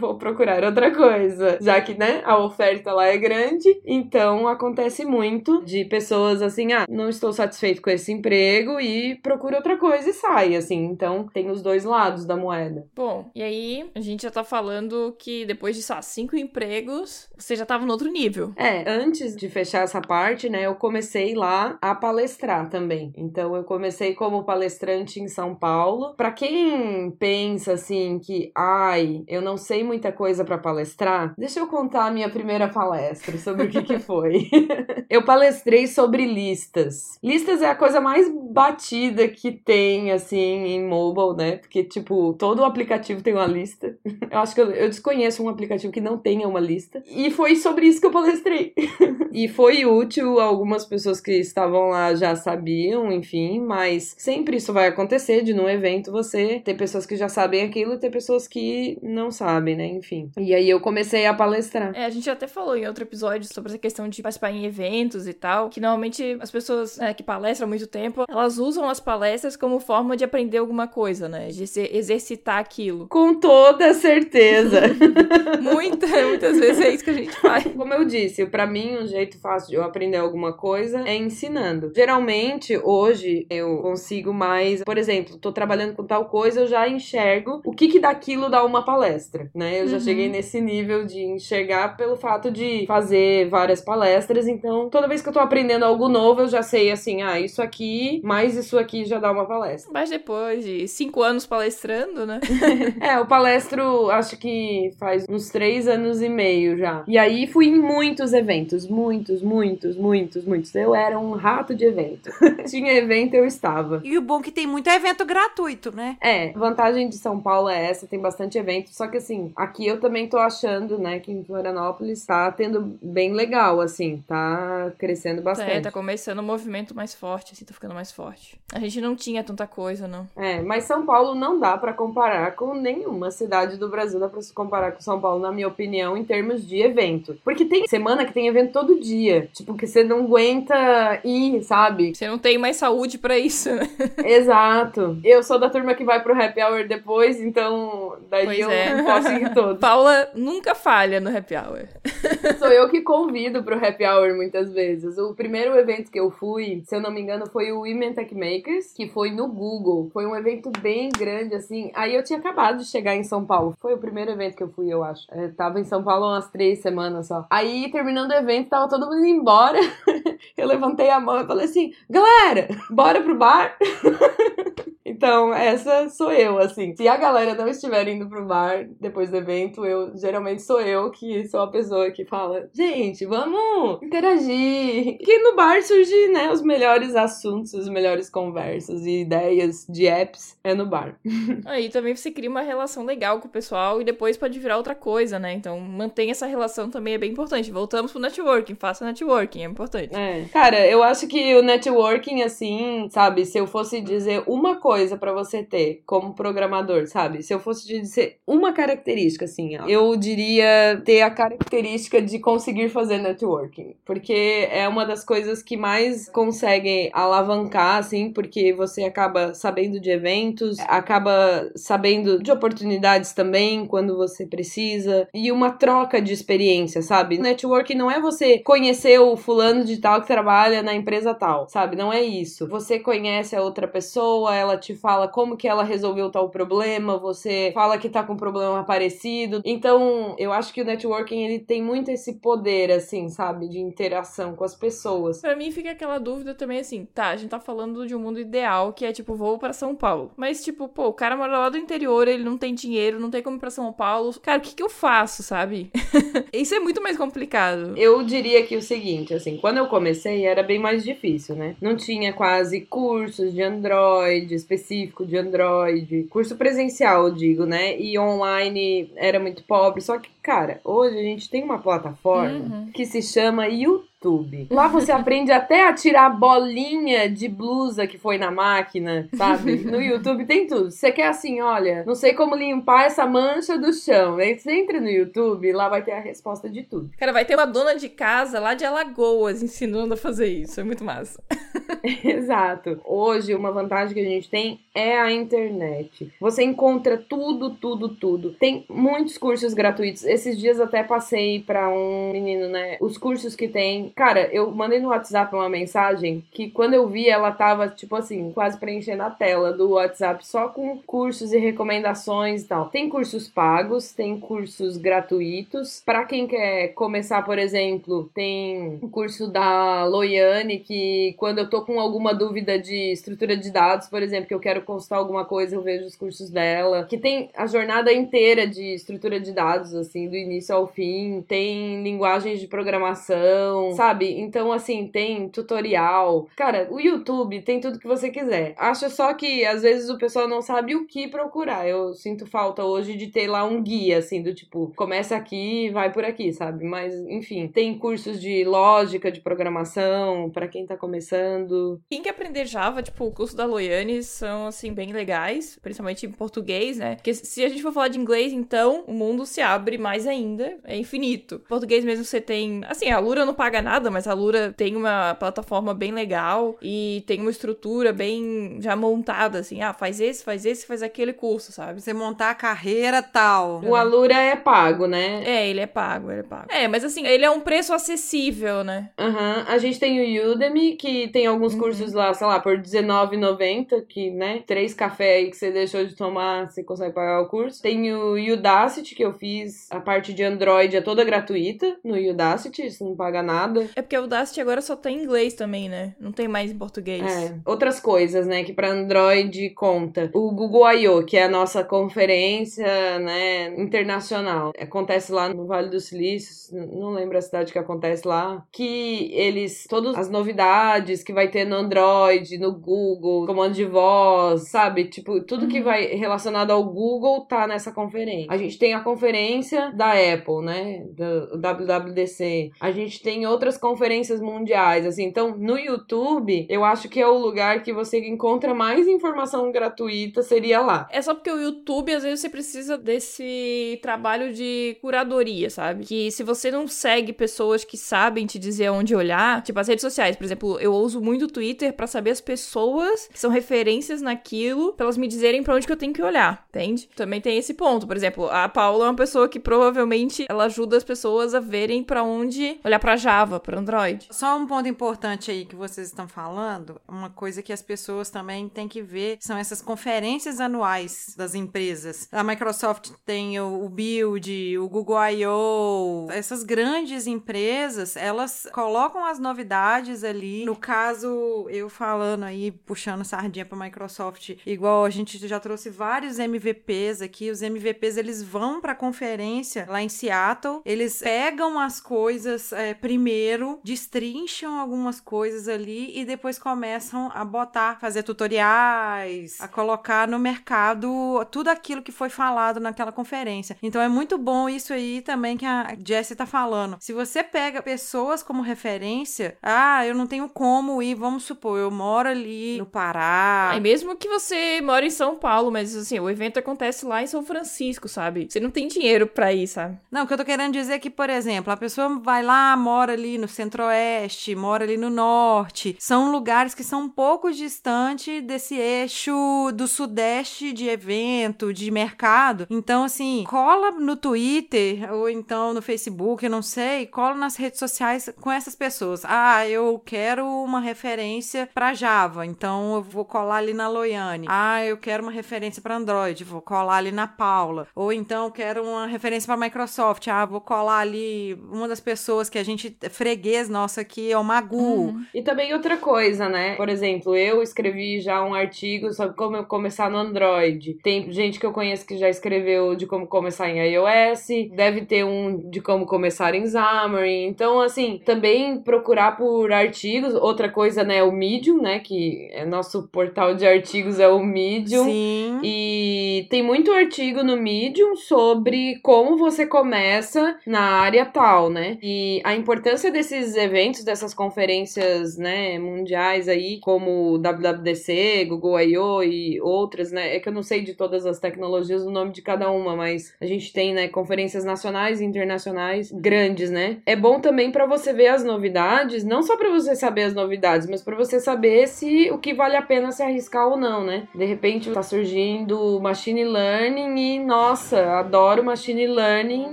vou 0.00 0.16
procurar 0.16 0.64
outra 0.64 0.90
coisa, 0.94 1.58
já 1.60 1.80
que, 1.80 1.94
né, 1.94 2.22
a 2.24 2.38
oferta 2.38 2.92
lá 2.92 3.06
é 3.06 3.16
grande, 3.18 3.80
então 3.84 4.48
acontece 4.48 5.04
muito 5.04 5.62
de 5.64 5.84
pessoas 5.84 6.42
assim, 6.42 6.72
ah, 6.72 6.86
não 6.88 7.08
estou 7.08 7.32
satisfeito 7.32 7.82
com 7.82 7.90
esse 7.90 8.12
emprego 8.12 8.80
e 8.80 9.16
procura 9.16 9.56
outra 9.56 9.76
coisa 9.76 10.10
e 10.10 10.12
sai, 10.12 10.56
assim, 10.56 10.84
então 10.86 11.26
tem 11.32 11.50
os 11.50 11.62
dois 11.62 11.84
lados 11.84 12.24
da 12.24 12.36
moeda. 12.36 12.86
Bom, 12.94 13.30
e 13.34 13.42
aí 13.42 13.90
a 13.94 14.00
gente 14.00 14.22
já 14.22 14.30
tá 14.30 14.42
falando 14.42 15.14
que 15.18 15.44
depois 15.44 15.76
de, 15.76 15.82
só 15.82 16.00
cinco 16.00 16.36
empregos, 16.36 17.28
você 17.36 17.54
já 17.54 17.66
tava 17.66 17.84
no 17.84 17.92
outro 17.92 18.10
nível. 18.10 18.52
É, 18.56 18.88
antes 18.90 19.36
de 19.36 19.48
fechar 19.48 19.82
essa 19.82 20.00
parte, 20.00 20.48
né, 20.48 20.66
eu 20.66 20.74
comecei 20.74 21.34
lá 21.34 21.78
a 21.80 21.94
palestrar 21.94 22.68
também. 22.70 23.12
Então 23.16 23.54
eu 23.54 23.64
comecei 23.64 24.14
como 24.14 24.44
palestrante 24.44 25.20
em 25.20 25.28
São 25.28 25.54
Paulo. 25.54 26.14
Para 26.16 26.32
quem 26.32 27.10
pensa 27.12 27.72
assim 27.72 28.18
que, 28.18 28.50
ai, 28.56 29.22
eu 29.28 29.42
não 29.42 29.56
sei 29.56 29.82
muita 29.90 30.12
coisa 30.12 30.44
para 30.44 30.56
palestrar, 30.56 31.34
deixa 31.36 31.58
eu 31.58 31.66
contar 31.66 32.06
a 32.06 32.10
minha 32.12 32.30
primeira 32.30 32.68
palestra 32.68 33.36
sobre 33.38 33.64
o 33.64 33.68
que 33.68 33.82
que 33.82 33.98
foi. 33.98 34.48
eu 35.10 35.24
palestrei 35.24 35.88
sobre 35.88 36.24
listas. 36.24 37.18
Listas 37.20 37.60
é 37.60 37.68
a 37.68 37.74
coisa 37.74 38.00
mais 38.00 38.30
batida 38.52 39.26
que 39.26 39.50
tem 39.50 40.12
assim 40.12 40.38
em 40.38 40.86
mobile, 40.86 41.36
né? 41.36 41.56
Porque 41.56 41.82
tipo, 41.82 42.34
todo 42.34 42.64
aplicativo 42.64 43.20
tem 43.20 43.34
uma 43.34 43.46
lista. 43.46 43.89
Eu 44.04 44.38
acho 44.38 44.54
que 44.54 44.60
eu, 44.60 44.70
eu 44.70 44.88
desconheço 44.88 45.42
um 45.42 45.48
aplicativo 45.48 45.92
que 45.92 46.00
não 46.00 46.16
tenha 46.16 46.48
uma 46.48 46.60
lista. 46.60 47.02
E 47.06 47.30
foi 47.30 47.56
sobre 47.56 47.86
isso 47.86 48.00
que 48.00 48.06
eu 48.06 48.10
palestrei. 48.10 48.72
e 49.32 49.48
foi 49.48 49.84
útil, 49.84 50.40
algumas 50.40 50.84
pessoas 50.84 51.20
que 51.20 51.32
estavam 51.32 51.90
lá 51.90 52.14
já 52.14 52.34
sabiam, 52.34 53.12
enfim, 53.12 53.60
mas 53.60 54.14
sempre 54.16 54.56
isso 54.56 54.72
vai 54.72 54.88
acontecer 54.88 55.42
de 55.42 55.52
num 55.52 55.68
evento 55.68 56.10
você 56.10 56.60
ter 56.60 56.74
pessoas 56.74 57.04
que 57.04 57.16
já 57.16 57.28
sabem 57.28 57.62
aquilo 57.62 57.94
e 57.94 57.98
ter 57.98 58.10
pessoas 58.10 58.48
que 58.48 58.98
não 59.02 59.30
sabem, 59.30 59.76
né? 59.76 59.86
Enfim. 59.86 60.30
E 60.38 60.54
aí 60.54 60.68
eu 60.68 60.80
comecei 60.80 61.26
a 61.26 61.34
palestrar. 61.34 61.92
É, 61.94 62.04
a 62.04 62.10
gente 62.10 62.28
até 62.30 62.46
falou 62.46 62.76
em 62.76 62.86
outro 62.86 63.04
episódio 63.04 63.52
sobre 63.52 63.70
essa 63.70 63.78
questão 63.78 64.08
de 64.08 64.22
participar 64.22 64.50
em 64.50 64.64
eventos 64.64 65.26
e 65.26 65.32
tal, 65.32 65.68
que 65.68 65.80
normalmente 65.80 66.38
as 66.40 66.50
pessoas 66.50 66.96
né, 66.96 67.12
que 67.12 67.22
palestram 67.22 67.66
há 67.66 67.68
muito 67.68 67.86
tempo, 67.86 68.24
elas 68.28 68.58
usam 68.58 68.88
as 68.88 69.00
palestras 69.00 69.56
como 69.56 69.78
forma 69.78 70.16
de 70.16 70.24
aprender 70.24 70.58
alguma 70.58 70.86
coisa, 70.88 71.28
né? 71.28 71.48
De 71.48 71.66
se 71.66 71.90
exercitar 71.92 72.58
aquilo. 72.58 73.06
Com 73.08 73.34
toda 73.34 73.89
certeza. 73.94 74.82
Muita, 75.60 76.06
muitas 76.26 76.58
vezes 76.58 76.84
é 76.84 76.94
isso 76.94 77.04
que 77.04 77.10
a 77.10 77.14
gente 77.14 77.32
faz. 77.32 77.64
Como 77.64 77.92
eu 77.92 78.04
disse, 78.04 78.46
para 78.46 78.66
mim 78.66 78.98
um 78.98 79.06
jeito 79.06 79.38
fácil 79.38 79.70
de 79.70 79.76
eu 79.76 79.82
aprender 79.82 80.16
alguma 80.16 80.52
coisa 80.52 81.02
é 81.06 81.16
ensinando. 81.16 81.92
Geralmente, 81.94 82.78
hoje, 82.82 83.46
eu 83.50 83.78
consigo 83.78 84.32
mais, 84.32 84.82
por 84.84 84.98
exemplo, 84.98 85.38
tô 85.38 85.52
trabalhando 85.52 85.94
com 85.94 86.04
tal 86.04 86.26
coisa, 86.26 86.60
eu 86.60 86.66
já 86.66 86.88
enxergo 86.88 87.60
o 87.64 87.72
que 87.72 87.88
que 87.88 87.98
daquilo 87.98 88.48
dá 88.48 88.64
uma 88.64 88.84
palestra, 88.84 89.50
né? 89.54 89.80
Eu 89.80 89.88
já 89.88 89.96
uhum. 89.96 90.02
cheguei 90.02 90.28
nesse 90.28 90.60
nível 90.60 91.04
de 91.04 91.20
enxergar 91.20 91.96
pelo 91.96 92.16
fato 92.16 92.50
de 92.50 92.84
fazer 92.86 93.48
várias 93.48 93.80
palestras, 93.80 94.46
então 94.46 94.88
toda 94.88 95.08
vez 95.08 95.22
que 95.22 95.28
eu 95.28 95.32
tô 95.32 95.40
aprendendo 95.40 95.84
algo 95.84 96.08
novo, 96.08 96.42
eu 96.42 96.48
já 96.48 96.62
sei 96.62 96.90
assim, 96.90 97.22
ah, 97.22 97.38
isso 97.38 97.62
aqui, 97.62 98.20
mais 98.24 98.56
isso 98.56 98.78
aqui 98.78 99.04
já 99.04 99.18
dá 99.18 99.30
uma 99.30 99.46
palestra. 99.46 99.90
Mas 99.92 100.10
depois 100.10 100.64
de 100.64 100.86
cinco 100.88 101.22
anos 101.22 101.46
palestrando, 101.46 102.26
né? 102.26 102.40
é, 103.00 103.18
o 103.18 103.26
palestro 103.26 103.79
acho 104.10 104.36
que 104.36 104.92
faz 104.98 105.26
uns 105.28 105.50
três 105.50 105.86
anos 105.86 106.22
e 106.22 106.28
meio 106.28 106.76
já. 106.76 107.04
E 107.06 107.18
aí 107.18 107.46
fui 107.46 107.66
em 107.66 107.80
muitos 107.80 108.32
eventos, 108.32 108.86
muitos, 108.86 109.42
muitos, 109.42 109.96
muitos, 109.96 110.44
muitos. 110.44 110.74
Eu 110.74 110.94
era 110.94 111.18
um 111.18 111.32
rato 111.32 111.74
de 111.74 111.84
evento. 111.84 112.30
Tinha 112.68 112.92
evento, 112.92 113.34
eu 113.34 113.44
estava. 113.44 114.00
E 114.04 114.16
o 114.16 114.22
bom 114.22 114.40
é 114.40 114.42
que 114.42 114.50
tem 114.50 114.66
muito 114.66 114.88
evento 114.88 115.24
gratuito, 115.24 115.94
né? 115.94 116.16
É, 116.20 116.52
vantagem 116.52 117.08
de 117.08 117.16
São 117.16 117.40
Paulo 117.40 117.68
é 117.68 117.90
essa, 117.90 118.06
tem 118.06 118.20
bastante 118.20 118.58
evento. 118.58 118.90
Só 118.90 119.06
que 119.06 119.16
assim, 119.18 119.52
aqui 119.56 119.86
eu 119.86 120.00
também 120.00 120.28
tô 120.28 120.38
achando, 120.38 120.98
né, 120.98 121.18
que 121.20 121.32
em 121.32 121.44
Florianópolis 121.44 122.24
tá 122.24 122.50
tendo 122.52 122.98
bem 123.02 123.32
legal, 123.32 123.80
assim, 123.80 124.22
tá 124.26 124.92
crescendo 124.98 125.42
bastante. 125.42 125.70
É, 125.70 125.80
tá 125.80 125.90
começando 125.90 126.38
um 126.40 126.44
movimento 126.44 126.94
mais 126.94 127.14
forte, 127.14 127.52
assim, 127.52 127.64
tá 127.64 127.74
ficando 127.74 127.94
mais 127.94 128.10
forte. 128.10 128.58
A 128.72 128.78
gente 128.78 129.00
não 129.00 129.16
tinha 129.16 129.42
tanta 129.42 129.66
coisa, 129.66 130.06
não. 130.06 130.28
É, 130.36 130.60
mas 130.62 130.84
São 130.84 131.04
Paulo 131.04 131.34
não 131.34 131.58
dá 131.58 131.76
para 131.76 131.92
comparar 131.92 132.54
com 132.54 132.74
nenhuma 132.74 133.30
cidade 133.30 133.69
metade 133.70 133.76
do 133.78 133.88
Brasil, 133.88 134.18
dá 134.18 134.28
pra 134.28 134.40
se 134.42 134.52
comparar 134.52 134.92
com 134.92 135.00
São 135.00 135.20
Paulo, 135.20 135.40
na 135.40 135.52
minha 135.52 135.68
opinião, 135.68 136.16
em 136.16 136.24
termos 136.24 136.66
de 136.66 136.80
evento. 136.80 137.38
Porque 137.44 137.64
tem 137.64 137.86
semana 137.86 138.24
que 138.24 138.32
tem 138.32 138.48
evento 138.48 138.72
todo 138.72 139.00
dia. 139.00 139.48
Tipo, 139.52 139.74
que 139.74 139.86
você 139.86 140.02
não 140.02 140.20
aguenta 140.20 141.20
ir, 141.24 141.62
sabe? 141.62 142.14
Você 142.14 142.28
não 142.28 142.38
tem 142.38 142.58
mais 142.58 142.76
saúde 142.76 143.18
para 143.18 143.38
isso, 143.38 143.70
né? 143.70 143.88
Exato. 144.24 145.18
Eu 145.22 145.42
sou 145.42 145.58
da 145.58 145.70
turma 145.70 145.94
que 145.94 146.04
vai 146.04 146.22
pro 146.22 146.40
happy 146.40 146.62
hour 146.62 146.86
depois, 146.86 147.40
então 147.40 148.16
daí 148.28 148.46
pois 148.46 148.58
eu 148.58 148.70
é. 148.70 149.02
posso 149.02 149.28
ir 149.32 149.52
todo. 149.54 149.78
Paula 149.78 150.28
nunca 150.34 150.74
falha 150.74 151.20
no 151.20 151.36
happy 151.36 151.54
hour. 151.54 151.88
Sou 152.58 152.68
eu 152.68 152.88
que 152.88 153.00
convido 153.02 153.62
pro 153.62 153.76
happy 153.76 154.04
hour 154.04 154.34
muitas 154.34 154.72
vezes. 154.72 155.18
O 155.18 155.34
primeiro 155.34 155.74
evento 155.76 156.10
que 156.10 156.20
eu 156.20 156.30
fui, 156.30 156.82
se 156.86 156.94
eu 156.94 157.00
não 157.00 157.10
me 157.10 157.20
engano, 157.20 157.46
foi 157.46 157.72
o 157.72 157.80
Women 157.80 158.14
Tech 158.14 158.34
Makers, 158.34 158.92
que 158.92 159.08
foi 159.08 159.30
no 159.30 159.48
Google. 159.48 160.10
Foi 160.12 160.26
um 160.26 160.36
evento 160.36 160.70
bem 160.80 161.08
grande, 161.10 161.54
assim. 161.54 161.90
Aí 161.94 162.14
eu 162.14 162.22
tinha 162.22 162.38
acabado 162.38 162.78
de 162.78 162.84
chegar 162.84 163.16
em 163.16 163.24
São 163.24 163.44
Paulo. 163.44 163.74
Foi 163.80 163.94
o 163.94 163.98
primeiro 163.98 164.30
evento 164.30 164.56
que 164.56 164.62
eu 164.62 164.70
fui, 164.70 164.92
eu 164.92 165.02
acho. 165.02 165.26
Eu 165.32 165.52
tava 165.54 165.80
em 165.80 165.84
São 165.84 166.02
Paulo 166.02 166.26
umas 166.26 166.50
três 166.50 166.80
semanas 166.80 167.26
só. 167.26 167.46
Aí, 167.50 167.90
terminando 167.90 168.30
o 168.30 168.34
evento, 168.34 168.68
tava 168.68 168.88
todo 168.88 169.06
mundo 169.06 169.18
indo 169.18 169.40
embora. 169.40 169.78
eu 170.56 170.66
levantei 170.66 171.10
a 171.10 171.20
mão 171.20 171.40
e 171.40 171.46
falei 171.46 171.64
assim: 171.64 171.92
galera, 172.08 172.68
bora 172.90 173.22
pro 173.22 173.36
bar? 173.36 173.76
Então, 175.10 175.52
essa 175.52 176.08
sou 176.08 176.32
eu, 176.32 176.58
assim. 176.58 176.94
Se 176.96 177.06
a 177.08 177.16
galera 177.16 177.54
não 177.54 177.68
estiver 177.68 178.06
indo 178.08 178.28
pro 178.28 178.46
bar 178.46 178.88
depois 179.00 179.30
do 179.30 179.36
evento, 179.36 179.84
eu 179.84 180.16
geralmente 180.16 180.62
sou 180.62 180.80
eu 180.80 181.10
que 181.10 181.46
sou 181.48 181.60
a 181.60 181.70
pessoa 181.70 182.10
que 182.10 182.24
fala: 182.24 182.68
gente, 182.72 183.26
vamos 183.26 184.02
interagir. 184.02 185.18
Que 185.18 185.38
no 185.38 185.56
bar 185.56 185.82
surge, 185.82 186.28
né, 186.28 186.50
os 186.50 186.62
melhores 186.62 187.16
assuntos, 187.16 187.74
as 187.74 187.88
melhores 187.88 188.30
conversas 188.30 189.04
e 189.04 189.22
ideias 189.22 189.86
de 189.88 190.06
apps 190.06 190.56
é 190.62 190.74
no 190.74 190.86
bar. 190.86 191.18
Aí 191.66 191.88
também 191.90 192.14
você 192.14 192.30
cria 192.30 192.48
uma 192.50 192.62
relação 192.62 193.04
legal 193.04 193.40
com 193.40 193.48
o 193.48 193.50
pessoal 193.50 194.00
e 194.00 194.04
depois 194.04 194.36
pode 194.36 194.58
virar 194.58 194.76
outra 194.76 194.94
coisa, 194.94 195.38
né? 195.38 195.52
Então, 195.52 195.80
mantenha 195.80 196.32
essa 196.32 196.46
relação 196.46 196.90
também 196.90 197.14
é 197.14 197.18
bem 197.18 197.32
importante. 197.32 197.70
Voltamos 197.70 198.12
pro 198.12 198.20
networking, 198.20 198.74
faça 198.74 199.04
networking, 199.04 199.62
é 199.62 199.66
importante. 199.66 200.14
É. 200.14 200.44
Cara, 200.52 200.86
eu 200.86 201.02
acho 201.02 201.26
que 201.26 201.54
o 201.56 201.62
networking, 201.62 202.42
assim, 202.42 203.08
sabe, 203.10 203.44
se 203.44 203.58
eu 203.58 203.66
fosse 203.66 204.00
dizer 204.00 204.42
uma 204.46 204.76
coisa 204.76 204.99
coisa 205.00 205.16
para 205.16 205.32
você 205.32 205.62
ter 205.62 206.02
como 206.04 206.34
programador, 206.34 207.06
sabe? 207.06 207.42
Se 207.42 207.54
eu 207.54 207.58
fosse 207.58 207.86
dizer 207.86 208.36
uma 208.46 208.72
característica, 208.72 209.46
assim, 209.46 209.78
ó, 209.78 209.86
eu 209.86 210.14
diria 210.14 211.00
ter 211.06 211.22
a 211.22 211.30
característica 211.30 212.20
de 212.20 212.38
conseguir 212.38 212.90
fazer 212.90 213.16
networking. 213.16 213.94
Porque 214.04 214.68
é 214.70 214.86
uma 214.86 215.06
das 215.06 215.24
coisas 215.24 215.62
que 215.62 215.76
mais 215.76 216.28
conseguem 216.28 217.10
alavancar, 217.14 217.96
assim, 217.96 218.30
porque 218.30 218.74
você 218.74 219.04
acaba 219.04 219.54
sabendo 219.54 219.98
de 219.98 220.10
eventos, 220.10 220.78
acaba 220.80 221.70
sabendo 221.74 222.42
de 222.42 222.52
oportunidades 222.52 223.32
também 223.32 223.86
quando 223.86 224.18
você 224.18 224.46
precisa, 224.46 225.26
e 225.32 225.50
uma 225.50 225.70
troca 225.70 226.20
de 226.20 226.34
experiência, 226.34 227.00
sabe? 227.00 227.38
Networking 227.38 227.94
não 227.94 228.10
é 228.10 228.20
você 228.20 228.58
conhecer 228.58 229.18
o 229.18 229.34
fulano 229.34 229.82
de 229.82 229.96
tal 229.96 230.20
que 230.20 230.26
trabalha 230.26 230.82
na 230.82 230.94
empresa 230.94 231.32
tal, 231.32 231.68
sabe? 231.70 231.96
Não 231.96 232.12
é 232.12 232.20
isso. 232.20 232.68
Você 232.68 232.98
conhece 232.98 233.56
a 233.56 233.62
outra 233.62 233.88
pessoa, 233.88 234.54
ela 234.54 234.76
te 234.76 234.89
fala 234.94 235.28
como 235.28 235.56
que 235.56 235.68
ela 235.68 235.82
resolveu 235.82 236.30
tal 236.30 236.48
problema, 236.50 237.18
você 237.18 237.70
fala 237.74 237.98
que 237.98 238.08
tá 238.08 238.22
com 238.22 238.34
um 238.34 238.36
problema 238.36 238.84
parecido. 238.84 239.60
Então, 239.64 240.34
eu 240.38 240.52
acho 240.52 240.72
que 240.72 240.82
o 240.82 240.84
networking 240.84 241.44
ele 241.44 241.58
tem 241.58 241.82
muito 241.82 242.10
esse 242.10 242.34
poder 242.34 242.90
assim, 242.90 243.28
sabe, 243.28 243.68
de 243.68 243.78
interação 243.78 244.54
com 244.54 244.64
as 244.64 244.74
pessoas. 244.74 245.40
Para 245.40 245.56
mim 245.56 245.70
fica 245.70 245.90
aquela 245.90 246.18
dúvida 246.18 246.54
também 246.54 246.78
assim, 246.78 247.06
tá, 247.14 247.28
a 247.28 247.36
gente 247.36 247.50
tá 247.50 247.60
falando 247.60 248.06
de 248.06 248.14
um 248.14 248.20
mundo 248.20 248.40
ideal 248.40 248.92
que 248.92 249.04
é 249.04 249.12
tipo 249.12 249.34
vou 249.34 249.58
para 249.58 249.72
São 249.72 249.94
Paulo. 249.94 250.32
Mas 250.36 250.62
tipo, 250.62 250.88
pô, 250.88 251.08
o 251.08 251.12
cara 251.12 251.36
mora 251.36 251.58
lá 251.58 251.68
do 251.68 251.78
interior, 251.78 252.28
ele 252.28 252.44
não 252.44 252.56
tem 252.56 252.74
dinheiro, 252.74 253.20
não 253.20 253.30
tem 253.30 253.42
como 253.42 253.56
ir 253.56 253.60
para 253.60 253.70
São 253.70 253.92
Paulo. 253.92 254.32
Cara, 254.40 254.58
o 254.58 254.60
que 254.60 254.74
que 254.74 254.82
eu 254.82 254.90
faço, 254.90 255.42
sabe? 255.42 255.90
Isso 256.52 256.74
é 256.74 256.80
muito 256.80 257.02
mais 257.02 257.16
complicado. 257.16 257.96
Eu 257.96 258.22
diria 258.22 258.64
que 258.64 258.76
o 258.76 258.82
seguinte, 258.82 259.34
assim, 259.34 259.56
quando 259.56 259.78
eu 259.78 259.86
comecei 259.86 260.44
era 260.44 260.62
bem 260.62 260.78
mais 260.78 261.04
difícil, 261.04 261.54
né? 261.54 261.76
Não 261.80 261.96
tinha 261.96 262.32
quase 262.32 262.82
cursos 262.82 263.52
de 263.52 263.62
Android 263.62 264.54
específico 264.70 265.26
de 265.26 265.36
Android, 265.36 266.26
curso 266.30 266.56
presencial, 266.56 267.26
eu 267.26 267.34
digo, 267.34 267.66
né? 267.66 268.00
E 268.00 268.18
online 268.18 269.12
era 269.16 269.40
muito 269.40 269.64
pobre. 269.64 270.00
Só 270.00 270.18
que, 270.18 270.30
cara, 270.42 270.80
hoje 270.84 271.18
a 271.18 271.22
gente 271.22 271.50
tem 271.50 271.64
uma 271.64 271.78
plataforma 271.78 272.58
uhum. 272.58 272.90
que 272.92 273.04
se 273.04 273.20
chama 273.20 273.66
YouTube. 273.66 274.09
YouTube. 274.20 274.68
Lá 274.70 274.86
você 274.86 275.10
aprende 275.10 275.50
até 275.50 275.88
a 275.88 275.94
tirar 275.94 276.26
a 276.26 276.30
bolinha 276.30 277.28
de 277.28 277.48
blusa 277.48 278.06
que 278.06 278.18
foi 278.18 278.36
na 278.36 278.50
máquina, 278.50 279.28
sabe? 279.34 279.80
No 279.90 280.00
YouTube 280.00 280.44
tem 280.44 280.66
tudo. 280.66 280.90
Você 280.90 281.10
quer 281.10 281.28
assim, 281.28 281.60
olha, 281.60 282.04
não 282.06 282.14
sei 282.14 282.34
como 282.34 282.54
limpar 282.54 283.06
essa 283.06 283.26
mancha 283.26 283.78
do 283.78 283.92
chão. 283.92 284.36
Aí 284.36 284.58
você 284.58 284.72
entra 284.72 285.00
no 285.00 285.08
YouTube, 285.08 285.72
lá 285.72 285.88
vai 285.88 286.02
ter 286.02 286.12
a 286.12 286.20
resposta 286.20 286.68
de 286.68 286.82
tudo. 286.82 287.10
Cara, 287.18 287.32
vai 287.32 287.44
ter 287.44 287.54
uma 287.54 287.66
dona 287.66 287.94
de 287.96 288.08
casa 288.08 288.60
lá 288.60 288.74
de 288.74 288.84
Alagoas 288.84 289.62
ensinando 289.62 290.14
a 290.14 290.16
fazer 290.16 290.48
isso. 290.48 290.78
É 290.80 290.84
muito 290.84 291.02
massa. 291.02 291.42
Exato. 292.22 293.00
Hoje, 293.04 293.54
uma 293.54 293.72
vantagem 293.72 294.14
que 294.14 294.20
a 294.20 294.28
gente 294.28 294.50
tem 294.50 294.80
é 294.94 295.18
a 295.18 295.32
internet. 295.32 296.32
Você 296.40 296.62
encontra 296.62 297.16
tudo, 297.16 297.70
tudo, 297.70 298.08
tudo. 298.08 298.52
Tem 298.52 298.84
muitos 298.88 299.38
cursos 299.38 299.72
gratuitos. 299.72 300.24
Esses 300.24 300.58
dias 300.58 300.80
até 300.80 301.02
passei 301.02 301.60
para 301.60 301.88
um 301.88 302.32
menino, 302.32 302.68
né? 302.68 302.96
Os 303.00 303.16
cursos 303.16 303.56
que 303.56 303.68
tem 303.68 304.09
Cara, 304.14 304.48
eu 304.52 304.70
mandei 304.70 305.00
no 305.00 305.08
WhatsApp 305.08 305.54
uma 305.54 305.68
mensagem 305.68 306.44
que 306.50 306.70
quando 306.70 306.94
eu 306.94 307.08
vi 307.08 307.28
ela 307.28 307.52
tava, 307.52 307.88
tipo 307.88 308.16
assim, 308.16 308.52
quase 308.52 308.78
preenchendo 308.78 309.22
a 309.22 309.30
tela 309.30 309.72
do 309.72 309.90
WhatsApp 309.90 310.46
só 310.46 310.68
com 310.68 310.98
cursos 310.98 311.52
e 311.52 311.58
recomendações 311.58 312.62
e 312.62 312.66
tal. 312.66 312.88
Tem 312.88 313.08
cursos 313.08 313.48
pagos, 313.48 314.12
tem 314.12 314.38
cursos 314.38 314.96
gratuitos. 314.96 316.02
Para 316.04 316.24
quem 316.24 316.46
quer 316.46 316.88
começar, 316.88 317.42
por 317.42 317.58
exemplo, 317.58 318.30
tem 318.34 318.98
o 319.00 319.08
curso 319.08 319.48
da 319.48 320.04
Loiane 320.04 320.78
que 320.78 321.34
quando 321.36 321.58
eu 321.58 321.68
tô 321.68 321.82
com 321.82 322.00
alguma 322.00 322.34
dúvida 322.34 322.78
de 322.78 323.12
estrutura 323.12 323.56
de 323.56 323.70
dados, 323.70 324.08
por 324.08 324.22
exemplo, 324.22 324.46
que 324.46 324.54
eu 324.54 324.60
quero 324.60 324.82
consultar 324.82 325.16
alguma 325.16 325.44
coisa, 325.44 325.76
eu 325.76 325.82
vejo 325.82 326.06
os 326.06 326.16
cursos 326.16 326.50
dela. 326.50 327.04
Que 327.04 327.18
tem 327.18 327.50
a 327.56 327.66
jornada 327.66 328.12
inteira 328.12 328.66
de 328.66 328.94
estrutura 328.94 329.40
de 329.40 329.52
dados, 329.52 329.94
assim, 329.94 330.28
do 330.28 330.36
início 330.36 330.74
ao 330.74 330.86
fim. 330.86 331.42
Tem 331.46 332.02
linguagens 332.02 332.60
de 332.60 332.66
programação, 332.66 333.94
sabe? 334.00 334.40
Então, 334.40 334.72
assim, 334.72 335.06
tem 335.08 335.46
tutorial. 335.50 336.48
Cara, 336.56 336.88
o 336.90 336.98
YouTube 336.98 337.60
tem 337.60 337.80
tudo 337.80 337.98
que 337.98 338.08
você 338.08 338.30
quiser. 338.30 338.72
Acho 338.78 339.10
só 339.10 339.34
que 339.34 339.62
às 339.66 339.82
vezes 339.82 340.08
o 340.08 340.16
pessoal 340.16 340.48
não 340.48 340.62
sabe 340.62 340.94
o 340.94 341.06
que 341.06 341.28
procurar. 341.28 341.86
Eu 341.86 342.14
sinto 342.14 342.46
falta 342.46 342.82
hoje 342.82 343.14
de 343.14 343.26
ter 343.26 343.46
lá 343.46 343.62
um 343.62 343.82
guia, 343.82 344.16
assim, 344.16 344.42
do 344.42 344.54
tipo, 344.54 344.90
começa 344.96 345.36
aqui 345.36 345.84
e 345.84 345.90
vai 345.90 346.10
por 346.10 346.24
aqui, 346.24 346.50
sabe? 346.50 346.82
Mas, 346.82 347.14
enfim, 347.28 347.68
tem 347.68 347.98
cursos 347.98 348.40
de 348.40 348.64
lógica, 348.64 349.30
de 349.30 349.42
programação, 349.42 350.48
para 350.48 350.66
quem 350.66 350.86
tá 350.86 350.96
começando. 350.96 352.00
Quem 352.08 352.22
quer 352.22 352.30
aprender 352.30 352.64
Java, 352.64 353.02
tipo, 353.02 353.26
o 353.26 353.32
curso 353.32 353.54
da 353.54 353.66
Loiane 353.66 354.22
são, 354.22 354.66
assim, 354.66 354.94
bem 354.94 355.12
legais, 355.12 355.78
principalmente 355.82 356.24
em 356.24 356.30
português, 356.30 356.96
né? 356.96 357.16
Porque 357.16 357.34
se 357.34 357.62
a 357.62 357.68
gente 357.68 357.82
for 357.82 357.92
falar 357.92 358.08
de 358.08 358.18
inglês, 358.18 358.50
então 358.50 359.04
o 359.06 359.12
mundo 359.12 359.44
se 359.44 359.60
abre 359.60 359.98
mais 359.98 360.26
ainda, 360.26 360.78
é 360.84 360.96
infinito. 360.96 361.58
Português 361.68 362.02
mesmo 362.02 362.24
você 362.24 362.40
tem, 362.40 362.80
assim, 362.86 363.10
a 363.10 363.18
Lura 363.18 363.44
não 363.44 363.52
paga 363.52 363.82
nada 363.82 363.89
nada, 363.90 364.10
mas 364.10 364.28
a 364.28 364.34
Lura 364.34 364.72
tem 364.76 364.94
uma 364.94 365.34
plataforma 365.34 365.92
bem 365.92 366.12
legal 366.12 366.78
e 366.80 367.24
tem 367.26 367.40
uma 367.40 367.50
estrutura 367.50 368.12
bem 368.12 368.78
já 368.80 368.94
montada, 368.94 369.58
assim. 369.58 369.82
Ah, 369.82 369.92
faz 369.92 370.20
esse, 370.20 370.44
faz 370.44 370.64
esse, 370.64 370.86
faz 370.86 371.02
aquele 371.02 371.32
curso, 371.32 371.72
sabe? 371.72 372.00
Você 372.00 372.12
montar 372.12 372.50
a 372.50 372.54
carreira 372.54 373.20
tal. 373.20 373.82
O 373.84 373.96
Alura 373.96 374.34
é 374.34 374.54
pago, 374.54 375.08
né? 375.08 375.42
É, 375.44 375.68
ele 375.68 375.80
é 375.80 375.86
pago, 375.86 376.30
ele 376.30 376.40
é 376.40 376.44
pago. 376.44 376.66
É, 376.68 376.86
mas 376.86 377.04
assim, 377.04 377.26
ele 377.26 377.44
é 377.44 377.50
um 377.50 377.60
preço 377.60 377.92
acessível, 377.92 378.84
né? 378.84 379.10
Aham. 379.18 379.56
Uhum. 379.56 379.64
A 379.66 379.78
gente 379.78 379.98
tem 379.98 380.40
o 380.40 380.52
Udemy, 380.52 380.96
que 380.96 381.28
tem 381.28 381.46
alguns 381.46 381.74
uhum. 381.74 381.80
cursos 381.80 382.12
lá, 382.12 382.32
sei 382.32 382.46
lá, 382.46 382.60
por 382.60 382.76
R$19,90, 382.76 384.06
que, 384.08 384.30
né, 384.30 384.62
três 384.66 384.94
cafés 384.94 385.30
aí 385.30 385.50
que 385.50 385.56
você 385.56 385.70
deixou 385.70 386.04
de 386.04 386.14
tomar, 386.14 386.70
você 386.70 386.84
consegue 386.84 387.12
pagar 387.12 387.40
o 387.40 387.48
curso. 387.48 387.82
Tem 387.82 388.12
o 388.12 388.34
Udacity, 388.34 389.14
que 389.14 389.24
eu 389.24 389.32
fiz 389.32 389.90
a 389.90 390.00
parte 390.00 390.32
de 390.32 390.44
Android, 390.44 390.96
é 390.96 391.00
toda 391.00 391.24
gratuita 391.24 391.96
no 392.04 392.16
Udacity, 392.16 392.90
você 392.90 393.02
não 393.02 393.16
paga 393.16 393.42
nada. 393.42 393.79
É 393.94 394.02
porque 394.02 394.16
o 394.16 394.22
Audacity 394.22 394.60
agora 394.60 394.80
só 394.80 394.96
tem 394.96 395.22
inglês 395.22 395.54
também, 395.54 395.88
né? 395.88 396.14
Não 396.20 396.32
tem 396.32 396.48
mais 396.48 396.70
em 396.70 396.78
português. 396.78 397.22
É. 397.22 397.58
Outras 397.64 398.00
coisas, 398.00 398.46
né, 398.46 398.64
que 398.64 398.72
para 398.72 398.90
Android 398.90 399.70
conta. 399.70 400.30
O 400.34 400.50
Google 400.52 400.90
I.O., 400.92 401.24
que 401.24 401.36
é 401.36 401.44
a 401.44 401.48
nossa 401.48 401.84
conferência, 401.84 403.18
né, 403.18 403.74
internacional. 403.80 404.72
Acontece 404.78 405.32
lá 405.32 405.48
no 405.48 405.66
Vale 405.66 405.90
do 405.90 406.00
Silício, 406.00 406.76
não 406.76 407.10
lembro 407.10 407.38
a 407.38 407.42
cidade 407.42 407.72
que 407.72 407.78
acontece 407.78 408.26
lá, 408.26 408.64
que 408.72 409.30
eles 409.32 409.86
todas 409.88 410.16
as 410.16 410.30
novidades 410.30 411.22
que 411.22 411.32
vai 411.32 411.48
ter 411.48 411.64
no 411.64 411.76
Android, 411.76 412.58
no 412.58 412.72
Google, 412.72 413.46
comando 413.46 413.74
de 413.74 413.84
voz, 413.84 414.68
sabe? 414.70 415.04
Tipo, 415.04 415.40
tudo 415.42 415.62
uhum. 415.62 415.68
que 415.68 415.80
vai 415.80 416.06
relacionado 416.06 416.70
ao 416.70 416.84
Google 416.84 417.42
tá 417.46 417.66
nessa 417.66 417.92
conferência. 417.92 418.46
A 418.50 418.56
gente 418.56 418.78
tem 418.78 418.94
a 418.94 419.00
conferência 419.00 419.92
da 419.92 420.12
Apple, 420.12 420.64
né, 420.64 421.04
do 421.12 421.58
WWDC. 421.58 422.70
A 422.80 422.90
gente 422.90 423.22
tem 423.22 423.46
outras 423.46 423.69
outras 423.70 423.78
conferências 423.78 424.40
mundiais, 424.40 425.06
assim. 425.06 425.24
Então, 425.24 425.56
no 425.56 425.78
YouTube, 425.78 426.66
eu 426.68 426.84
acho 426.84 427.08
que 427.08 427.20
é 427.20 427.26
o 427.26 427.38
lugar 427.38 427.82
que 427.82 427.92
você 427.92 428.18
encontra 428.18 428.74
mais 428.74 429.06
informação 429.06 429.70
gratuita, 429.70 430.42
seria 430.42 430.80
lá. 430.80 431.08
É 431.10 431.22
só 431.22 431.34
porque 431.34 431.50
o 431.50 431.60
YouTube, 431.60 432.12
às 432.12 432.22
vezes, 432.22 432.40
você 432.40 432.48
precisa 432.48 432.98
desse 432.98 433.98
trabalho 434.02 434.52
de 434.52 434.96
curadoria, 435.00 435.70
sabe? 435.70 436.04
Que 436.04 436.30
se 436.30 436.42
você 436.42 436.70
não 436.70 436.88
segue 436.88 437.32
pessoas 437.32 437.84
que 437.84 437.96
sabem 437.96 438.46
te 438.46 438.58
dizer 438.58 438.90
onde 438.90 439.14
olhar, 439.14 439.62
tipo 439.62 439.78
as 439.78 439.88
redes 439.88 440.02
sociais, 440.02 440.36
por 440.36 440.44
exemplo, 440.44 440.78
eu 440.80 440.92
uso 440.92 441.20
muito 441.20 441.44
o 441.44 441.48
Twitter 441.50 441.92
para 441.92 442.06
saber 442.06 442.30
as 442.30 442.40
pessoas 442.40 443.28
que 443.28 443.38
são 443.38 443.50
referências 443.50 444.20
naquilo, 444.20 444.92
pra 444.94 445.04
elas 445.04 445.16
me 445.16 445.28
dizerem 445.28 445.62
para 445.62 445.74
onde 445.74 445.86
que 445.86 445.92
eu 445.92 445.96
tenho 445.96 446.12
que 446.12 446.22
olhar, 446.22 446.66
entende? 446.70 447.08
Também 447.14 447.40
tem 447.40 447.56
esse 447.56 447.74
ponto. 447.74 448.06
Por 448.06 448.16
exemplo, 448.16 448.48
a 448.50 448.68
Paula 448.68 449.06
é 449.06 449.08
uma 449.08 449.16
pessoa 449.16 449.48
que 449.48 449.60
provavelmente 449.60 450.46
ela 450.48 450.64
ajuda 450.64 450.96
as 450.96 451.04
pessoas 451.04 451.54
a 451.54 451.60
verem 451.60 452.02
para 452.02 452.22
onde 452.22 452.78
olhar 452.84 452.98
para 452.98 453.16
Java, 453.16 453.49
para 453.58 453.78
Android. 453.78 454.28
Só 454.30 454.56
um 454.56 454.66
ponto 454.66 454.88
importante 454.88 455.50
aí 455.50 455.64
que 455.64 455.74
vocês 455.74 456.08
estão 456.08 456.28
falando, 456.28 457.00
uma 457.08 457.30
coisa 457.30 457.62
que 457.62 457.72
as 457.72 457.82
pessoas 457.82 458.30
também 458.30 458.68
têm 458.68 458.86
que 458.86 459.02
ver 459.02 459.38
são 459.40 459.56
essas 459.56 459.80
conferências 459.80 460.60
anuais 460.60 461.34
das 461.36 461.54
empresas. 461.54 462.28
A 462.30 462.44
Microsoft 462.44 463.10
tem 463.24 463.58
o, 463.58 463.88
Build, 463.88 464.78
o 464.78 464.88
Google 464.88 465.18
I.O., 465.30 466.28
essas 466.30 466.62
grandes 466.62 467.26
empresas, 467.26 468.16
elas 468.16 468.68
colocam 468.72 469.24
as 469.24 469.38
novidades 469.38 470.22
ali. 470.22 470.64
No 470.64 470.76
caso, 470.76 471.66
eu 471.70 471.88
falando 471.88 472.44
aí, 472.44 472.70
puxando 472.70 473.24
sardinha 473.24 473.64
para 473.64 473.78
Microsoft, 473.78 474.56
igual 474.66 475.04
a 475.04 475.10
gente 475.10 475.38
já 475.46 475.58
trouxe 475.58 475.90
vários 475.90 476.38
MVPs 476.38 477.22
aqui, 477.22 477.50
os 477.50 477.62
MVPs 477.62 478.16
eles 478.16 478.42
vão 478.42 478.80
para 478.80 478.92
a 478.92 478.96
conferência 478.96 479.86
lá 479.88 480.02
em 480.02 480.08
Seattle, 480.08 480.80
eles 480.84 481.20
pegam 481.20 481.78
as 481.78 482.00
coisas 482.00 482.72
é, 482.72 482.94
primeiro, 482.94 483.39
destrincham 483.82 484.78
algumas 484.78 485.20
coisas 485.20 485.68
ali 485.68 486.18
e 486.18 486.24
depois 486.24 486.58
começam 486.58 487.30
a 487.34 487.44
botar, 487.44 487.98
fazer 488.00 488.22
tutoriais, 488.22 489.60
a 489.60 489.68
colocar 489.68 490.28
no 490.28 490.38
mercado 490.38 491.44
tudo 491.50 491.68
aquilo 491.68 492.02
que 492.02 492.12
foi 492.12 492.28
falado 492.28 492.80
naquela 492.80 493.12
conferência. 493.12 493.76
Então 493.82 494.00
é 494.00 494.08
muito 494.08 494.38
bom 494.38 494.68
isso 494.68 494.92
aí 494.92 495.22
também 495.22 495.56
que 495.56 495.66
a 495.66 495.96
Jessie 496.04 496.36
tá 496.36 496.46
falando. 496.46 496.96
Se 497.00 497.12
você 497.12 497.42
pega 497.42 497.82
pessoas 497.82 498.42
como 498.42 498.62
referência, 498.62 499.56
ah, 499.62 500.06
eu 500.06 500.14
não 500.14 500.26
tenho 500.26 500.48
como 500.48 501.02
ir, 501.02 501.14
vamos 501.14 501.44
supor, 501.44 501.78
eu 501.78 501.90
moro 501.90 502.28
ali 502.28 502.78
no 502.78 502.86
Pará. 502.86 503.72
É 503.74 503.80
mesmo 503.80 504.16
que 504.16 504.28
você 504.28 504.80
mora 504.80 505.04
em 505.04 505.10
São 505.10 505.36
Paulo, 505.36 505.70
mas 505.70 505.94
assim, 505.96 506.18
o 506.18 506.28
evento 506.28 506.58
acontece 506.58 507.04
lá 507.04 507.22
em 507.22 507.26
São 507.26 507.44
Francisco, 507.44 508.08
sabe? 508.08 508.46
Você 508.48 508.60
não 508.60 508.70
tem 508.70 508.88
dinheiro 508.88 509.26
pra 509.26 509.52
ir, 509.52 509.66
sabe? 509.66 509.98
Não, 510.10 510.24
o 510.24 510.26
que 510.26 510.32
eu 510.32 510.38
tô 510.38 510.44
querendo 510.44 510.72
dizer 510.72 510.94
é 510.94 510.98
que, 510.98 511.10
por 511.10 511.30
exemplo, 511.30 511.72
a 511.72 511.76
pessoa 511.76 512.18
vai 512.18 512.42
lá, 512.42 512.76
mora 512.76 513.12
ali 513.12 513.29
no 513.38 513.48
centro-oeste, 513.48 514.54
mora 514.54 514.84
ali 514.84 514.96
no 514.96 515.10
norte. 515.10 515.96
São 515.98 516.30
lugares 516.30 516.74
que 516.74 516.84
são 516.84 517.02
um 517.02 517.08
pouco 517.08 517.50
distantes 517.50 518.42
desse 518.42 518.74
eixo 518.76 519.70
do 519.74 519.86
sudeste 519.86 520.72
de 520.72 520.88
evento, 520.88 521.72
de 521.72 521.90
mercado. 521.90 522.66
Então, 522.70 523.04
assim, 523.04 523.44
cola 523.46 523.90
no 523.92 524.16
Twitter 524.16 525.12
ou 525.12 525.28
então 525.28 525.74
no 525.74 525.82
Facebook, 525.82 526.44
eu 526.44 526.50
não 526.50 526.62
sei, 526.62 527.06
cola 527.06 527.34
nas 527.34 527.56
redes 527.56 527.78
sociais 527.78 528.30
com 528.40 528.50
essas 528.50 528.74
pessoas. 528.74 529.22
Ah, 529.24 529.66
eu 529.68 529.98
quero 530.04 530.46
uma 530.46 530.80
referência 530.80 531.68
para 531.72 531.94
Java, 531.94 532.46
então 532.46 532.94
eu 532.96 533.02
vou 533.02 533.24
colar 533.24 533.56
ali 533.56 533.74
na 533.74 533.88
Loiane. 533.88 534.46
Ah, 534.48 534.84
eu 534.84 534.96
quero 534.96 535.22
uma 535.22 535.32
referência 535.32 535.82
para 535.82 535.96
Android, 535.96 536.44
vou 536.44 536.60
colar 536.60 536.96
ali 536.96 537.12
na 537.12 537.26
Paula. 537.26 537.88
Ou 537.94 538.12
então 538.12 538.50
quero 538.50 538.84
uma 538.84 539.06
referência 539.06 539.46
para 539.46 539.56
Microsoft. 539.56 540.26
Ah, 540.28 540.44
vou 540.44 540.60
colar 540.60 540.98
ali 540.98 541.54
uma 541.70 541.88
das 541.88 542.00
pessoas 542.00 542.48
que 542.48 542.58
a 542.58 542.64
gente 542.64 542.96
freguês 543.20 543.68
nossa 543.68 544.00
aqui 544.00 544.32
é 544.32 544.38
o 544.38 544.42
Magu. 544.42 544.78
Uhum. 544.78 545.22
E 545.34 545.42
também 545.42 545.74
outra 545.74 545.98
coisa, 545.98 546.48
né? 546.48 546.74
Por 546.76 546.88
exemplo, 546.88 547.36
eu 547.36 547.62
escrevi 547.62 548.18
já 548.18 548.42
um 548.42 548.54
artigo 548.54 549.12
sobre 549.12 549.36
como 549.36 549.62
começar 549.66 550.10
no 550.10 550.16
Android. 550.16 550.94
Tem 551.02 551.30
gente 551.30 551.60
que 551.60 551.66
eu 551.66 551.70
conheço 551.70 552.06
que 552.06 552.16
já 552.16 552.30
escreveu 552.30 552.96
de 552.96 553.06
como 553.06 553.26
começar 553.26 553.68
em 553.68 553.78
iOS, 553.78 554.70
deve 554.74 555.02
ter 555.02 555.22
um 555.22 555.68
de 555.68 555.82
como 555.82 556.06
começar 556.06 556.54
em 556.54 556.66
Xamarin. 556.66 557.44
Então, 557.44 557.78
assim, 557.82 558.22
também 558.24 558.80
procurar 558.80 559.36
por 559.36 559.70
artigos. 559.70 560.34
Outra 560.34 560.70
coisa, 560.70 561.04
né, 561.04 561.22
o 561.22 561.30
Medium, 561.30 561.82
né, 561.82 561.98
que 561.98 562.48
é 562.52 562.64
nosso 562.64 563.06
portal 563.08 563.54
de 563.54 563.66
artigos 563.66 564.18
é 564.18 564.28
o 564.28 564.42
Medium. 564.42 565.04
Sim. 565.04 565.60
E 565.62 566.46
tem 566.48 566.62
muito 566.62 566.90
artigo 566.90 567.42
no 567.42 567.58
Medium 567.58 568.16
sobre 568.16 568.98
como 569.02 569.36
você 569.36 569.66
começa 569.66 570.58
na 570.66 570.80
área 570.80 571.26
tal, 571.26 571.68
né? 571.68 571.98
E 572.02 572.40
a 572.44 572.54
importância 572.54 573.09
desses 573.10 573.56
eventos, 573.56 574.04
dessas 574.04 574.34
conferências, 574.34 575.36
né, 575.36 575.78
mundiais 575.78 576.48
aí, 576.48 576.78
como 576.80 577.38
WWDC, 577.38 578.44
Google 578.46 578.80
I.O. 578.80 579.22
e 579.22 579.60
outras, 579.60 580.12
né? 580.12 580.36
É 580.36 580.40
que 580.40 580.48
eu 580.48 580.52
não 580.52 580.62
sei 580.62 580.82
de 580.82 580.94
todas 580.94 581.26
as 581.26 581.38
tecnologias 581.38 582.02
o 582.02 582.10
nome 582.10 582.32
de 582.32 582.42
cada 582.42 582.70
uma, 582.70 582.96
mas 582.96 583.34
a 583.40 583.46
gente 583.46 583.72
tem, 583.72 583.94
né, 583.94 584.08
conferências 584.08 584.64
nacionais 584.64 585.20
e 585.20 585.24
internacionais 585.24 586.10
grandes, 586.12 586.70
né? 586.70 586.98
É 587.06 587.16
bom 587.16 587.40
também 587.40 587.70
para 587.70 587.86
você 587.86 588.12
ver 588.12 588.28
as 588.28 588.44
novidades, 588.44 589.24
não 589.24 589.42
só 589.42 589.56
para 589.56 589.70
você 589.70 589.94
saber 589.94 590.24
as 590.24 590.34
novidades, 590.34 590.88
mas 590.88 591.02
para 591.02 591.16
você 591.16 591.40
saber 591.40 591.86
se 591.88 592.30
o 592.30 592.38
que 592.38 592.54
vale 592.54 592.76
a 592.76 592.82
pena 592.82 593.12
se 593.12 593.22
arriscar 593.22 593.68
ou 593.68 593.76
não, 593.76 594.04
né? 594.04 594.28
De 594.34 594.44
repente 594.44 594.90
tá 594.90 595.02
surgindo 595.02 596.00
machine 596.00 596.44
learning 596.44 597.16
e 597.16 597.38
nossa, 597.38 598.18
adoro 598.18 598.64
machine 598.64 599.06
learning 599.06 599.70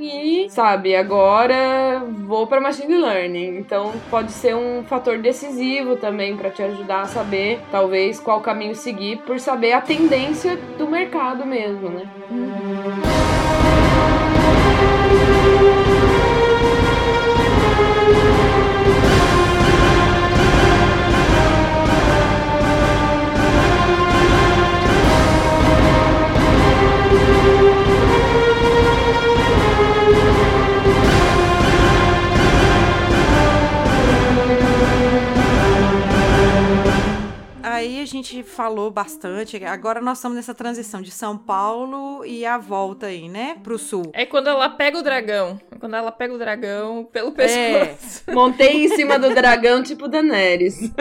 e 0.02 0.50
sabe, 0.50 0.96
agora 0.96 2.04
vou 2.26 2.48
para 2.48 2.62
machine 2.62 2.96
learning. 2.96 3.27
Então 3.36 3.94
pode 4.10 4.32
ser 4.32 4.56
um 4.56 4.84
fator 4.84 5.18
decisivo 5.18 5.98
também 5.98 6.38
para 6.38 6.50
te 6.50 6.62
ajudar 6.64 7.02
a 7.02 7.08
saber 7.08 7.60
talvez 7.72 8.20
qual 8.20 8.42
caminho 8.42 8.76
seguir 8.76 9.18
por 9.18 9.40
saber 9.40 9.74
a 9.74 9.82
tendência 9.82 10.58
do 10.78 10.88
mercado 10.88 11.46
mesmo, 11.46 11.90
né? 11.90 12.08
Aí 37.88 38.02
a 38.02 38.06
gente 38.06 38.44
falou 38.44 38.92
bastante. 38.92 39.64
Agora 39.64 40.02
nós 40.02 40.18
estamos 40.18 40.36
nessa 40.36 40.54
transição 40.54 41.02
de 41.02 41.10
São 41.10 41.38
Paulo 41.38 42.26
e 42.26 42.46
a 42.46 42.58
volta 42.58 43.08
aí, 43.08 43.30
né? 43.30 43.56
Pro 43.64 43.80
sul. 43.80 44.12
É 44.14 44.26
quando 44.26 44.48
ela 44.48 44.70
pega 44.70 44.98
o 44.98 45.02
dragão. 45.02 45.60
É 45.72 45.80
quando 45.80 45.96
ela 45.96 46.12
pega 46.12 46.34
o 46.34 46.38
dragão 46.38 47.08
pelo 47.12 47.32
pescoço. 47.32 48.24
É. 48.28 48.32
Montei 48.34 48.86
em 48.86 48.90
cima 48.90 49.18
do 49.18 49.34
dragão, 49.34 49.82
tipo 49.82 50.08
Daenerys. 50.08 50.92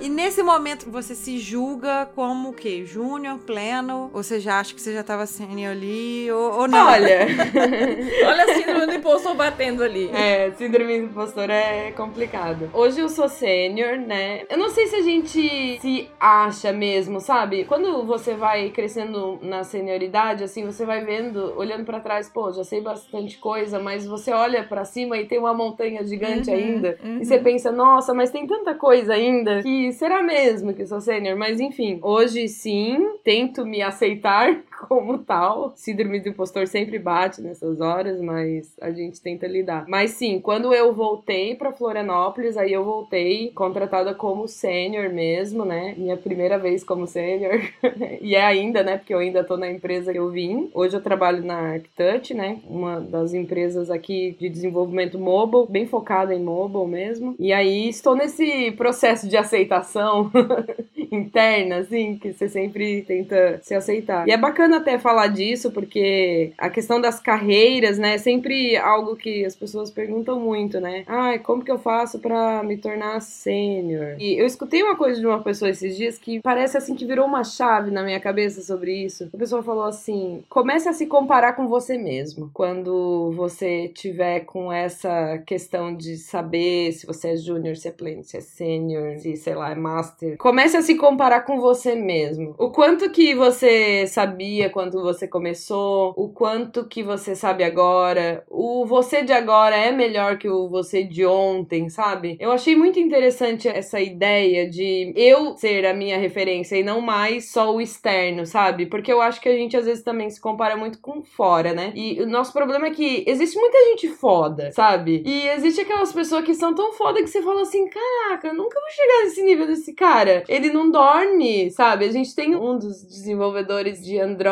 e 0.00 0.08
nesse 0.08 0.42
momento 0.42 0.90
você 0.90 1.14
se 1.14 1.38
julga 1.38 2.08
como 2.14 2.50
o 2.50 2.52
quê? 2.52 2.84
Júnior, 2.86 3.38
pleno? 3.38 4.10
Ou 4.12 4.22
você 4.22 4.40
já 4.40 4.58
acha 4.58 4.74
que 4.74 4.80
você 4.80 4.94
já 4.94 5.02
tava 5.02 5.26
sênior 5.26 5.72
ali? 5.72 6.30
Ou, 6.32 6.60
ou 6.60 6.68
não? 6.68 6.86
Olha. 6.86 7.26
Olha 8.26 8.44
a 8.44 8.54
síndrome 8.54 8.86
do 8.86 8.94
impostor 8.94 9.34
batendo 9.34 9.82
ali. 9.82 10.10
É, 10.14 10.50
síndrome 10.56 10.98
do 10.98 11.04
impostor 11.06 11.50
é 11.50 11.92
complicado. 11.92 12.70
Hoje 12.72 13.00
eu 13.00 13.08
sou 13.08 13.28
sênior, 13.28 13.98
né? 13.98 14.44
Eu 14.48 14.56
não 14.56 14.70
sei 14.70 14.86
se 14.86 14.96
a 14.96 15.02
gente 15.02 15.78
se 15.80 16.05
acha 16.18 16.72
mesmo, 16.72 17.20
sabe? 17.20 17.64
Quando 17.64 18.04
você 18.04 18.34
vai 18.34 18.70
crescendo 18.70 19.38
na 19.42 19.64
senioridade, 19.64 20.44
assim, 20.44 20.64
você 20.64 20.84
vai 20.84 21.04
vendo, 21.04 21.54
olhando 21.56 21.84
para 21.84 22.00
trás, 22.00 22.28
pô, 22.28 22.52
já 22.52 22.64
sei 22.64 22.80
bastante 22.80 23.38
coisa, 23.38 23.78
mas 23.78 24.06
você 24.06 24.32
olha 24.32 24.64
para 24.64 24.84
cima 24.84 25.16
e 25.16 25.26
tem 25.26 25.38
uma 25.38 25.54
montanha 25.54 26.04
gigante 26.04 26.50
uhum, 26.50 26.56
ainda, 26.56 26.98
uhum. 27.02 27.18
e 27.20 27.24
você 27.24 27.38
pensa, 27.38 27.70
nossa, 27.70 28.12
mas 28.14 28.30
tem 28.30 28.46
tanta 28.46 28.74
coisa 28.74 29.14
ainda 29.14 29.62
que 29.62 29.92
será 29.92 30.22
mesmo 30.22 30.74
que 30.74 30.86
sou 30.86 31.00
sênior? 31.00 31.36
Mas 31.36 31.60
enfim, 31.60 31.98
hoje 32.02 32.48
sim, 32.48 32.98
tento 33.22 33.64
me 33.64 33.82
aceitar 33.82 34.56
como 34.88 35.18
tal. 35.18 35.72
Síndrome 35.74 36.20
do 36.20 36.28
impostor 36.28 36.66
sempre 36.66 36.98
bate 36.98 37.40
nessas 37.40 37.80
horas, 37.80 38.20
mas 38.20 38.74
a 38.80 38.90
gente 38.90 39.20
tenta 39.20 39.46
lidar. 39.46 39.84
Mas 39.88 40.12
sim, 40.12 40.40
quando 40.40 40.72
eu 40.72 40.92
voltei 40.92 41.54
para 41.54 41.72
Florianópolis, 41.72 42.56
aí 42.56 42.72
eu 42.72 42.84
voltei 42.84 43.50
contratada 43.54 44.14
como 44.14 44.46
sênior 44.46 45.10
mesmo, 45.10 45.64
né? 45.64 45.94
Minha 45.96 46.16
primeira 46.16 46.58
vez 46.58 46.84
como 46.84 47.06
sênior. 47.06 47.60
e 48.20 48.34
é 48.34 48.44
ainda, 48.44 48.82
né? 48.82 48.96
Porque 48.96 49.14
eu 49.14 49.18
ainda 49.18 49.42
tô 49.42 49.56
na 49.56 49.70
empresa 49.70 50.12
que 50.12 50.18
eu 50.18 50.30
vim. 50.30 50.70
Hoje 50.74 50.96
eu 50.96 51.02
trabalho 51.02 51.44
na 51.44 51.56
ArcTouch, 51.72 52.34
né? 52.34 52.58
Uma 52.68 53.00
das 53.00 53.34
empresas 53.34 53.90
aqui 53.90 54.36
de 54.38 54.48
desenvolvimento 54.48 55.18
mobile, 55.18 55.66
bem 55.68 55.86
focada 55.86 56.34
em 56.34 56.42
mobile 56.42 56.86
mesmo. 56.86 57.34
E 57.38 57.52
aí 57.52 57.88
estou 57.88 58.14
nesse 58.14 58.70
processo 58.72 59.28
de 59.28 59.36
aceitação 59.36 60.30
interna, 61.10 61.78
assim, 61.78 62.18
que 62.18 62.32
você 62.32 62.48
sempre 62.48 63.02
tenta 63.02 63.60
se 63.62 63.74
aceitar. 63.74 64.26
E 64.26 64.32
é 64.32 64.36
bacana 64.36 64.65
bacana 64.66 64.78
até 64.78 64.98
falar 64.98 65.28
disso, 65.28 65.70
porque 65.70 66.52
a 66.58 66.68
questão 66.68 67.00
das 67.00 67.20
carreiras, 67.20 67.98
né, 67.98 68.14
é 68.14 68.18
sempre 68.18 68.76
algo 68.76 69.16
que 69.16 69.44
as 69.44 69.54
pessoas 69.54 69.90
perguntam 69.90 70.40
muito, 70.40 70.80
né? 70.80 71.04
Ai, 71.06 71.38
como 71.38 71.64
que 71.64 71.70
eu 71.70 71.78
faço 71.78 72.18
para 72.18 72.62
me 72.62 72.76
tornar 72.76 73.20
sênior? 73.20 74.16
E 74.18 74.38
eu 74.38 74.46
escutei 74.46 74.82
uma 74.82 74.96
coisa 74.96 75.20
de 75.20 75.26
uma 75.26 75.40
pessoa 75.40 75.70
esses 75.70 75.96
dias 75.96 76.18
que 76.18 76.40
parece 76.40 76.76
assim 76.76 76.94
que 76.94 77.06
virou 77.06 77.26
uma 77.26 77.44
chave 77.44 77.90
na 77.90 78.02
minha 78.02 78.20
cabeça 78.20 78.60
sobre 78.62 78.92
isso. 78.92 79.28
A 79.32 79.38
pessoa 79.38 79.62
falou 79.62 79.84
assim: 79.84 80.42
comece 80.48 80.88
a 80.88 80.92
se 80.92 81.06
comparar 81.06 81.52
com 81.54 81.68
você 81.68 81.96
mesmo. 81.96 82.50
Quando 82.52 83.32
você 83.36 83.88
tiver 83.88 84.40
com 84.40 84.72
essa 84.72 85.38
questão 85.46 85.94
de 85.94 86.16
saber 86.16 86.92
se 86.92 87.06
você 87.06 87.30
é 87.30 87.36
júnior, 87.36 87.76
se 87.76 87.88
é 87.88 87.92
pleno, 87.92 88.24
se 88.24 88.36
é 88.36 88.40
sênior, 88.40 89.18
se 89.18 89.36
sei 89.36 89.54
lá, 89.54 89.70
é 89.70 89.74
master, 89.74 90.36
comece 90.38 90.76
a 90.76 90.82
se 90.82 90.94
comparar 90.96 91.42
com 91.42 91.60
você 91.60 91.94
mesmo. 91.94 92.54
O 92.58 92.70
quanto 92.70 93.10
que 93.10 93.34
você 93.34 94.06
sabia 94.06 94.55
quando 94.70 95.02
você 95.02 95.26
começou, 95.28 96.14
o 96.16 96.28
quanto 96.28 96.86
que 96.86 97.02
você 97.02 97.34
sabe 97.34 97.64
agora, 97.64 98.44
o 98.48 98.84
você 98.86 99.22
de 99.22 99.32
agora 99.32 99.76
é 99.76 99.92
melhor 99.92 100.38
que 100.38 100.48
o 100.48 100.68
você 100.68 101.04
de 101.04 101.24
ontem, 101.24 101.88
sabe? 101.88 102.36
Eu 102.40 102.52
achei 102.52 102.74
muito 102.74 102.98
interessante 102.98 103.68
essa 103.68 104.00
ideia 104.00 104.68
de 104.68 105.12
eu 105.14 105.56
ser 105.56 105.86
a 105.86 105.94
minha 105.94 106.18
referência 106.18 106.76
e 106.76 106.82
não 106.82 107.00
mais 107.00 107.50
só 107.50 107.74
o 107.74 107.80
externo, 107.80 108.46
sabe? 108.46 108.86
Porque 108.86 109.12
eu 109.12 109.20
acho 109.20 109.40
que 109.40 109.48
a 109.48 109.56
gente 109.56 109.76
às 109.76 109.84
vezes 109.84 110.02
também 110.02 110.28
se 110.30 110.40
compara 110.40 110.76
muito 110.76 111.00
com 111.00 111.22
fora, 111.22 111.72
né? 111.72 111.92
E 111.94 112.20
o 112.20 112.26
nosso 112.26 112.52
problema 112.52 112.86
é 112.86 112.90
que 112.90 113.24
existe 113.26 113.58
muita 113.58 113.78
gente 113.90 114.08
foda, 114.08 114.70
sabe? 114.72 115.22
E 115.24 115.48
existe 115.48 115.80
aquelas 115.80 116.12
pessoas 116.12 116.44
que 116.44 116.54
são 116.54 116.74
tão 116.74 116.92
foda 116.92 117.22
que 117.22 117.28
você 117.28 117.42
fala 117.42 117.62
assim: 117.62 117.88
caraca, 117.88 118.52
nunca 118.52 118.80
vou 118.80 118.90
chegar 118.90 119.24
nesse 119.24 119.42
nível 119.42 119.66
desse 119.66 119.92
cara. 119.92 120.44
Ele 120.48 120.70
não 120.70 120.90
dorme, 120.90 121.70
sabe? 121.70 122.04
A 122.04 122.12
gente 122.12 122.34
tem 122.34 122.54
um 122.54 122.78
dos 122.78 123.02
desenvolvedores 123.04 124.04
de 124.04 124.18
Android 124.18 124.45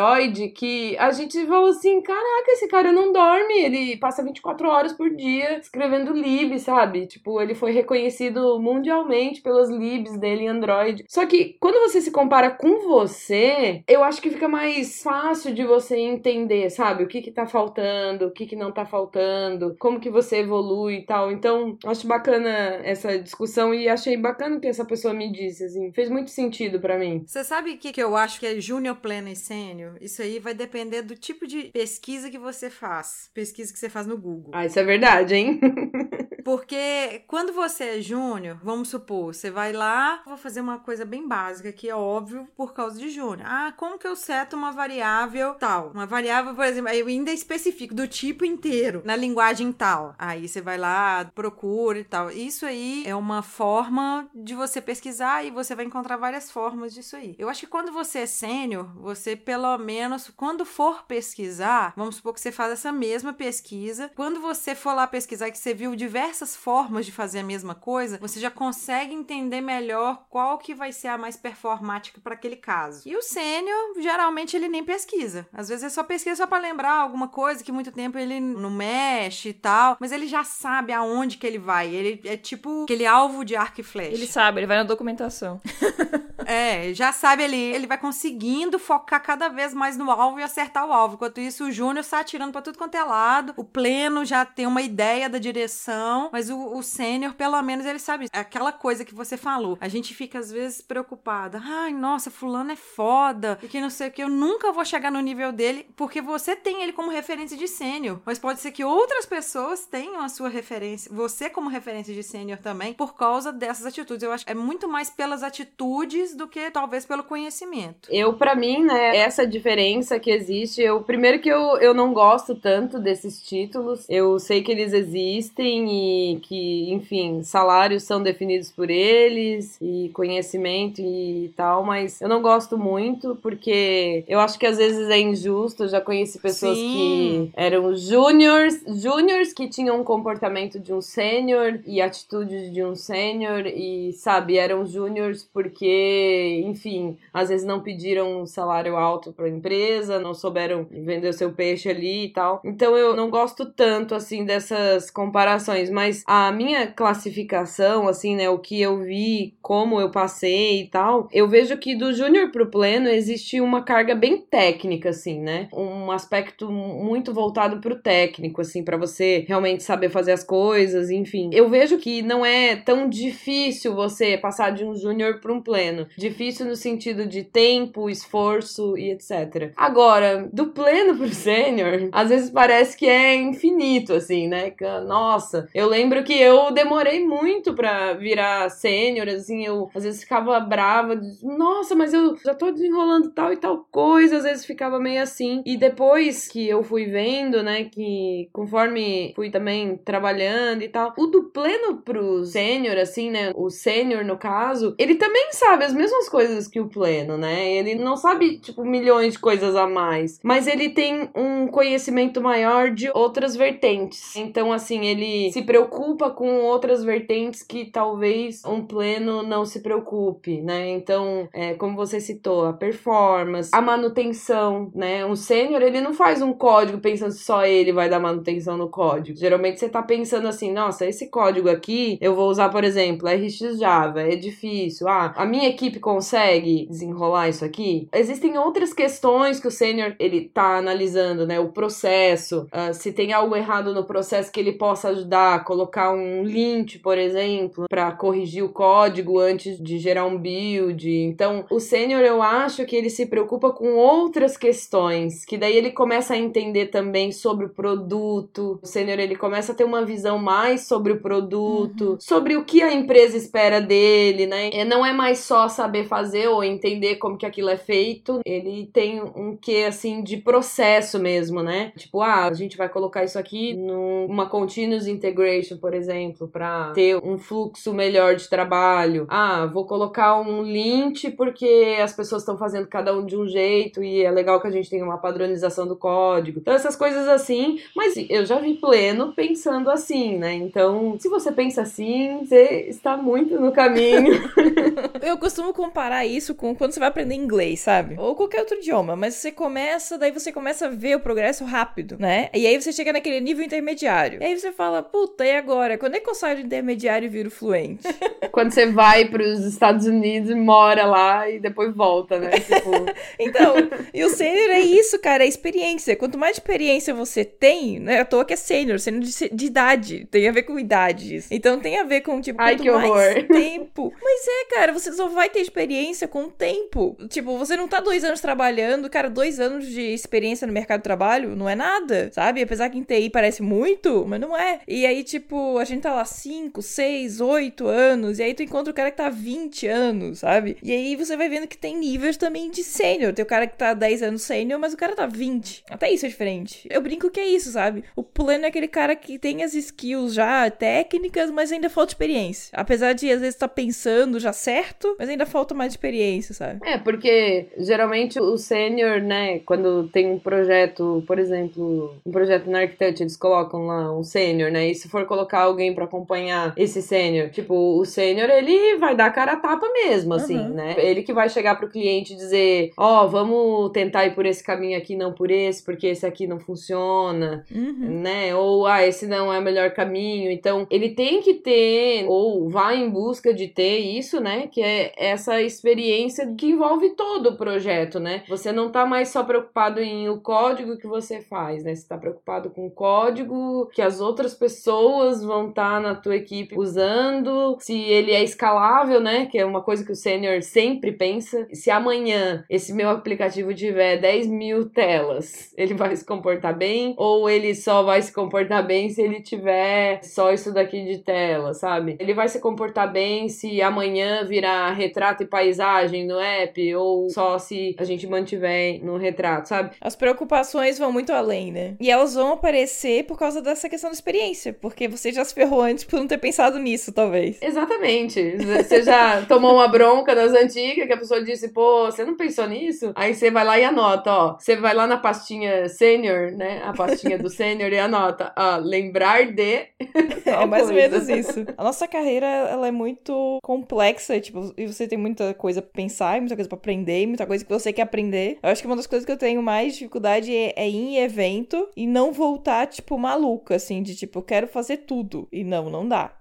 que 0.55 0.97
a 0.97 1.11
gente 1.11 1.45
falou 1.45 1.69
assim: 1.69 2.01
caraca, 2.01 2.51
esse 2.51 2.67
cara 2.67 2.91
não 2.91 3.11
dorme, 3.11 3.59
ele 3.59 3.97
passa 3.97 4.23
24 4.23 4.67
horas 4.67 4.93
por 4.93 5.09
dia 5.09 5.59
escrevendo 5.59 6.13
lib, 6.13 6.57
sabe? 6.59 7.07
Tipo, 7.07 7.41
ele 7.41 7.55
foi 7.55 7.71
reconhecido 7.71 8.59
mundialmente 8.59 9.41
pelas 9.41 9.69
libs 9.69 10.17
dele 10.17 10.43
em 10.43 10.47
Android. 10.47 11.05
Só 11.07 11.25
que 11.25 11.55
quando 11.59 11.79
você 11.81 12.01
se 12.01 12.11
compara 12.11 12.51
com 12.51 12.87
você, 12.87 13.83
eu 13.87 14.03
acho 14.03 14.21
que 14.21 14.29
fica 14.29 14.47
mais 14.47 15.01
fácil 15.01 15.53
de 15.53 15.63
você 15.63 15.97
entender, 15.97 16.69
sabe? 16.69 17.03
O 17.03 17.07
que 17.07 17.21
que 17.21 17.31
tá 17.31 17.45
faltando, 17.45 18.27
o 18.27 18.31
que 18.31 18.45
que 18.45 18.55
não 18.55 18.71
tá 18.71 18.85
faltando, 18.85 19.75
como 19.79 19.99
que 19.99 20.09
você 20.09 20.37
evolui 20.37 20.95
e 20.95 21.05
tal. 21.05 21.31
Então, 21.31 21.77
acho 21.85 22.07
bacana 22.07 22.49
essa 22.83 23.17
discussão 23.19 23.73
e 23.73 23.87
achei 23.87 24.17
bacana 24.17 24.59
que 24.59 24.67
essa 24.67 24.85
pessoa 24.85 25.13
me 25.13 25.31
disse, 25.31 25.63
assim. 25.65 25.91
Fez 25.93 26.09
muito 26.09 26.31
sentido 26.31 26.79
para 26.79 26.97
mim. 26.97 27.23
Você 27.25 27.43
sabe 27.43 27.71
o 27.71 27.77
que, 27.77 27.91
que 27.91 28.01
eu 28.01 28.15
acho 28.15 28.39
que 28.39 28.45
é 28.45 28.59
júnior, 28.59 28.95
pleno 28.97 29.29
e 29.29 29.35
sênior? 29.35 29.84
Isso 30.01 30.21
aí 30.21 30.39
vai 30.39 30.53
depender 30.53 31.01
do 31.01 31.15
tipo 31.15 31.47
de 31.47 31.63
pesquisa 31.65 32.29
que 32.29 32.37
você 32.37 32.69
faz. 32.69 33.29
Pesquisa 33.33 33.71
que 33.71 33.79
você 33.79 33.89
faz 33.89 34.07
no 34.07 34.17
Google. 34.17 34.51
Ah, 34.53 34.65
isso 34.65 34.79
é 34.79 34.83
verdade, 34.83 35.35
hein? 35.35 35.59
Porque 36.45 37.23
quando 37.27 37.51
você 37.51 37.97
é 37.97 38.01
júnior, 38.01 38.59
vamos 38.61 38.89
supor, 38.89 39.33
você 39.33 39.49
vai 39.49 39.73
lá, 39.73 40.21
vou 40.27 40.37
fazer 40.37 40.61
uma 40.61 40.77
coisa 40.77 41.03
bem 41.03 41.27
básica 41.27 41.71
que 41.71 41.89
é 41.89 41.95
óbvio 41.95 42.47
por 42.55 42.71
causa 42.71 42.99
de 42.99 43.09
júnior. 43.09 43.41
Ah, 43.43 43.73
como 43.75 43.97
que 43.97 44.05
eu 44.05 44.15
seto 44.15 44.55
uma 44.55 44.71
variável 44.71 45.55
tal? 45.55 45.89
Uma 45.89 46.05
variável, 46.05 46.53
por 46.53 46.63
exemplo, 46.63 46.91
eu 46.91 47.07
ainda 47.07 47.31
especifico 47.31 47.95
do 47.95 48.07
tipo 48.07 48.45
inteiro 48.45 49.01
na 49.03 49.15
linguagem 49.15 49.71
tal. 49.71 50.13
Aí 50.19 50.47
você 50.47 50.61
vai 50.61 50.77
lá, 50.77 51.25
procura 51.33 51.97
e 51.97 52.03
tal. 52.03 52.29
Isso 52.29 52.63
aí 52.63 53.03
é 53.07 53.15
uma 53.15 53.41
forma 53.41 54.29
de 54.31 54.53
você 54.53 54.79
pesquisar 54.79 55.43
e 55.43 55.49
você 55.49 55.73
vai 55.73 55.85
encontrar 55.85 56.15
várias 56.15 56.51
formas 56.51 56.93
disso 56.93 57.15
aí. 57.15 57.33
Eu 57.39 57.49
acho 57.49 57.61
que 57.61 57.67
quando 57.67 57.91
você 57.91 58.19
é 58.19 58.25
sênior, 58.27 58.85
você 59.01 59.35
pelo 59.35 59.75
menos 59.79 60.31
quando 60.37 60.63
for 60.63 61.05
pesquisar, 61.07 61.91
vamos 61.97 62.17
supor 62.17 62.35
que 62.35 62.41
você 62.41 62.51
faz 62.51 62.71
essa 62.71 62.91
mesma 62.91 63.33
pesquisa, 63.33 64.11
quando 64.15 64.39
você 64.39 64.75
for 64.75 64.93
lá 64.93 65.07
pesquisar 65.07 65.49
que 65.49 65.57
você 65.57 65.73
viu 65.73 65.95
diversas 65.95 66.34
formas 66.55 67.05
de 67.05 67.11
fazer 67.11 67.39
a 67.39 67.43
mesma 67.43 67.75
coisa, 67.75 68.17
você 68.19 68.39
já 68.39 68.49
consegue 68.49 69.13
entender 69.13 69.61
melhor 69.61 70.25
qual 70.29 70.57
que 70.57 70.73
vai 70.73 70.91
ser 70.91 71.07
a 71.07 71.17
mais 71.17 71.37
performática 71.37 72.19
para 72.21 72.33
aquele 72.33 72.55
caso. 72.55 73.07
E 73.07 73.15
o 73.15 73.21
sênior, 73.21 73.93
geralmente, 73.99 74.57
ele 74.57 74.67
nem 74.67 74.83
pesquisa. 74.83 75.47
Às 75.53 75.69
vezes 75.69 75.83
é 75.83 75.89
só 75.89 76.03
pesquisa 76.03 76.35
só 76.35 76.47
para 76.47 76.61
lembrar 76.61 76.93
alguma 76.93 77.27
coisa 77.27 77.63
que 77.63 77.71
muito 77.71 77.91
tempo 77.91 78.17
ele 78.17 78.39
não 78.39 78.71
mexe 78.71 79.49
e 79.49 79.53
tal, 79.53 79.95
mas 79.99 80.11
ele 80.11 80.27
já 80.27 80.43
sabe 80.43 80.91
aonde 80.91 81.37
que 81.37 81.45
ele 81.45 81.59
vai. 81.59 81.93
Ele 81.93 82.21
é 82.25 82.35
tipo 82.35 82.83
aquele 82.83 83.05
alvo 83.05 83.45
de 83.45 83.55
arco 83.55 83.79
e 83.79 83.83
flecha. 83.83 84.13
Ele 84.13 84.27
sabe, 84.27 84.59
ele 84.59 84.67
vai 84.67 84.77
na 84.77 84.83
documentação. 84.83 85.61
É, 86.45 86.93
já 86.93 87.11
sabe 87.11 87.43
ali, 87.43 87.57
ele 87.57 87.87
vai 87.87 87.97
conseguindo 87.97 88.77
focar 88.77 89.21
cada 89.21 89.49
vez 89.49 89.73
mais 89.73 89.97
no 89.97 90.09
alvo 90.11 90.39
e 90.39 90.43
acertar 90.43 90.87
o 90.87 90.93
alvo. 90.93 91.15
Enquanto 91.15 91.39
isso, 91.39 91.65
o 91.65 91.71
Júnior 91.71 91.99
está 91.99 92.19
atirando 92.19 92.51
para 92.51 92.61
tudo 92.61 92.77
quanto 92.77 92.95
é 92.95 93.03
lado. 93.03 93.53
O 93.57 93.63
pleno 93.63 94.23
já 94.23 94.45
tem 94.45 94.67
uma 94.67 94.81
ideia 94.81 95.27
da 95.27 95.39
direção, 95.39 96.24
mas 96.31 96.49
o, 96.49 96.77
o 96.77 96.83
sênior, 96.83 97.33
pelo 97.33 97.61
menos, 97.61 97.85
ele 97.85 97.99
sabe. 97.99 98.27
Aquela 98.31 98.71
coisa 98.71 99.05
que 99.05 99.13
você 99.13 99.37
falou. 99.37 99.77
A 99.79 99.87
gente 99.87 100.13
fica, 100.13 100.39
às 100.39 100.51
vezes, 100.51 100.81
preocupada. 100.81 101.61
Ai, 101.63 101.93
nossa, 101.93 102.31
fulano 102.31 102.71
é 102.71 102.75
foda. 102.75 103.57
E 103.61 103.67
que 103.67 103.81
não 103.81 103.89
sei 103.89 104.09
o 104.09 104.11
que, 104.11 104.23
eu 104.23 104.29
nunca 104.29 104.71
vou 104.71 104.85
chegar 104.85 105.11
no 105.11 105.19
nível 105.19 105.51
dele, 105.51 105.87
porque 105.95 106.21
você 106.21 106.55
tem 106.55 106.83
ele 106.83 106.93
como 106.93 107.11
referência 107.11 107.57
de 107.57 107.67
sênior. 107.67 108.19
Mas 108.25 108.39
pode 108.39 108.59
ser 108.59 108.71
que 108.71 108.83
outras 108.83 109.25
pessoas 109.25 109.85
tenham 109.85 110.23
a 110.23 110.29
sua 110.29 110.49
referência, 110.49 111.11
você 111.13 111.49
como 111.49 111.69
referência 111.69 112.13
de 112.13 112.23
sênior 112.23 112.57
também, 112.59 112.93
por 112.93 113.15
causa 113.15 113.51
dessas 113.51 113.85
atitudes. 113.85 114.23
Eu 114.23 114.31
acho 114.31 114.45
que 114.45 114.51
é 114.51 114.55
muito 114.55 114.87
mais 114.87 115.09
pelas 115.09 115.43
atitudes 115.43 116.35
do 116.35 116.47
que 116.47 116.71
talvez 116.71 117.05
pelo 117.05 117.23
conhecimento. 117.23 118.09
Eu, 118.11 118.33
para 118.33 118.55
mim, 118.55 118.83
né, 118.83 119.15
essa 119.17 119.45
diferença 119.45 120.19
que 120.19 120.31
existe, 120.31 120.81
eu 120.81 121.01
primeiro 121.01 121.39
que 121.39 121.49
eu, 121.49 121.77
eu 121.77 121.93
não 121.93 122.13
gosto 122.13 122.55
tanto 122.55 122.99
desses 122.99 123.41
títulos. 123.41 124.05
Eu 124.09 124.39
sei 124.39 124.63
que 124.63 124.71
eles 124.71 124.93
existem 124.93 125.89
e 125.89 126.14
que, 126.41 126.91
enfim, 126.91 127.43
salários 127.43 128.03
são 128.03 128.21
definidos 128.21 128.71
por 128.71 128.89
eles 128.89 129.77
e 129.81 130.09
conhecimento 130.13 131.01
e 131.01 131.51
tal, 131.55 131.83
mas 131.83 132.21
eu 132.21 132.29
não 132.29 132.41
gosto 132.41 132.77
muito 132.77 133.37
porque 133.41 134.23
eu 134.27 134.39
acho 134.39 134.57
que 134.59 134.65
às 134.65 134.77
vezes 134.77 135.09
é 135.09 135.19
injusto. 135.19 135.83
Eu 135.83 135.89
já 135.89 136.01
conheci 136.01 136.39
pessoas 136.39 136.77
Sim. 136.77 137.51
que 137.51 137.51
eram 137.55 137.95
júniors, 137.95 138.75
júniors 139.01 139.53
que 139.53 139.67
tinham 139.67 139.99
um 139.99 140.03
comportamento 140.03 140.79
de 140.79 140.93
um 140.93 141.01
sênior 141.01 141.79
e 141.85 142.01
atitudes 142.01 142.71
de 142.71 142.83
um 142.83 142.95
sênior 142.95 143.65
e, 143.65 144.13
sabe, 144.13 144.57
eram 144.57 144.85
júniors 144.85 145.47
porque, 145.53 146.63
enfim, 146.65 147.17
às 147.33 147.49
vezes 147.49 147.65
não 147.65 147.79
pediram 147.79 148.41
um 148.41 148.45
salário 148.45 148.95
alto 148.95 149.31
para 149.31 149.45
a 149.45 149.49
empresa, 149.49 150.19
não 150.19 150.33
souberam 150.33 150.85
vender 150.89 151.29
o 151.29 151.33
seu 151.33 151.51
peixe 151.51 151.89
ali 151.89 152.25
e 152.25 152.29
tal. 152.29 152.61
Então 152.63 152.95
eu 152.97 153.15
não 153.15 153.29
gosto 153.29 153.65
tanto 153.65 154.15
assim 154.15 154.45
dessas 154.45 155.09
comparações, 155.09 155.89
mas 155.89 156.04
a 156.27 156.51
minha 156.51 156.87
classificação, 156.87 158.07
assim, 158.07 158.35
né, 158.35 158.49
o 158.49 158.59
que 158.59 158.81
eu 158.81 158.99
vi, 158.99 159.55
como 159.61 159.99
eu 159.99 160.09
passei 160.11 160.81
e 160.81 160.87
tal, 160.87 161.27
eu 161.31 161.47
vejo 161.47 161.77
que 161.77 161.95
do 161.95 162.13
júnior 162.13 162.51
pro 162.51 162.69
pleno 162.69 163.07
existe 163.09 163.59
uma 163.59 163.83
carga 163.83 164.15
bem 164.15 164.37
técnica, 164.37 165.09
assim, 165.09 165.39
né? 165.39 165.67
Um 165.73 166.11
aspecto 166.11 166.71
muito 166.71 167.33
voltado 167.33 167.79
pro 167.79 167.99
técnico, 168.01 168.61
assim, 168.61 168.83
para 168.83 168.97
você 168.97 169.45
realmente 169.47 169.83
saber 169.83 170.09
fazer 170.09 170.31
as 170.31 170.43
coisas, 170.43 171.09
enfim. 171.09 171.49
Eu 171.51 171.69
vejo 171.69 171.97
que 171.97 172.21
não 172.21 172.45
é 172.45 172.75
tão 172.75 173.09
difícil 173.09 173.95
você 173.95 174.37
passar 174.37 174.71
de 174.71 174.83
um 174.85 174.95
júnior 174.95 175.39
para 175.39 175.53
um 175.53 175.61
pleno. 175.61 176.07
Difícil 176.17 176.65
no 176.65 176.75
sentido 176.75 177.25
de 177.25 177.43
tempo, 177.43 178.09
esforço 178.09 178.97
e 178.97 179.11
etc. 179.11 179.71
Agora, 179.75 180.49
do 180.51 180.67
pleno 180.67 181.17
pro 181.17 181.33
sênior, 181.33 182.09
às 182.11 182.29
vezes 182.29 182.49
parece 182.49 182.97
que 182.97 183.07
é 183.07 183.35
infinito, 183.35 184.13
assim, 184.13 184.47
né? 184.47 184.73
Nossa, 185.07 185.67
eu 185.73 185.87
lembro 185.87 185.94
que 186.23 186.33
eu 186.33 186.71
demorei 186.71 187.25
muito 187.25 187.73
para 187.73 188.13
virar 188.13 188.69
sênior, 188.69 189.27
assim, 189.27 189.65
eu 189.65 189.89
às 189.93 190.03
vezes 190.03 190.21
ficava 190.21 190.59
brava, 190.59 191.19
nossa, 191.43 191.95
mas 191.95 192.13
eu 192.13 192.35
já 192.43 192.53
tô 192.53 192.71
desenrolando 192.71 193.31
tal 193.31 193.53
e 193.53 193.57
tal 193.57 193.85
coisa, 193.91 194.37
às 194.37 194.43
vezes 194.43 194.65
ficava 194.65 194.99
meio 194.99 195.21
assim. 195.21 195.61
E 195.65 195.77
depois 195.77 196.47
que 196.47 196.67
eu 196.67 196.83
fui 196.83 197.05
vendo, 197.05 197.61
né, 197.63 197.85
que 197.85 198.49
conforme 198.51 199.33
fui 199.35 199.49
também 199.49 199.97
trabalhando 199.97 200.81
e 200.81 200.89
tal, 200.89 201.13
o 201.17 201.27
do 201.27 201.43
pleno 201.45 202.01
pro 202.03 202.43
sênior, 202.45 202.97
assim, 202.97 203.29
né, 203.29 203.51
o 203.55 203.69
sênior 203.69 204.23
no 204.23 204.37
caso, 204.37 204.95
ele 204.97 205.15
também 205.15 205.49
sabe 205.51 205.85
as 205.85 205.93
mesmas 205.93 206.27
coisas 206.29 206.67
que 206.67 206.79
o 206.79 206.87
pleno, 206.87 207.37
né? 207.37 207.73
Ele 207.73 207.95
não 207.95 208.17
sabe, 208.17 208.59
tipo, 208.59 208.83
milhões 208.83 209.33
de 209.33 209.39
coisas 209.39 209.75
a 209.75 209.87
mais, 209.87 210.39
mas 210.43 210.67
ele 210.67 210.89
tem 210.89 211.29
um 211.35 211.67
conhecimento 211.67 212.41
maior 212.41 212.91
de 212.91 213.09
outras 213.13 213.55
vertentes. 213.55 214.35
Então, 214.35 214.71
assim, 214.71 215.05
ele 215.05 215.51
se 215.51 215.61
preocupa 215.61 215.84
com 215.87 216.61
outras 216.63 217.03
vertentes 217.03 217.63
que 217.63 217.85
talvez 217.85 218.63
um 218.65 218.85
pleno 218.85 219.41
não 219.41 219.65
se 219.65 219.81
preocupe, 219.81 220.61
né? 220.61 220.89
Então, 220.89 221.47
é, 221.53 221.73
como 221.73 221.95
você 221.95 222.19
citou, 222.19 222.65
a 222.65 222.73
performance, 222.73 223.71
a 223.73 223.81
manutenção, 223.81 224.91
né? 224.93 225.25
Um 225.25 225.35
sênior, 225.35 225.81
ele 225.81 226.01
não 226.01 226.13
faz 226.13 226.41
um 226.41 226.53
código 226.53 226.99
pensando 226.99 227.31
só 227.33 227.65
ele 227.65 227.93
vai 227.93 228.09
dar 228.09 228.19
manutenção 228.19 228.77
no 228.77 228.89
código. 228.89 229.37
Geralmente 229.37 229.79
você 229.79 229.89
tá 229.89 230.03
pensando 230.03 230.47
assim, 230.47 230.71
nossa, 230.71 231.05
esse 231.05 231.29
código 231.29 231.69
aqui 231.69 232.17
eu 232.21 232.35
vou 232.35 232.49
usar, 232.49 232.69
por 232.69 232.83
exemplo, 232.83 233.27
RxJava, 233.27 234.21
é 234.21 234.35
difícil. 234.35 235.07
Ah, 235.07 235.33
a 235.35 235.45
minha 235.45 235.69
equipe 235.69 235.85
equipe 235.85 235.99
consegue 235.99 236.87
desenrolar 236.89 237.49
isso 237.49 237.63
aqui? 237.63 238.07
Existem 238.13 238.57
outras 238.57 238.93
questões 238.93 239.59
que 239.59 239.67
o 239.67 239.71
sênior 239.71 240.15
ele 240.19 240.49
tá 240.49 240.77
analisando, 240.77 241.45
né? 241.45 241.59
O 241.59 241.69
processo, 241.69 242.67
uh, 242.73 242.93
se 242.93 243.11
tem 243.11 243.33
algo 243.33 243.55
errado 243.55 243.93
no 243.93 244.05
processo 244.05 244.51
que 244.51 244.59
ele 244.59 244.73
possa 244.73 245.09
ajudar, 245.09 245.63
colocar 245.65 246.13
um 246.13 246.43
link, 246.43 246.99
por 246.99 247.17
exemplo, 247.17 247.85
para 247.89 248.11
corrigir 248.11 248.63
o 248.63 248.69
código 248.69 249.39
antes 249.39 249.81
de 249.81 249.97
gerar 249.97 250.25
um 250.25 250.37
build. 250.37 251.09
Então, 251.09 251.65
o 251.69 251.79
sênior 251.79 252.21
eu 252.21 252.41
acho 252.41 252.85
que 252.85 252.95
ele 252.95 253.09
se 253.09 253.25
preocupa 253.25 253.71
com 253.71 253.95
outras 253.95 254.55
questões, 254.55 255.43
que 255.43 255.57
daí 255.57 255.75
ele 255.75 255.91
começa 255.91 256.33
a 256.33 256.37
entender 256.37 256.87
também 256.87 257.31
sobre 257.31 257.65
o 257.65 257.69
produto. 257.69 258.79
O 258.81 258.85
sênior 258.85 259.19
ele 259.19 259.35
começa 259.35 259.71
a 259.71 259.75
ter 259.75 259.83
uma 259.83 260.05
visão 260.05 260.37
mais 260.37 260.87
sobre 260.87 261.13
o 261.13 261.19
produto, 261.19 262.11
uhum. 262.11 262.17
sobre 262.19 262.55
o 262.55 262.63
que 262.63 262.81
a 262.81 262.93
empresa 262.93 263.35
espera 263.35 263.81
dele, 263.81 264.45
né? 264.45 264.69
E 264.71 264.85
não 264.85 265.05
é 265.05 265.11
mais 265.11 265.39
só 265.39 265.67
saber 265.67 266.05
fazer 266.05 266.47
ou 266.47 266.63
entender 266.63 267.15
como 267.15 267.37
que 267.37 267.45
aquilo 267.45 267.69
é 267.69 267.77
feito. 267.77 268.39
Ele 268.45 268.89
tem 268.93 269.21
um 269.21 269.57
quê 269.59 269.85
assim 269.87 270.23
de 270.23 270.37
processo 270.37 271.19
mesmo, 271.19 271.63
né? 271.63 271.91
Tipo, 271.97 272.21
ah, 272.21 272.45
a 272.45 272.53
gente 272.53 272.77
vai 272.77 272.87
colocar 272.89 273.23
isso 273.23 273.39
aqui 273.39 273.73
numa 273.73 274.47
continuous 274.47 275.07
integration, 275.07 275.54
por 275.77 275.93
exemplo, 275.93 276.47
para 276.47 276.91
ter 276.93 277.15
um 277.17 277.37
fluxo 277.37 277.93
melhor 277.93 278.35
de 278.35 278.49
trabalho. 278.49 279.25
Ah, 279.29 279.65
vou 279.65 279.85
colocar 279.85 280.39
um 280.39 280.63
link 280.63 281.31
porque 281.31 281.97
as 282.01 282.13
pessoas 282.13 282.41
estão 282.41 282.57
fazendo 282.57 282.87
cada 282.87 283.15
um 283.15 283.25
de 283.25 283.37
um 283.37 283.47
jeito 283.47 284.03
e 284.03 284.23
é 284.23 284.31
legal 284.31 284.59
que 284.59 284.67
a 284.67 284.71
gente 284.71 284.89
tenha 284.89 285.03
uma 285.05 285.17
padronização 285.17 285.87
do 285.87 285.95
código. 285.95 286.59
Então, 286.59 286.73
essas 286.73 286.95
coisas 286.95 287.27
assim, 287.27 287.79
mas 287.95 288.13
eu 288.29 288.45
já 288.45 288.59
vi 288.59 288.73
pleno 288.75 289.33
pensando 289.33 289.89
assim, 289.89 290.37
né? 290.37 290.53
Então, 290.53 291.17
se 291.19 291.29
você 291.29 291.51
pensa 291.51 291.81
assim, 291.81 292.39
você 292.39 292.87
está 292.89 293.15
muito 293.15 293.59
no 293.59 293.71
caminho. 293.71 294.33
eu 295.21 295.37
costumo 295.37 295.73
comparar 295.73 296.25
isso 296.25 296.53
com 296.55 296.75
quando 296.75 296.91
você 296.91 296.99
vai 296.99 297.09
aprender 297.09 297.35
inglês, 297.35 297.79
sabe? 297.79 298.15
Ou 298.17 298.35
qualquer 298.35 298.59
outro 298.59 298.77
idioma, 298.77 299.15
mas 299.15 299.35
você 299.35 299.51
começa, 299.51 300.17
daí 300.17 300.31
você 300.31 300.51
começa 300.51 300.87
a 300.87 300.89
ver 300.89 301.15
o 301.15 301.19
progresso 301.19 301.63
rápido, 301.63 302.17
né? 302.19 302.49
E 302.53 302.65
aí 302.65 302.79
você 302.79 302.91
chega 302.91 303.13
naquele 303.13 303.39
nível 303.39 303.63
intermediário. 303.63 304.41
E 304.41 304.45
aí 304.45 304.57
você 304.57 304.71
fala, 304.71 305.01
puta, 305.03 305.44
e 305.47 305.57
agora? 305.57 305.97
Quando 305.97 306.15
é 306.15 306.19
que 306.19 306.29
eu 306.29 306.35
saio 306.35 306.57
do 306.57 306.65
intermediário 306.65 307.25
e 307.25 307.29
viro 307.29 307.51
fluente? 307.51 308.07
quando 308.55 308.71
você 308.71 308.85
vai 308.85 309.25
para 309.25 309.43
os 309.43 309.65
Estados 309.65 310.05
Unidos 310.05 310.49
e 310.49 310.55
mora 310.55 311.05
lá 311.05 311.49
e 311.49 311.59
depois 311.59 311.93
volta, 311.93 312.39
né? 312.39 312.51
Tipo... 312.65 312.91
então, 313.37 313.75
e 314.13 314.23
o 314.23 314.29
sênior 314.29 314.69
é 314.69 314.79
isso, 314.79 315.19
cara, 315.19 315.43
é 315.43 315.47
experiência. 315.47 316.15
Quanto 316.15 316.37
mais 316.37 316.55
experiência 316.55 317.13
você 317.13 317.43
tem, 317.43 317.99
né? 317.99 318.21
À 318.21 318.25
toa 318.25 318.45
que 318.45 318.53
é 318.53 318.55
sênior, 318.55 318.97
sênior 318.97 319.23
de, 319.23 319.49
de, 319.49 319.65
idade. 319.65 320.25
Tem 320.31 320.47
a 320.47 320.53
ver 320.53 320.63
com 320.63 320.79
idades. 320.79 321.51
Então 321.51 321.81
tem 321.81 321.99
a 321.99 322.03
ver 322.03 322.21
com, 322.21 322.39
tipo, 322.39 322.61
Ai, 322.61 322.77
quanto 322.77 323.09
mais 323.09 323.43
tempo. 323.47 324.13
Mas 324.23 324.47
é, 324.47 324.75
cara, 324.75 324.93
você 324.93 325.11
só 325.11 325.27
vai 325.27 325.49
ter 325.49 325.59
experiência 325.59 326.25
com 326.25 326.45
o 326.45 326.51
tempo. 326.51 327.17
Tipo, 327.29 327.57
você 327.57 327.75
não 327.75 327.89
tá 327.89 327.99
dois 327.99 328.23
anos 328.23 328.39
trabalhando, 328.39 329.09
cara, 329.09 329.29
dois 329.29 329.59
anos 329.59 329.85
de 329.85 330.13
experiência 330.13 330.65
no 330.65 330.71
mercado 330.71 330.99
de 330.99 331.03
trabalho 331.03 331.57
não 331.57 331.67
é 331.67 331.75
nada, 331.75 332.29
sabe? 332.31 332.61
Apesar 332.61 332.89
que 332.89 332.97
em 332.97 333.03
TI 333.03 333.29
parece 333.29 333.61
muito, 333.61 334.25
mas 334.25 334.39
não 334.39 334.55
é. 334.55 334.79
E 334.87 335.05
aí, 335.05 335.25
tipo, 335.25 335.34
a 335.79 335.85
gente 335.85 336.01
tá 336.01 336.13
lá 336.13 336.25
cinco, 336.25 336.81
seis, 336.81 337.39
oito 337.41 337.87
anos, 337.87 338.39
e 338.39 338.43
aí 338.43 338.53
tu 338.53 338.63
encontra 338.63 338.91
o 338.91 338.95
cara 338.95 339.11
que 339.11 339.17
tá 339.17 339.29
20 339.29 339.87
anos, 339.87 340.39
sabe? 340.39 340.77
E 340.81 340.91
aí 340.91 341.15
você 341.15 341.35
vai 341.35 341.49
vendo 341.49 341.67
que 341.67 341.77
tem 341.77 341.97
níveis 341.97 342.37
também 342.37 342.69
de 342.69 342.83
sênior. 342.83 343.33
Tem 343.33 343.43
o 343.43 343.47
cara 343.47 343.67
que 343.67 343.77
tá 343.77 343.93
10 343.93 344.23
anos 344.23 344.41
sênior, 344.41 344.79
mas 344.79 344.93
o 344.93 344.97
cara 344.97 345.15
tá 345.15 345.25
20. 345.25 345.83
Até 345.89 346.11
isso 346.11 346.25
é 346.25 346.29
diferente. 346.29 346.87
Eu 346.89 347.01
brinco 347.01 347.29
que 347.29 347.39
é 347.39 347.47
isso, 347.47 347.71
sabe? 347.71 348.03
O 348.15 348.23
pleno 348.23 348.65
é 348.65 348.67
aquele 348.67 348.87
cara 348.87 349.15
que 349.15 349.37
tem 349.37 349.63
as 349.63 349.73
skills 349.73 350.33
já 350.33 350.69
técnicas, 350.69 351.51
mas 351.51 351.71
ainda 351.71 351.89
falta 351.89 352.11
experiência. 352.11 352.69
Apesar 352.73 353.13
de 353.13 353.31
às 353.31 353.41
vezes 353.41 353.55
tá 353.55 353.67
pensando 353.67 354.39
já 354.39 354.53
certo, 354.53 355.15
mas 355.19 355.29
ainda 355.29 355.45
falta 355.45 355.73
mais 355.73 355.93
experiência, 355.93 356.53
sabe? 356.53 356.79
É, 356.83 356.97
porque 356.97 357.67
geralmente 357.77 358.39
o 358.39 358.57
sênior, 358.57 359.21
né, 359.21 359.59
quando 359.59 360.07
tem 360.09 360.31
um 360.31 360.39
projeto, 360.39 361.23
por 361.27 361.39
exemplo, 361.39 362.15
um 362.25 362.31
projeto 362.31 362.69
na 362.69 362.79
Architect, 362.79 363.23
eles 363.23 363.37
colocam 363.37 363.87
lá 363.87 364.17
um 364.17 364.23
sênior, 364.23 364.71
né? 364.71 364.89
E 364.89 364.95
se 364.95 365.07
for 365.07 365.24
colocar 365.25 365.61
alguém 365.61 365.93
para 365.93 366.05
acompanhar 366.05 366.73
esse 366.77 367.01
sênior, 367.01 367.49
tipo, 367.49 367.73
o 367.73 368.05
sênior, 368.05 368.49
ele 368.49 368.97
vai 368.97 369.15
dar 369.15 369.31
cara 369.31 369.53
a 369.53 369.57
tapa 369.57 369.87
mesmo, 369.91 370.33
assim, 370.33 370.57
uhum. 370.57 370.69
né? 370.69 370.95
Ele 370.97 371.23
que 371.23 371.33
vai 371.33 371.49
chegar 371.49 371.75
pro 371.75 371.89
cliente 371.89 372.33
e 372.33 372.37
dizer, 372.37 372.91
ó, 372.97 373.23
oh, 373.23 373.29
vamos 373.29 373.91
tentar 373.91 374.25
ir 374.25 374.35
por 374.35 374.45
esse 374.45 374.63
caminho 374.63 374.97
aqui, 374.97 375.15
não 375.15 375.33
por 375.33 375.51
esse, 375.51 375.83
porque 375.83 376.07
esse 376.07 376.25
aqui 376.25 376.47
não 376.47 376.59
funciona, 376.59 377.65
uhum. 377.73 378.21
né? 378.21 378.55
Ou, 378.55 378.85
ah, 378.85 379.05
esse 379.05 379.27
não 379.27 379.51
é 379.51 379.59
o 379.59 379.63
melhor 379.63 379.91
caminho. 379.91 380.51
Então, 380.51 380.87
ele 380.89 381.09
tem 381.09 381.41
que 381.41 381.55
ter, 381.55 382.25
ou 382.27 382.69
vai 382.69 382.97
em 382.97 383.09
busca 383.09 383.53
de 383.53 383.67
ter 383.67 383.99
isso, 383.99 384.39
né? 384.39 384.67
Que 384.67 384.81
é 384.81 385.13
essa 385.17 385.61
experiência 385.61 386.53
que 386.57 386.67
envolve 386.67 387.11
todo 387.11 387.49
o 387.49 387.57
projeto, 387.57 388.19
né? 388.19 388.43
Você 388.47 388.71
não 388.71 388.91
tá 388.91 389.05
mais 389.05 389.29
só 389.29 389.43
preocupado 389.43 389.99
em 389.99 390.29
o 390.29 390.39
código 390.39 390.97
que 390.97 391.07
você 391.07 391.41
faz, 391.41 391.83
né? 391.83 391.95
Você 391.95 392.07
tá 392.07 392.17
preocupado 392.17 392.69
com 392.69 392.85
o 392.87 392.91
código 392.91 393.89
que 393.93 394.01
as 394.01 394.19
outras 394.19 394.53
pessoas 394.53 395.14
vão 395.43 395.69
estar 395.69 395.95
tá 395.95 395.99
na 395.99 396.15
tua 396.15 396.35
equipe 396.35 396.77
usando, 396.77 397.77
se 397.79 397.97
ele 397.97 398.31
é 398.31 398.43
escalável, 398.43 399.19
né? 399.19 399.45
Que 399.45 399.59
é 399.59 399.65
uma 399.65 399.81
coisa 399.81 400.05
que 400.05 400.11
o 400.11 400.15
sênior 400.15 400.61
sempre 400.61 401.11
pensa. 401.11 401.67
Se 401.73 401.89
amanhã 401.89 402.63
esse 402.69 402.93
meu 402.93 403.09
aplicativo 403.09 403.73
tiver 403.73 404.17
10 404.17 404.47
mil 404.47 404.89
telas, 404.89 405.73
ele 405.77 405.93
vai 405.93 406.15
se 406.15 406.25
comportar 406.25 406.75
bem? 406.75 407.13
Ou 407.17 407.49
ele 407.49 407.75
só 407.75 408.03
vai 408.03 408.21
se 408.21 408.33
comportar 408.33 408.85
bem 408.85 409.09
se 409.09 409.21
ele 409.21 409.41
tiver 409.41 410.19
só 410.23 410.51
isso 410.51 410.73
daqui 410.73 411.03
de 411.05 411.19
tela, 411.19 411.73
sabe? 411.73 412.15
Ele 412.19 412.33
vai 412.33 412.47
se 412.47 412.59
comportar 412.59 413.11
bem 413.11 413.49
se 413.49 413.81
amanhã 413.81 414.45
virar 414.45 414.91
retrato 414.91 415.43
e 415.43 415.47
paisagem 415.47 416.25
no 416.25 416.39
app, 416.39 416.95
ou 416.95 417.29
só 417.29 417.57
se 417.57 417.95
a 417.97 418.03
gente 418.03 418.27
mantiver 418.27 419.03
no 419.03 419.17
retrato, 419.17 419.69
sabe? 419.69 419.91
As 420.01 420.15
preocupações 420.15 420.97
vão 420.97 421.11
muito 421.11 421.31
além, 421.31 421.71
né? 421.71 421.95
E 421.99 422.09
elas 422.09 422.35
vão 422.35 422.53
aparecer 422.53 423.23
por 423.25 423.37
causa 423.37 423.61
dessa 423.61 423.89
questão 423.89 424.09
da 424.09 424.13
experiência, 424.13 424.73
porque 424.73 425.04
você 425.07 425.31
já 425.31 425.43
se 425.43 425.53
ferrou 425.53 425.81
antes 425.81 426.03
por 426.03 426.19
não 426.19 426.27
ter 426.27 426.37
pensado 426.37 426.79
nisso, 426.79 427.11
talvez. 427.11 427.57
Exatamente. 427.61 428.57
Você 428.57 429.03
já 429.03 429.41
tomou 429.47 429.73
uma 429.73 429.87
bronca 429.87 430.35
das 430.35 430.53
antigas 430.53 431.05
que 431.07 431.13
a 431.13 431.17
pessoa 431.17 431.43
disse, 431.43 431.69
pô, 431.69 432.05
você 432.05 432.23
não 432.23 432.35
pensou 432.35 432.67
nisso? 432.67 433.11
Aí 433.15 433.33
você 433.33 433.51
vai 433.51 433.63
lá 433.63 433.79
e 433.79 433.83
anota, 433.83 434.31
ó. 434.31 434.57
Você 434.57 434.75
vai 434.75 434.93
lá 434.93 435.07
na 435.07 435.17
pastinha 435.17 435.87
sênior, 435.89 436.51
né? 436.51 436.81
A 436.83 436.93
pastinha 436.93 437.37
do 437.37 437.49
sênior 437.49 437.91
e 437.91 437.99
anota, 437.99 438.53
ó, 438.57 438.77
lembrar 438.77 439.51
de. 439.51 439.85
é 440.45 440.65
mais 440.65 440.87
ou 440.87 440.93
menos 440.93 441.29
isso. 441.29 441.65
A 441.77 441.83
nossa 441.83 442.07
carreira, 442.07 442.45
ela 442.45 442.87
é 442.87 442.91
muito 442.91 443.59
complexa, 443.63 444.39
tipo, 444.39 444.73
e 444.77 444.87
você 444.87 445.07
tem 445.07 445.17
muita 445.17 445.53
coisa 445.53 445.81
pra 445.81 445.91
pensar, 445.91 446.39
muita 446.39 446.55
coisa 446.55 446.69
pra 446.69 446.77
aprender, 446.77 447.27
muita 447.27 447.45
coisa 447.45 447.63
que 447.63 447.71
você 447.71 447.91
quer 447.93 448.03
aprender. 448.03 448.57
Eu 448.61 448.69
acho 448.69 448.81
que 448.81 448.87
uma 448.87 448.95
das 448.95 449.07
coisas 449.07 449.25
que 449.25 449.31
eu 449.31 449.37
tenho 449.37 449.61
mais 449.61 449.93
dificuldade 449.93 450.55
é, 450.55 450.73
é 450.75 450.89
ir 450.89 450.95
em 450.95 451.17
evento 451.17 451.87
e 451.95 452.05
não 452.07 452.31
voltar, 452.31 452.87
tipo, 452.87 453.17
maluca, 453.17 453.75
assim, 453.75 454.01
de 454.01 454.15
tipo, 454.15 454.39
eu 454.39 454.43
quero 454.43 454.67
fazer 454.67 454.94
tudo. 454.97 455.47
E 455.51 455.63
não, 455.63 455.89
não 455.89 456.07
dá. 456.07 456.33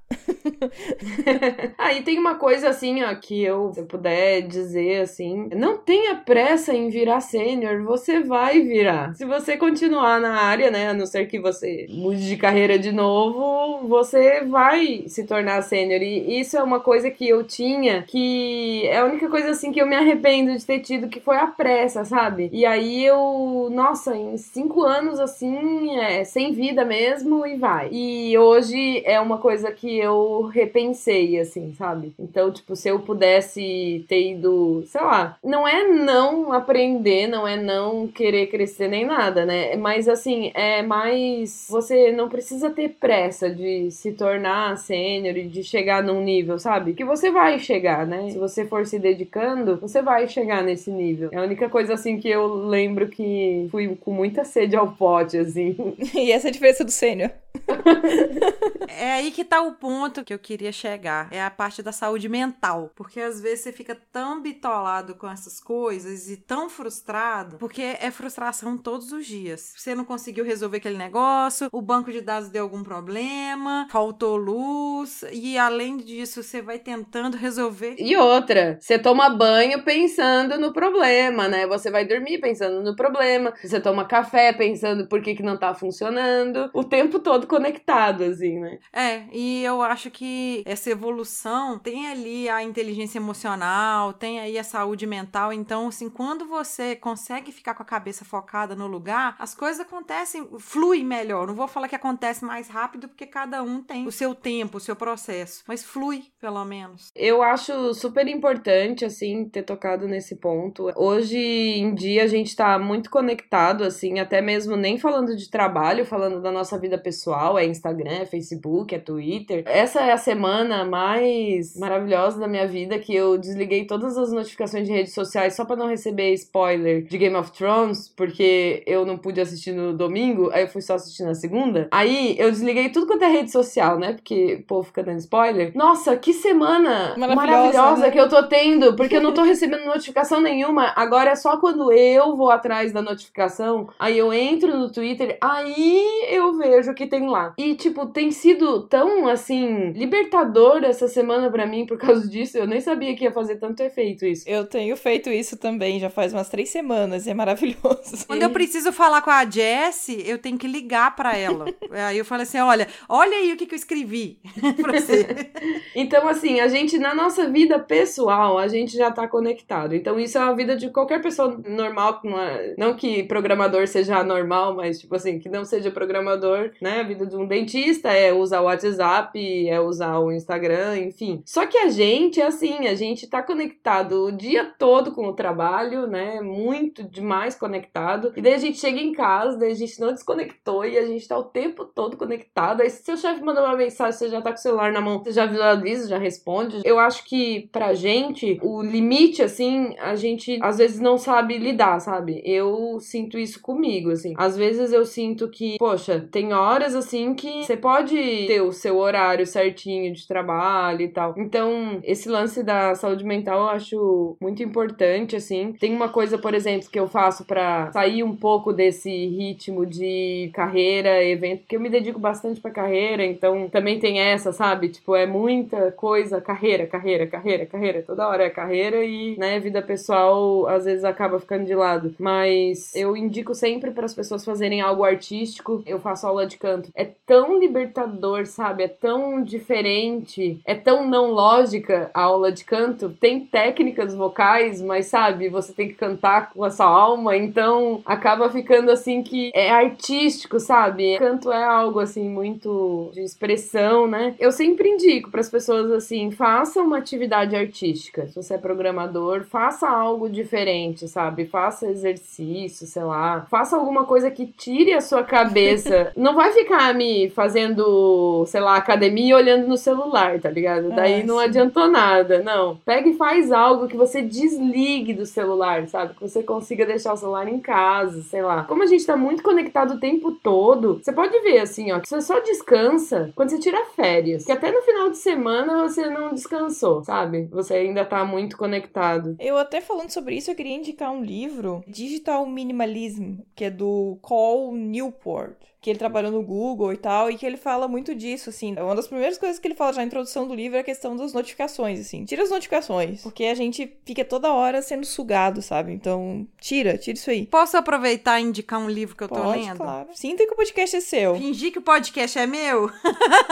Aí 1.78 2.02
tem 2.04 2.18
uma 2.18 2.36
coisa 2.36 2.68
assim, 2.68 3.02
ó, 3.02 3.14
que 3.14 3.42
eu, 3.42 3.72
se 3.72 3.80
eu 3.80 3.86
puder 3.86 4.42
dizer 4.42 5.02
assim, 5.02 5.48
não 5.54 5.78
tenha 5.78 6.16
pressa 6.16 6.74
em 6.74 6.88
virar 6.88 7.20
sênior, 7.20 7.82
você 7.82 8.20
vai 8.20 8.60
virar. 8.60 9.14
Se 9.14 9.24
você 9.24 9.56
continuar 9.56 10.20
na 10.20 10.42
área, 10.42 10.70
né, 10.70 10.90
a 10.90 10.94
não 10.94 11.06
ser 11.06 11.26
que 11.26 11.38
você 11.38 11.86
mude 11.88 12.26
de 12.26 12.36
carreira 12.36 12.78
de 12.78 12.92
novo, 12.92 13.86
você 13.88 14.42
vai 14.44 15.04
se 15.06 15.24
tornar 15.24 15.62
sênior. 15.62 16.02
E 16.02 16.40
isso 16.40 16.56
é 16.56 16.62
uma 16.62 16.80
coisa 16.80 17.10
que 17.10 17.28
eu 17.28 17.44
tinha, 17.44 18.02
que 18.02 18.86
é 18.86 18.98
a 18.98 19.04
única 19.04 19.28
coisa 19.28 19.50
assim 19.50 19.72
que 19.72 19.80
eu 19.80 19.86
me 19.86 19.96
arrependo 19.96 20.56
de 20.56 20.64
ter 20.64 20.80
tido, 20.80 21.08
que 21.08 21.20
foi 21.20 21.36
a 21.36 21.46
pressa, 21.46 22.04
sabe? 22.04 22.50
E 22.52 22.66
aí 22.66 23.04
eu, 23.04 23.68
nossa, 23.72 24.16
em 24.16 24.36
cinco 24.36 24.82
anos 24.82 25.18
assim, 25.18 25.98
é 25.98 26.24
sem 26.24 26.52
vida 26.52 26.84
mesmo 26.84 27.46
e 27.46 27.56
vai. 27.56 27.88
E 27.90 28.36
hoje 28.36 29.02
é 29.04 29.20
uma 29.20 29.38
coisa 29.38 29.72
que 29.72 29.93
eu 29.98 30.42
repensei, 30.42 31.38
assim, 31.38 31.74
sabe? 31.74 32.12
Então, 32.18 32.50
tipo, 32.52 32.74
se 32.76 32.88
eu 32.88 33.00
pudesse 33.00 34.04
ter 34.08 34.32
ido, 34.32 34.82
sei 34.86 35.00
lá, 35.00 35.36
não 35.42 35.66
é 35.66 35.84
não 35.88 36.52
aprender, 36.52 37.26
não 37.26 37.46
é 37.46 37.56
não 37.56 38.06
querer 38.06 38.48
crescer 38.48 38.88
nem 38.88 39.04
nada, 39.04 39.44
né? 39.44 39.76
Mas, 39.76 40.08
assim, 40.08 40.50
é 40.54 40.82
mais. 40.82 41.66
Você 41.70 42.12
não 42.12 42.28
precisa 42.28 42.70
ter 42.70 42.90
pressa 43.00 43.50
de 43.50 43.90
se 43.90 44.12
tornar 44.12 44.76
sênior 44.78 45.36
e 45.36 45.46
de 45.46 45.62
chegar 45.62 46.02
num 46.02 46.20
nível, 46.22 46.58
sabe? 46.58 46.94
Que 46.94 47.04
você 47.04 47.30
vai 47.30 47.58
chegar, 47.58 48.06
né? 48.06 48.30
Se 48.30 48.38
você 48.38 48.64
for 48.64 48.86
se 48.86 48.98
dedicando, 48.98 49.76
você 49.76 50.02
vai 50.02 50.28
chegar 50.28 50.62
nesse 50.62 50.90
nível. 50.90 51.30
É 51.32 51.38
a 51.38 51.42
única 51.42 51.68
coisa, 51.68 51.94
assim, 51.94 52.18
que 52.18 52.28
eu 52.28 52.46
lembro 52.46 53.08
que 53.08 53.68
fui 53.70 53.96
com 54.00 54.12
muita 54.12 54.44
sede 54.44 54.76
ao 54.76 54.92
pote, 54.92 55.36
assim. 55.36 55.76
e 56.14 56.32
essa 56.32 56.48
é 56.48 56.50
a 56.50 56.52
diferença 56.52 56.84
do 56.84 56.90
sênior. 56.90 57.30
é 58.88 59.12
aí 59.12 59.30
que 59.30 59.44
tá 59.44 59.62
o 59.62 59.72
ponto 59.84 60.24
que 60.24 60.32
eu 60.32 60.38
queria 60.38 60.72
chegar. 60.72 61.28
É 61.30 61.42
a 61.42 61.50
parte 61.50 61.82
da 61.82 61.92
saúde 61.92 62.26
mental. 62.26 62.90
Porque 62.96 63.20
às 63.20 63.38
vezes 63.38 63.64
você 63.64 63.70
fica 63.70 63.94
tão 64.10 64.40
bitolado 64.40 65.14
com 65.14 65.28
essas 65.28 65.60
coisas 65.60 66.30
e 66.30 66.38
tão 66.38 66.70
frustrado, 66.70 67.58
porque 67.58 67.82
é 67.82 68.10
frustração 68.10 68.78
todos 68.78 69.12
os 69.12 69.26
dias. 69.26 69.74
Você 69.76 69.94
não 69.94 70.06
conseguiu 70.06 70.42
resolver 70.42 70.78
aquele 70.78 70.96
negócio, 70.96 71.68
o 71.70 71.82
banco 71.82 72.10
de 72.10 72.22
dados 72.22 72.48
deu 72.48 72.62
algum 72.62 72.82
problema, 72.82 73.86
faltou 73.90 74.36
luz, 74.36 75.22
e 75.30 75.58
além 75.58 75.98
disso, 75.98 76.42
você 76.42 76.62
vai 76.62 76.78
tentando 76.78 77.36
resolver. 77.36 77.96
E 77.98 78.16
outra, 78.16 78.78
você 78.80 78.98
toma 78.98 79.28
banho 79.28 79.84
pensando 79.84 80.58
no 80.58 80.72
problema, 80.72 81.46
né? 81.46 81.66
Você 81.66 81.90
vai 81.90 82.06
dormir 82.06 82.40
pensando 82.40 82.82
no 82.82 82.96
problema, 82.96 83.52
você 83.62 83.78
toma 83.78 84.06
café 84.06 84.50
pensando 84.54 85.06
por 85.06 85.20
que, 85.20 85.34
que 85.34 85.42
não 85.42 85.58
tá 85.58 85.74
funcionando, 85.74 86.70
o 86.72 86.84
tempo 86.84 87.18
todo 87.18 87.46
conectado, 87.46 88.24
assim, 88.24 88.58
né? 88.58 88.78
É, 88.90 89.24
e 89.30 89.62
eu 89.62 89.73
acho 89.82 90.10
que 90.10 90.62
essa 90.66 90.90
evolução 90.90 91.78
tem 91.78 92.08
ali 92.08 92.48
a 92.48 92.62
inteligência 92.62 93.18
emocional, 93.18 94.12
tem 94.12 94.40
aí 94.40 94.58
a 94.58 94.64
saúde 94.64 95.06
mental, 95.06 95.52
então, 95.52 95.88
assim, 95.88 96.08
quando 96.08 96.46
você 96.46 96.96
consegue 96.96 97.52
ficar 97.52 97.74
com 97.74 97.82
a 97.82 97.86
cabeça 97.86 98.24
focada 98.24 98.74
no 98.74 98.86
lugar, 98.86 99.36
as 99.38 99.54
coisas 99.54 99.80
acontecem, 99.80 100.46
fluem 100.58 101.04
melhor. 101.04 101.46
Não 101.46 101.54
vou 101.54 101.68
falar 101.68 101.88
que 101.88 101.96
acontece 101.96 102.44
mais 102.44 102.68
rápido, 102.68 103.08
porque 103.08 103.26
cada 103.26 103.62
um 103.62 103.82
tem 103.82 104.06
o 104.06 104.12
seu 104.12 104.34
tempo, 104.34 104.78
o 104.78 104.80
seu 104.80 104.96
processo, 104.96 105.62
mas 105.66 105.84
flui, 105.84 106.24
pelo 106.40 106.64
menos. 106.64 107.10
Eu 107.14 107.42
acho 107.42 107.94
super 107.94 108.26
importante, 108.28 109.04
assim, 109.04 109.48
ter 109.48 109.62
tocado 109.62 110.06
nesse 110.06 110.36
ponto. 110.36 110.90
Hoje 110.96 111.38
em 111.38 111.94
dia 111.94 112.24
a 112.24 112.26
gente 112.26 112.54
tá 112.54 112.78
muito 112.78 113.10
conectado, 113.10 113.84
assim, 113.84 114.18
até 114.18 114.40
mesmo 114.40 114.76
nem 114.76 114.98
falando 114.98 115.36
de 115.36 115.50
trabalho, 115.50 116.04
falando 116.04 116.40
da 116.40 116.50
nossa 116.50 116.78
vida 116.78 116.98
pessoal, 116.98 117.58
é 117.58 117.64
Instagram, 117.64 118.22
é 118.22 118.26
Facebook, 118.26 118.94
é 118.94 118.98
Twitter. 118.98 119.63
Essa 119.64 120.00
é 120.00 120.12
a 120.12 120.18
semana 120.18 120.84
mais 120.84 121.76
maravilhosa 121.78 122.38
da 122.38 122.46
minha 122.46 122.66
vida 122.66 122.98
que 122.98 123.14
eu 123.14 123.38
desliguei 123.38 123.86
todas 123.86 124.16
as 124.16 124.32
notificações 124.32 124.86
de 124.86 124.92
redes 124.92 125.14
sociais 125.14 125.54
só 125.54 125.64
para 125.64 125.76
não 125.76 125.88
receber 125.88 126.32
spoiler 126.34 127.02
de 127.02 127.18
Game 127.18 127.36
of 127.36 127.52
Thrones, 127.52 128.08
porque 128.08 128.82
eu 128.86 129.06
não 129.06 129.16
pude 129.16 129.40
assistir 129.40 129.72
no 129.72 129.92
domingo, 129.92 130.50
aí 130.52 130.62
eu 130.62 130.68
fui 130.68 130.82
só 130.82 130.94
assistir 130.94 131.24
na 131.24 131.34
segunda. 131.34 131.88
Aí 131.90 132.36
eu 132.38 132.50
desliguei 132.50 132.90
tudo 132.90 133.06
quanto 133.06 133.24
é 133.24 133.28
rede 133.28 133.50
social, 133.50 133.98
né? 133.98 134.12
Porque 134.12 134.56
o 134.60 134.66
povo 134.66 134.84
fica 134.84 135.02
dando 135.02 135.18
spoiler. 135.18 135.72
Nossa, 135.74 136.16
que 136.16 136.32
semana 136.32 137.14
maravilhosa, 137.16 137.34
maravilhosa 137.34 138.02
né? 138.02 138.10
que 138.10 138.20
eu 138.20 138.28
tô 138.28 138.42
tendo, 138.44 138.94
porque 138.94 139.16
eu 139.16 139.22
não 139.22 139.32
tô 139.32 139.42
recebendo 139.44 139.86
notificação 139.86 140.40
nenhuma. 140.40 140.92
Agora 140.96 141.30
é 141.30 141.36
só 141.36 141.56
quando 141.56 141.92
eu 141.92 142.36
vou 142.36 142.50
atrás 142.50 142.92
da 142.92 143.00
notificação, 143.00 143.88
aí 143.98 144.18
eu 144.18 144.32
entro 144.32 144.76
no 144.76 144.90
Twitter, 144.90 145.38
aí 145.40 146.26
eu 146.28 146.52
vejo 146.54 146.90
o 146.90 146.94
que 146.94 147.06
tem 147.06 147.28
lá. 147.28 147.54
E, 147.56 147.74
tipo, 147.74 148.06
tem 148.06 148.30
sido 148.30 148.82
tão, 148.82 149.28
assim, 149.28 149.53
libertador 149.94 150.84
essa 150.84 151.08
semana 151.08 151.50
para 151.50 151.66
mim 151.66 151.86
por 151.86 151.98
causa 151.98 152.28
disso. 152.28 152.58
Eu 152.58 152.66
nem 152.66 152.80
sabia 152.80 153.14
que 153.14 153.24
ia 153.24 153.32
fazer 153.32 153.56
tanto 153.56 153.82
efeito 153.82 154.24
isso. 154.24 154.48
Eu 154.48 154.64
tenho 154.64 154.96
feito 154.96 155.30
isso 155.30 155.56
também, 155.56 155.98
já 155.98 156.10
faz 156.10 156.32
umas 156.32 156.48
três 156.48 156.68
semanas, 156.70 157.26
é 157.26 157.34
maravilhoso. 157.34 158.26
Quando 158.26 158.42
eu 158.42 158.50
preciso 158.50 158.92
falar 158.92 159.22
com 159.22 159.30
a 159.30 159.44
Jessie, 159.48 160.22
eu 160.26 160.38
tenho 160.38 160.58
que 160.58 160.66
ligar 160.66 161.14
para 161.14 161.36
ela. 161.36 161.66
aí 161.90 162.18
eu 162.18 162.24
falei 162.24 162.44
assim: 162.44 162.58
olha, 162.58 162.88
olha 163.08 163.36
aí 163.36 163.52
o 163.52 163.56
que, 163.56 163.66
que 163.66 163.74
eu 163.74 163.78
escrevi 163.78 164.38
pra 164.80 165.00
você. 165.00 165.50
então, 165.94 166.28
assim, 166.28 166.60
a 166.60 166.68
gente, 166.68 166.98
na 166.98 167.14
nossa 167.14 167.48
vida 167.48 167.78
pessoal, 167.78 168.58
a 168.58 168.68
gente 168.68 168.96
já 168.96 169.10
tá 169.10 169.26
conectado. 169.28 169.94
Então, 169.94 170.18
isso 170.18 170.38
é 170.38 170.40
a 170.40 170.52
vida 170.52 170.76
de 170.76 170.90
qualquer 170.90 171.20
pessoa 171.20 171.60
normal, 171.66 172.20
é, 172.24 172.74
não 172.76 172.94
que 172.94 173.22
programador 173.24 173.86
seja 173.86 174.22
normal, 174.22 174.74
mas, 174.74 175.00
tipo 175.00 175.14
assim, 175.14 175.38
que 175.38 175.48
não 175.48 175.64
seja 175.64 175.90
programador, 175.90 176.70
né? 176.80 177.00
A 177.00 177.02
vida 177.04 177.26
de 177.26 177.36
um 177.36 177.46
dentista 177.46 178.10
é 178.12 178.32
usar 178.32 178.60
o 178.60 178.64
WhatsApp, 178.64 179.38
é 179.68 179.80
usar 179.80 180.18
o 180.18 180.32
Instagram, 180.32 180.98
enfim. 180.98 181.42
Só 181.44 181.66
que 181.66 181.78
a 181.78 181.88
gente, 181.88 182.40
é 182.40 182.46
assim, 182.46 182.86
a 182.86 182.94
gente 182.94 183.26
tá 183.26 183.42
conectado 183.42 184.26
o 184.26 184.32
dia 184.32 184.64
todo 184.78 185.12
com 185.12 185.26
o 185.26 185.32
trabalho, 185.32 186.06
né? 186.06 186.40
Muito 186.40 187.02
demais 187.02 187.54
conectado. 187.54 188.32
E 188.36 188.42
daí 188.42 188.54
a 188.54 188.58
gente 188.58 188.78
chega 188.78 189.00
em 189.00 189.12
casa, 189.12 189.58
daí 189.58 189.72
a 189.72 189.76
gente 189.76 190.00
não 190.00 190.12
desconectou 190.12 190.84
e 190.84 190.98
a 190.98 191.06
gente 191.06 191.26
tá 191.26 191.38
o 191.38 191.44
tempo 191.44 191.84
todo 191.84 192.16
conectado. 192.16 192.80
Aí 192.80 192.90
se 192.90 193.02
seu 193.02 193.16
chefe 193.16 193.42
mandou 193.42 193.64
uma 193.64 193.76
mensagem, 193.76 194.18
você 194.18 194.28
já 194.28 194.40
tá 194.40 194.50
com 194.50 194.58
o 194.58 194.62
celular 194.62 194.92
na 194.92 195.00
mão, 195.00 195.22
você 195.22 195.32
já 195.32 195.46
visualiza, 195.46 196.08
já 196.08 196.18
responde. 196.18 196.82
Eu 196.84 196.98
acho 196.98 197.24
que 197.24 197.68
pra 197.72 197.94
gente, 197.94 198.58
o 198.62 198.82
limite, 198.82 199.42
assim, 199.42 199.94
a 199.98 200.14
gente 200.14 200.58
às 200.62 200.78
vezes 200.78 201.00
não 201.00 201.18
sabe 201.18 201.58
lidar, 201.58 202.00
sabe? 202.00 202.42
Eu 202.44 202.98
sinto 203.00 203.38
isso 203.38 203.60
comigo, 203.60 204.10
assim. 204.10 204.34
Às 204.36 204.56
vezes 204.56 204.92
eu 204.92 205.04
sinto 205.04 205.48
que, 205.48 205.76
poxa, 205.78 206.26
tem 206.30 206.52
horas 206.52 206.94
assim 206.94 207.34
que 207.34 207.64
você 207.64 207.76
pode 207.76 208.16
ter 208.46 208.60
o 208.60 208.72
seu 208.72 208.98
horário 208.98 209.33
certinho 209.46 210.12
de 210.12 210.26
trabalho 210.26 211.02
e 211.02 211.08
tal. 211.08 211.34
Então, 211.36 212.00
esse 212.04 212.28
lance 212.28 212.62
da 212.62 212.94
saúde 212.94 213.24
mental 213.24 213.60
eu 213.60 213.68
acho 213.68 214.36
muito 214.40 214.62
importante, 214.62 215.36
assim. 215.36 215.72
Tem 215.78 215.94
uma 215.94 216.08
coisa, 216.08 216.38
por 216.38 216.54
exemplo, 216.54 216.88
que 216.90 216.98
eu 216.98 217.08
faço 217.08 217.44
para 217.44 217.90
sair 217.92 218.22
um 218.22 218.36
pouco 218.36 218.72
desse 218.72 219.10
ritmo 219.10 219.86
de 219.86 220.50
carreira, 220.54 221.22
evento, 221.24 221.60
porque 221.60 221.76
eu 221.76 221.80
me 221.80 221.90
dedico 221.90 222.18
bastante 222.18 222.60
pra 222.60 222.70
carreira, 222.70 223.24
então 223.24 223.68
também 223.68 223.98
tem 223.98 224.18
essa, 224.20 224.52
sabe? 224.52 224.88
Tipo, 224.88 225.14
é 225.14 225.26
muita 225.26 225.92
coisa, 225.92 226.40
carreira, 226.40 226.86
carreira, 226.86 227.26
carreira, 227.26 227.66
carreira, 227.66 228.02
toda 228.02 228.28
hora 228.28 228.44
é 228.44 228.50
carreira 228.50 229.04
e, 229.04 229.36
né, 229.38 229.58
vida 229.60 229.82
pessoal 229.82 230.66
às 230.66 230.84
vezes 230.84 231.04
acaba 231.04 231.38
ficando 231.38 231.64
de 231.64 231.74
lado. 231.74 232.14
Mas 232.18 232.94
eu 232.94 233.16
indico 233.16 233.54
sempre 233.54 233.90
para 233.90 234.04
as 234.04 234.14
pessoas 234.14 234.44
fazerem 234.44 234.80
algo 234.80 235.04
artístico. 235.04 235.82
Eu 235.86 235.98
faço 235.98 236.26
aula 236.26 236.46
de 236.46 236.56
canto. 236.58 236.90
É 236.94 237.04
tão 237.26 237.58
libertador, 237.58 238.46
sabe? 238.46 238.84
É 238.84 238.88
tão 238.88 239.23
diferente, 239.42 240.58
é 240.64 240.74
tão 240.74 241.06
não 241.06 241.30
lógica 241.30 242.10
a 242.12 242.22
aula 242.22 242.50
de 242.50 242.64
canto. 242.64 243.10
Tem 243.20 243.40
técnicas 243.40 244.14
vocais, 244.14 244.80
mas 244.80 245.06
sabe, 245.06 245.48
você 245.48 245.72
tem 245.72 245.88
que 245.88 245.94
cantar 245.94 246.50
com 246.50 246.64
a 246.64 246.70
sua 246.70 246.86
alma, 246.86 247.36
então 247.36 248.02
acaba 248.04 248.50
ficando 248.50 248.90
assim 248.90 249.22
que 249.22 249.50
é 249.54 249.70
artístico, 249.70 250.58
sabe? 250.58 251.18
Canto 251.18 251.52
é 251.52 251.62
algo 251.62 252.00
assim 252.00 252.28
muito 252.28 253.10
de 253.12 253.22
expressão, 253.22 254.06
né? 254.06 254.34
Eu 254.38 254.52
sempre 254.52 254.88
indico 254.88 255.30
para 255.30 255.40
as 255.40 255.50
pessoas 255.50 255.90
assim, 255.92 256.30
faça 256.30 256.82
uma 256.82 256.98
atividade 256.98 257.54
artística. 257.54 258.26
Se 258.26 258.34
você 258.34 258.54
é 258.54 258.58
programador, 258.58 259.44
faça 259.44 259.88
algo 259.88 260.28
diferente, 260.28 261.08
sabe? 261.08 261.46
Faça 261.46 261.86
exercício, 261.86 262.86
sei 262.86 263.04
lá. 263.04 263.46
Faça 263.50 263.76
alguma 263.76 264.04
coisa 264.04 264.30
que 264.30 264.46
tire 264.46 264.92
a 264.92 265.00
sua 265.00 265.22
cabeça. 265.22 266.12
Não 266.16 266.34
vai 266.34 266.52
ficar 266.52 266.94
me 266.94 267.30
fazendo, 267.30 268.44
sei 268.46 268.60
lá, 268.60 268.76
academia 268.76 269.03
olhando 269.34 269.66
no 269.66 269.76
celular, 269.76 270.40
tá 270.40 270.50
ligado? 270.50 270.90
Daí 270.90 271.20
é, 271.20 271.22
não 271.22 271.38
sim. 271.38 271.44
adiantou 271.44 271.88
nada. 271.88 272.42
Não. 272.42 272.76
Pega 272.84 273.08
e 273.08 273.16
faz 273.16 273.50
algo 273.52 273.88
que 273.88 273.96
você 273.96 274.22
desligue 274.22 275.14
do 275.14 275.26
celular, 275.26 275.86
sabe? 275.88 276.14
Que 276.14 276.20
você 276.20 276.42
consiga 276.42 276.86
deixar 276.86 277.12
o 277.12 277.16
celular 277.16 277.48
em 277.48 277.58
casa, 277.58 278.22
sei 278.22 278.42
lá. 278.42 278.64
Como 278.64 278.82
a 278.82 278.86
gente 278.86 279.06
tá 279.06 279.16
muito 279.16 279.42
conectado 279.42 279.94
o 279.94 280.00
tempo 280.00 280.32
todo, 280.32 281.00
você 281.02 281.12
pode 281.12 281.38
ver 281.40 281.58
assim, 281.58 281.92
ó, 281.92 282.00
que 282.00 282.08
você 282.08 282.20
só 282.20 282.40
descansa 282.40 283.32
quando 283.34 283.50
você 283.50 283.58
tira 283.58 283.84
férias. 283.96 284.44
Que 284.44 284.52
até 284.52 284.70
no 284.70 284.82
final 284.82 285.10
de 285.10 285.18
semana 285.18 285.82
você 285.82 286.08
não 286.08 286.32
descansou, 286.32 287.02
sabe? 287.04 287.48
Você 287.50 287.74
ainda 287.74 288.04
tá 288.04 288.24
muito 288.24 288.56
conectado. 288.56 289.36
Eu 289.38 289.56
até 289.56 289.80
falando 289.80 290.10
sobre 290.10 290.36
isso, 290.36 290.50
eu 290.50 290.54
queria 290.54 290.74
indicar 290.74 291.10
um 291.10 291.22
livro, 291.22 291.82
Digital 291.86 292.46
Minimalism, 292.46 293.38
que 293.54 293.64
é 293.64 293.70
do 293.70 294.18
Cole 294.22 294.76
Newport 294.76 295.54
que 295.84 295.90
ele 295.90 295.98
trabalhou 295.98 296.32
no 296.32 296.42
Google 296.42 296.94
e 296.94 296.96
tal, 296.96 297.30
e 297.30 297.36
que 297.36 297.44
ele 297.44 297.58
fala 297.58 297.86
muito 297.86 298.14
disso, 298.14 298.48
assim. 298.48 298.72
Uma 298.72 298.96
das 298.96 299.06
primeiras 299.06 299.36
coisas 299.36 299.58
que 299.58 299.68
ele 299.68 299.74
fala 299.74 299.92
já 299.92 300.00
na 300.00 300.06
introdução 300.06 300.48
do 300.48 300.54
livro 300.54 300.78
é 300.78 300.80
a 300.80 300.82
questão 300.82 301.14
das 301.14 301.34
notificações, 301.34 302.00
assim. 302.00 302.24
Tira 302.24 302.42
as 302.42 302.48
notificações, 302.48 303.20
porque 303.20 303.44
a 303.44 303.54
gente 303.54 303.94
fica 304.02 304.24
toda 304.24 304.50
hora 304.50 304.80
sendo 304.80 305.04
sugado, 305.04 305.60
sabe? 305.60 305.92
Então, 305.92 306.48
tira, 306.58 306.96
tira 306.96 307.18
isso 307.18 307.28
aí. 307.28 307.44
Posso 307.44 307.76
aproveitar 307.76 308.40
e 308.40 308.44
indicar 308.44 308.80
um 308.80 308.88
livro 308.88 309.14
que 309.14 309.24
eu 309.24 309.28
Pode, 309.28 309.42
tô 309.42 309.50
lendo? 309.50 309.76
claro. 309.76 310.08
Sinta 310.14 310.46
que 310.46 310.54
o 310.54 310.56
podcast 310.56 310.96
é 310.96 311.00
seu. 311.02 311.36
Fingir 311.36 311.70
que 311.70 311.78
o 311.78 311.82
podcast 311.82 312.38
é 312.38 312.46
meu? 312.46 312.90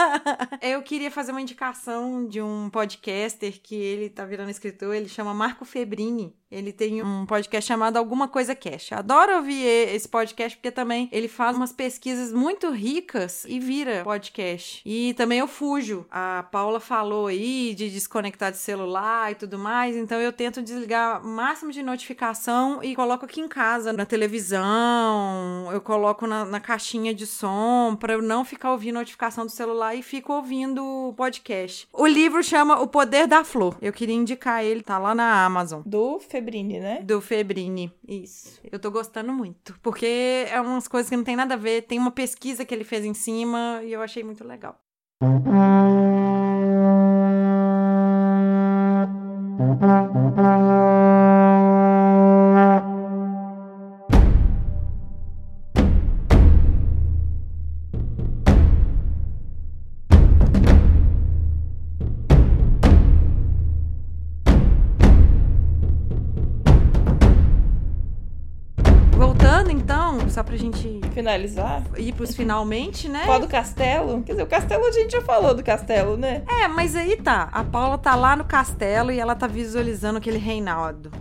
eu 0.59 0.81
queria 0.81 1.11
fazer 1.11 1.33
uma 1.33 1.41
indicação 1.41 2.27
de 2.27 2.41
um 2.41 2.67
podcaster 2.71 3.61
que 3.61 3.75
ele 3.75 4.09
tá 4.09 4.25
virando 4.25 4.49
escritor, 4.49 4.95
ele 4.95 5.07
chama 5.07 5.35
Marco 5.35 5.65
Febrini. 5.65 6.33
Ele 6.53 6.71
tem 6.71 7.03
um 7.03 7.25
podcast 7.25 7.67
chamado 7.67 7.97
Alguma 7.97 8.27
Coisa 8.27 8.55
Cash. 8.55 8.91
Adoro 8.91 9.37
ouvir 9.37 9.65
esse 9.65 10.07
podcast 10.07 10.57
porque 10.57 10.71
também 10.71 11.09
ele 11.11 11.27
faz 11.27 11.57
umas 11.57 11.71
pesquisas 11.71 12.31
muito 12.31 12.69
ricas 12.69 13.45
e 13.45 13.59
vira 13.59 14.03
podcast. 14.03 14.81
E 14.85 15.13
também 15.15 15.39
eu 15.39 15.47
fujo. 15.47 16.05
A 16.11 16.45
Paula 16.51 16.79
falou 16.79 17.27
aí 17.27 17.73
de 17.75 17.89
desconectar 17.89 18.51
de 18.51 18.57
celular 18.57 19.31
e 19.31 19.35
tudo 19.35 19.57
mais, 19.57 19.95
então 19.95 20.19
eu 20.19 20.31
tento 20.31 20.61
desligar 20.61 21.25
o 21.25 21.27
máximo 21.27 21.71
de 21.71 21.81
notificação 21.81 22.81
e 22.83 22.95
coloco 22.95 23.25
aqui 23.25 23.41
em 23.41 23.47
casa, 23.47 23.91
na 23.91 24.05
televisão, 24.05 25.69
eu 25.71 25.81
coloco 25.81 26.27
na, 26.27 26.45
na 26.45 26.59
caixinha 26.59 27.13
de 27.13 27.25
som 27.25 27.97
para 27.99 28.13
eu 28.13 28.21
não 28.21 28.45
ficar 28.45 28.71
ouvindo 28.71 28.95
notificação 28.95 29.45
do 29.45 29.51
celular 29.51 29.95
e 29.95 30.03
fico 30.03 30.33
ouvindo 30.33 31.13
podcast. 31.17 31.87
O 31.91 32.05
livro 32.05 32.43
chama 32.43 32.79
O 32.79 32.87
Poder 32.87 33.27
da 33.27 33.43
Flor. 33.43 33.75
Eu 33.81 33.91
queria 33.91 34.15
indicar 34.15 34.63
ele, 34.63 34.81
tá 34.81 34.97
lá 34.97 35.15
na 35.15 35.43
Amazon. 35.45 35.81
Do 35.85 36.19
Febrine, 36.43 36.79
né? 36.79 37.01
Do 37.01 37.21
Febrine, 37.21 37.91
isso. 38.07 38.59
Eu 38.69 38.77
tô 38.77 38.91
gostando 38.91 39.31
muito, 39.31 39.79
porque 39.81 40.45
é 40.49 40.59
umas 40.59 40.87
coisas 40.87 41.09
que 41.09 41.15
não 41.15 41.23
tem 41.23 41.35
nada 41.35 41.53
a 41.53 41.57
ver, 41.57 41.83
tem 41.83 41.97
uma 41.97 42.11
pesquisa 42.11 42.65
que 42.65 42.73
ele 42.73 42.83
fez 42.83 43.05
em 43.05 43.13
cima 43.13 43.81
e 43.83 43.93
eu 43.93 44.01
achei 44.01 44.23
muito 44.23 44.43
legal. 44.43 44.77
Finalizar? 71.13 71.83
ir 71.97 72.13
pros 72.13 72.35
finalmente, 72.35 73.07
né? 73.07 73.23
Qual 73.25 73.39
do 73.39 73.47
castelo? 73.47 74.21
Quer 74.23 74.33
dizer, 74.33 74.43
o 74.43 74.47
castelo 74.47 74.85
a 74.85 74.91
gente 74.91 75.11
já 75.11 75.21
falou 75.21 75.53
do 75.53 75.63
castelo, 75.63 76.17
né? 76.17 76.43
É, 76.47 76.67
mas 76.67 76.95
aí 76.95 77.15
tá. 77.17 77.49
A 77.51 77.63
Paula 77.63 77.97
tá 77.97 78.15
lá 78.15 78.35
no 78.35 78.43
castelo 78.43 79.11
e 79.11 79.19
ela 79.19 79.35
tá 79.35 79.47
visualizando 79.47 80.17
aquele 80.17 80.37
reinado. 80.37 81.11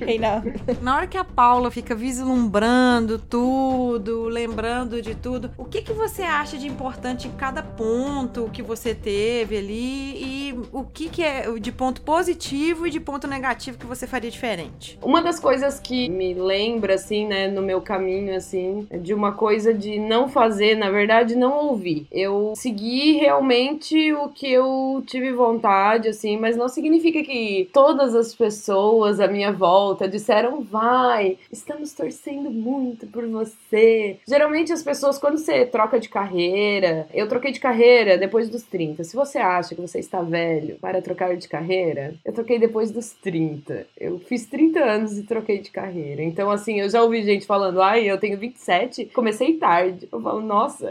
Reinaldo. 0.00 0.52
Na 0.80 0.96
hora 0.96 1.06
que 1.06 1.16
a 1.16 1.24
Paula 1.24 1.70
fica 1.70 1.94
vislumbrando 1.94 3.18
tudo, 3.18 4.28
lembrando 4.28 5.00
de 5.02 5.14
tudo, 5.14 5.50
o 5.56 5.64
que 5.64 5.82
que 5.82 5.92
você 5.92 6.22
acha 6.22 6.56
de 6.56 6.66
importante 6.66 7.28
em 7.28 7.32
cada 7.32 7.62
ponto 7.62 8.50
que 8.52 8.62
você 8.62 8.94
teve 8.94 9.58
ali 9.58 10.50
e 10.50 10.58
o 10.72 10.84
que 10.84 11.08
que 11.08 11.22
é 11.22 11.50
de 11.58 11.72
ponto 11.72 12.00
positivo 12.02 12.86
e 12.86 12.90
de 12.90 13.00
ponto 13.00 13.26
negativo 13.26 13.78
que 13.78 13.86
você 13.86 14.06
faria 14.06 14.30
diferente? 14.30 14.98
Uma 15.02 15.22
das 15.22 15.38
coisas 15.38 15.78
que 15.78 16.08
me 16.08 16.34
lembra, 16.34 16.94
assim, 16.94 17.26
né, 17.26 17.48
no 17.48 17.62
meu 17.62 17.80
caminho, 17.80 18.34
assim, 18.36 18.86
é 18.90 18.98
de 18.98 19.14
uma 19.14 19.32
coisa 19.36 19.72
de 19.72 19.98
não 19.98 20.28
fazer, 20.28 20.76
na 20.76 20.90
verdade, 20.90 21.36
não 21.36 21.66
ouvir. 21.68 22.06
Eu 22.10 22.52
segui 22.56 23.12
realmente 23.12 24.12
o 24.14 24.28
que 24.28 24.50
eu 24.50 25.02
tive 25.06 25.32
vontade, 25.32 26.08
assim, 26.08 26.36
mas 26.36 26.56
não 26.56 26.68
significa 26.68 27.22
que 27.22 27.68
todas 27.72 28.14
as 28.14 28.34
pessoas 28.34 29.20
à 29.20 29.28
minha 29.28 29.52
volta 29.52 30.08
disseram, 30.08 30.62
vai, 30.62 31.38
estamos 31.52 31.92
torcendo 31.92 32.50
muito 32.50 33.06
por 33.06 33.26
você. 33.26 34.18
Geralmente 34.26 34.72
as 34.72 34.82
pessoas, 34.82 35.18
quando 35.18 35.38
você 35.38 35.64
troca 35.64 36.00
de 36.00 36.08
carreira, 36.08 37.06
eu 37.12 37.28
troquei 37.28 37.52
de 37.52 37.60
carreira 37.60 38.18
depois 38.18 38.48
dos 38.48 38.62
30. 38.62 39.04
Se 39.04 39.14
você 39.14 39.38
acha 39.38 39.74
que 39.74 39.80
você 39.80 39.98
está 39.98 40.22
velho 40.22 40.76
para 40.80 41.02
trocar 41.02 41.36
de 41.36 41.48
carreira, 41.48 42.14
eu 42.24 42.32
troquei 42.32 42.58
depois 42.58 42.90
dos 42.90 43.10
30. 43.10 43.86
Eu 43.98 44.18
fiz 44.18 44.46
30 44.46 44.80
anos 44.80 45.18
e 45.18 45.22
troquei 45.22 45.58
de 45.58 45.70
carreira. 45.70 46.22
Então, 46.22 46.50
assim, 46.50 46.80
eu 46.80 46.88
já 46.88 47.02
ouvi 47.02 47.22
gente 47.22 47.46
falando, 47.46 47.82
ai, 47.82 48.08
eu 48.08 48.18
tenho 48.18 48.38
27, 48.38 49.06
comecei 49.16 49.56
tarde. 49.56 50.06
Eu 50.12 50.20
falo, 50.20 50.42
nossa, 50.42 50.90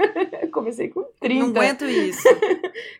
comecei 0.50 0.88
com 0.88 1.04
30. 1.20 1.44
Não 1.44 1.50
aguento 1.50 1.84
isso. 1.84 2.26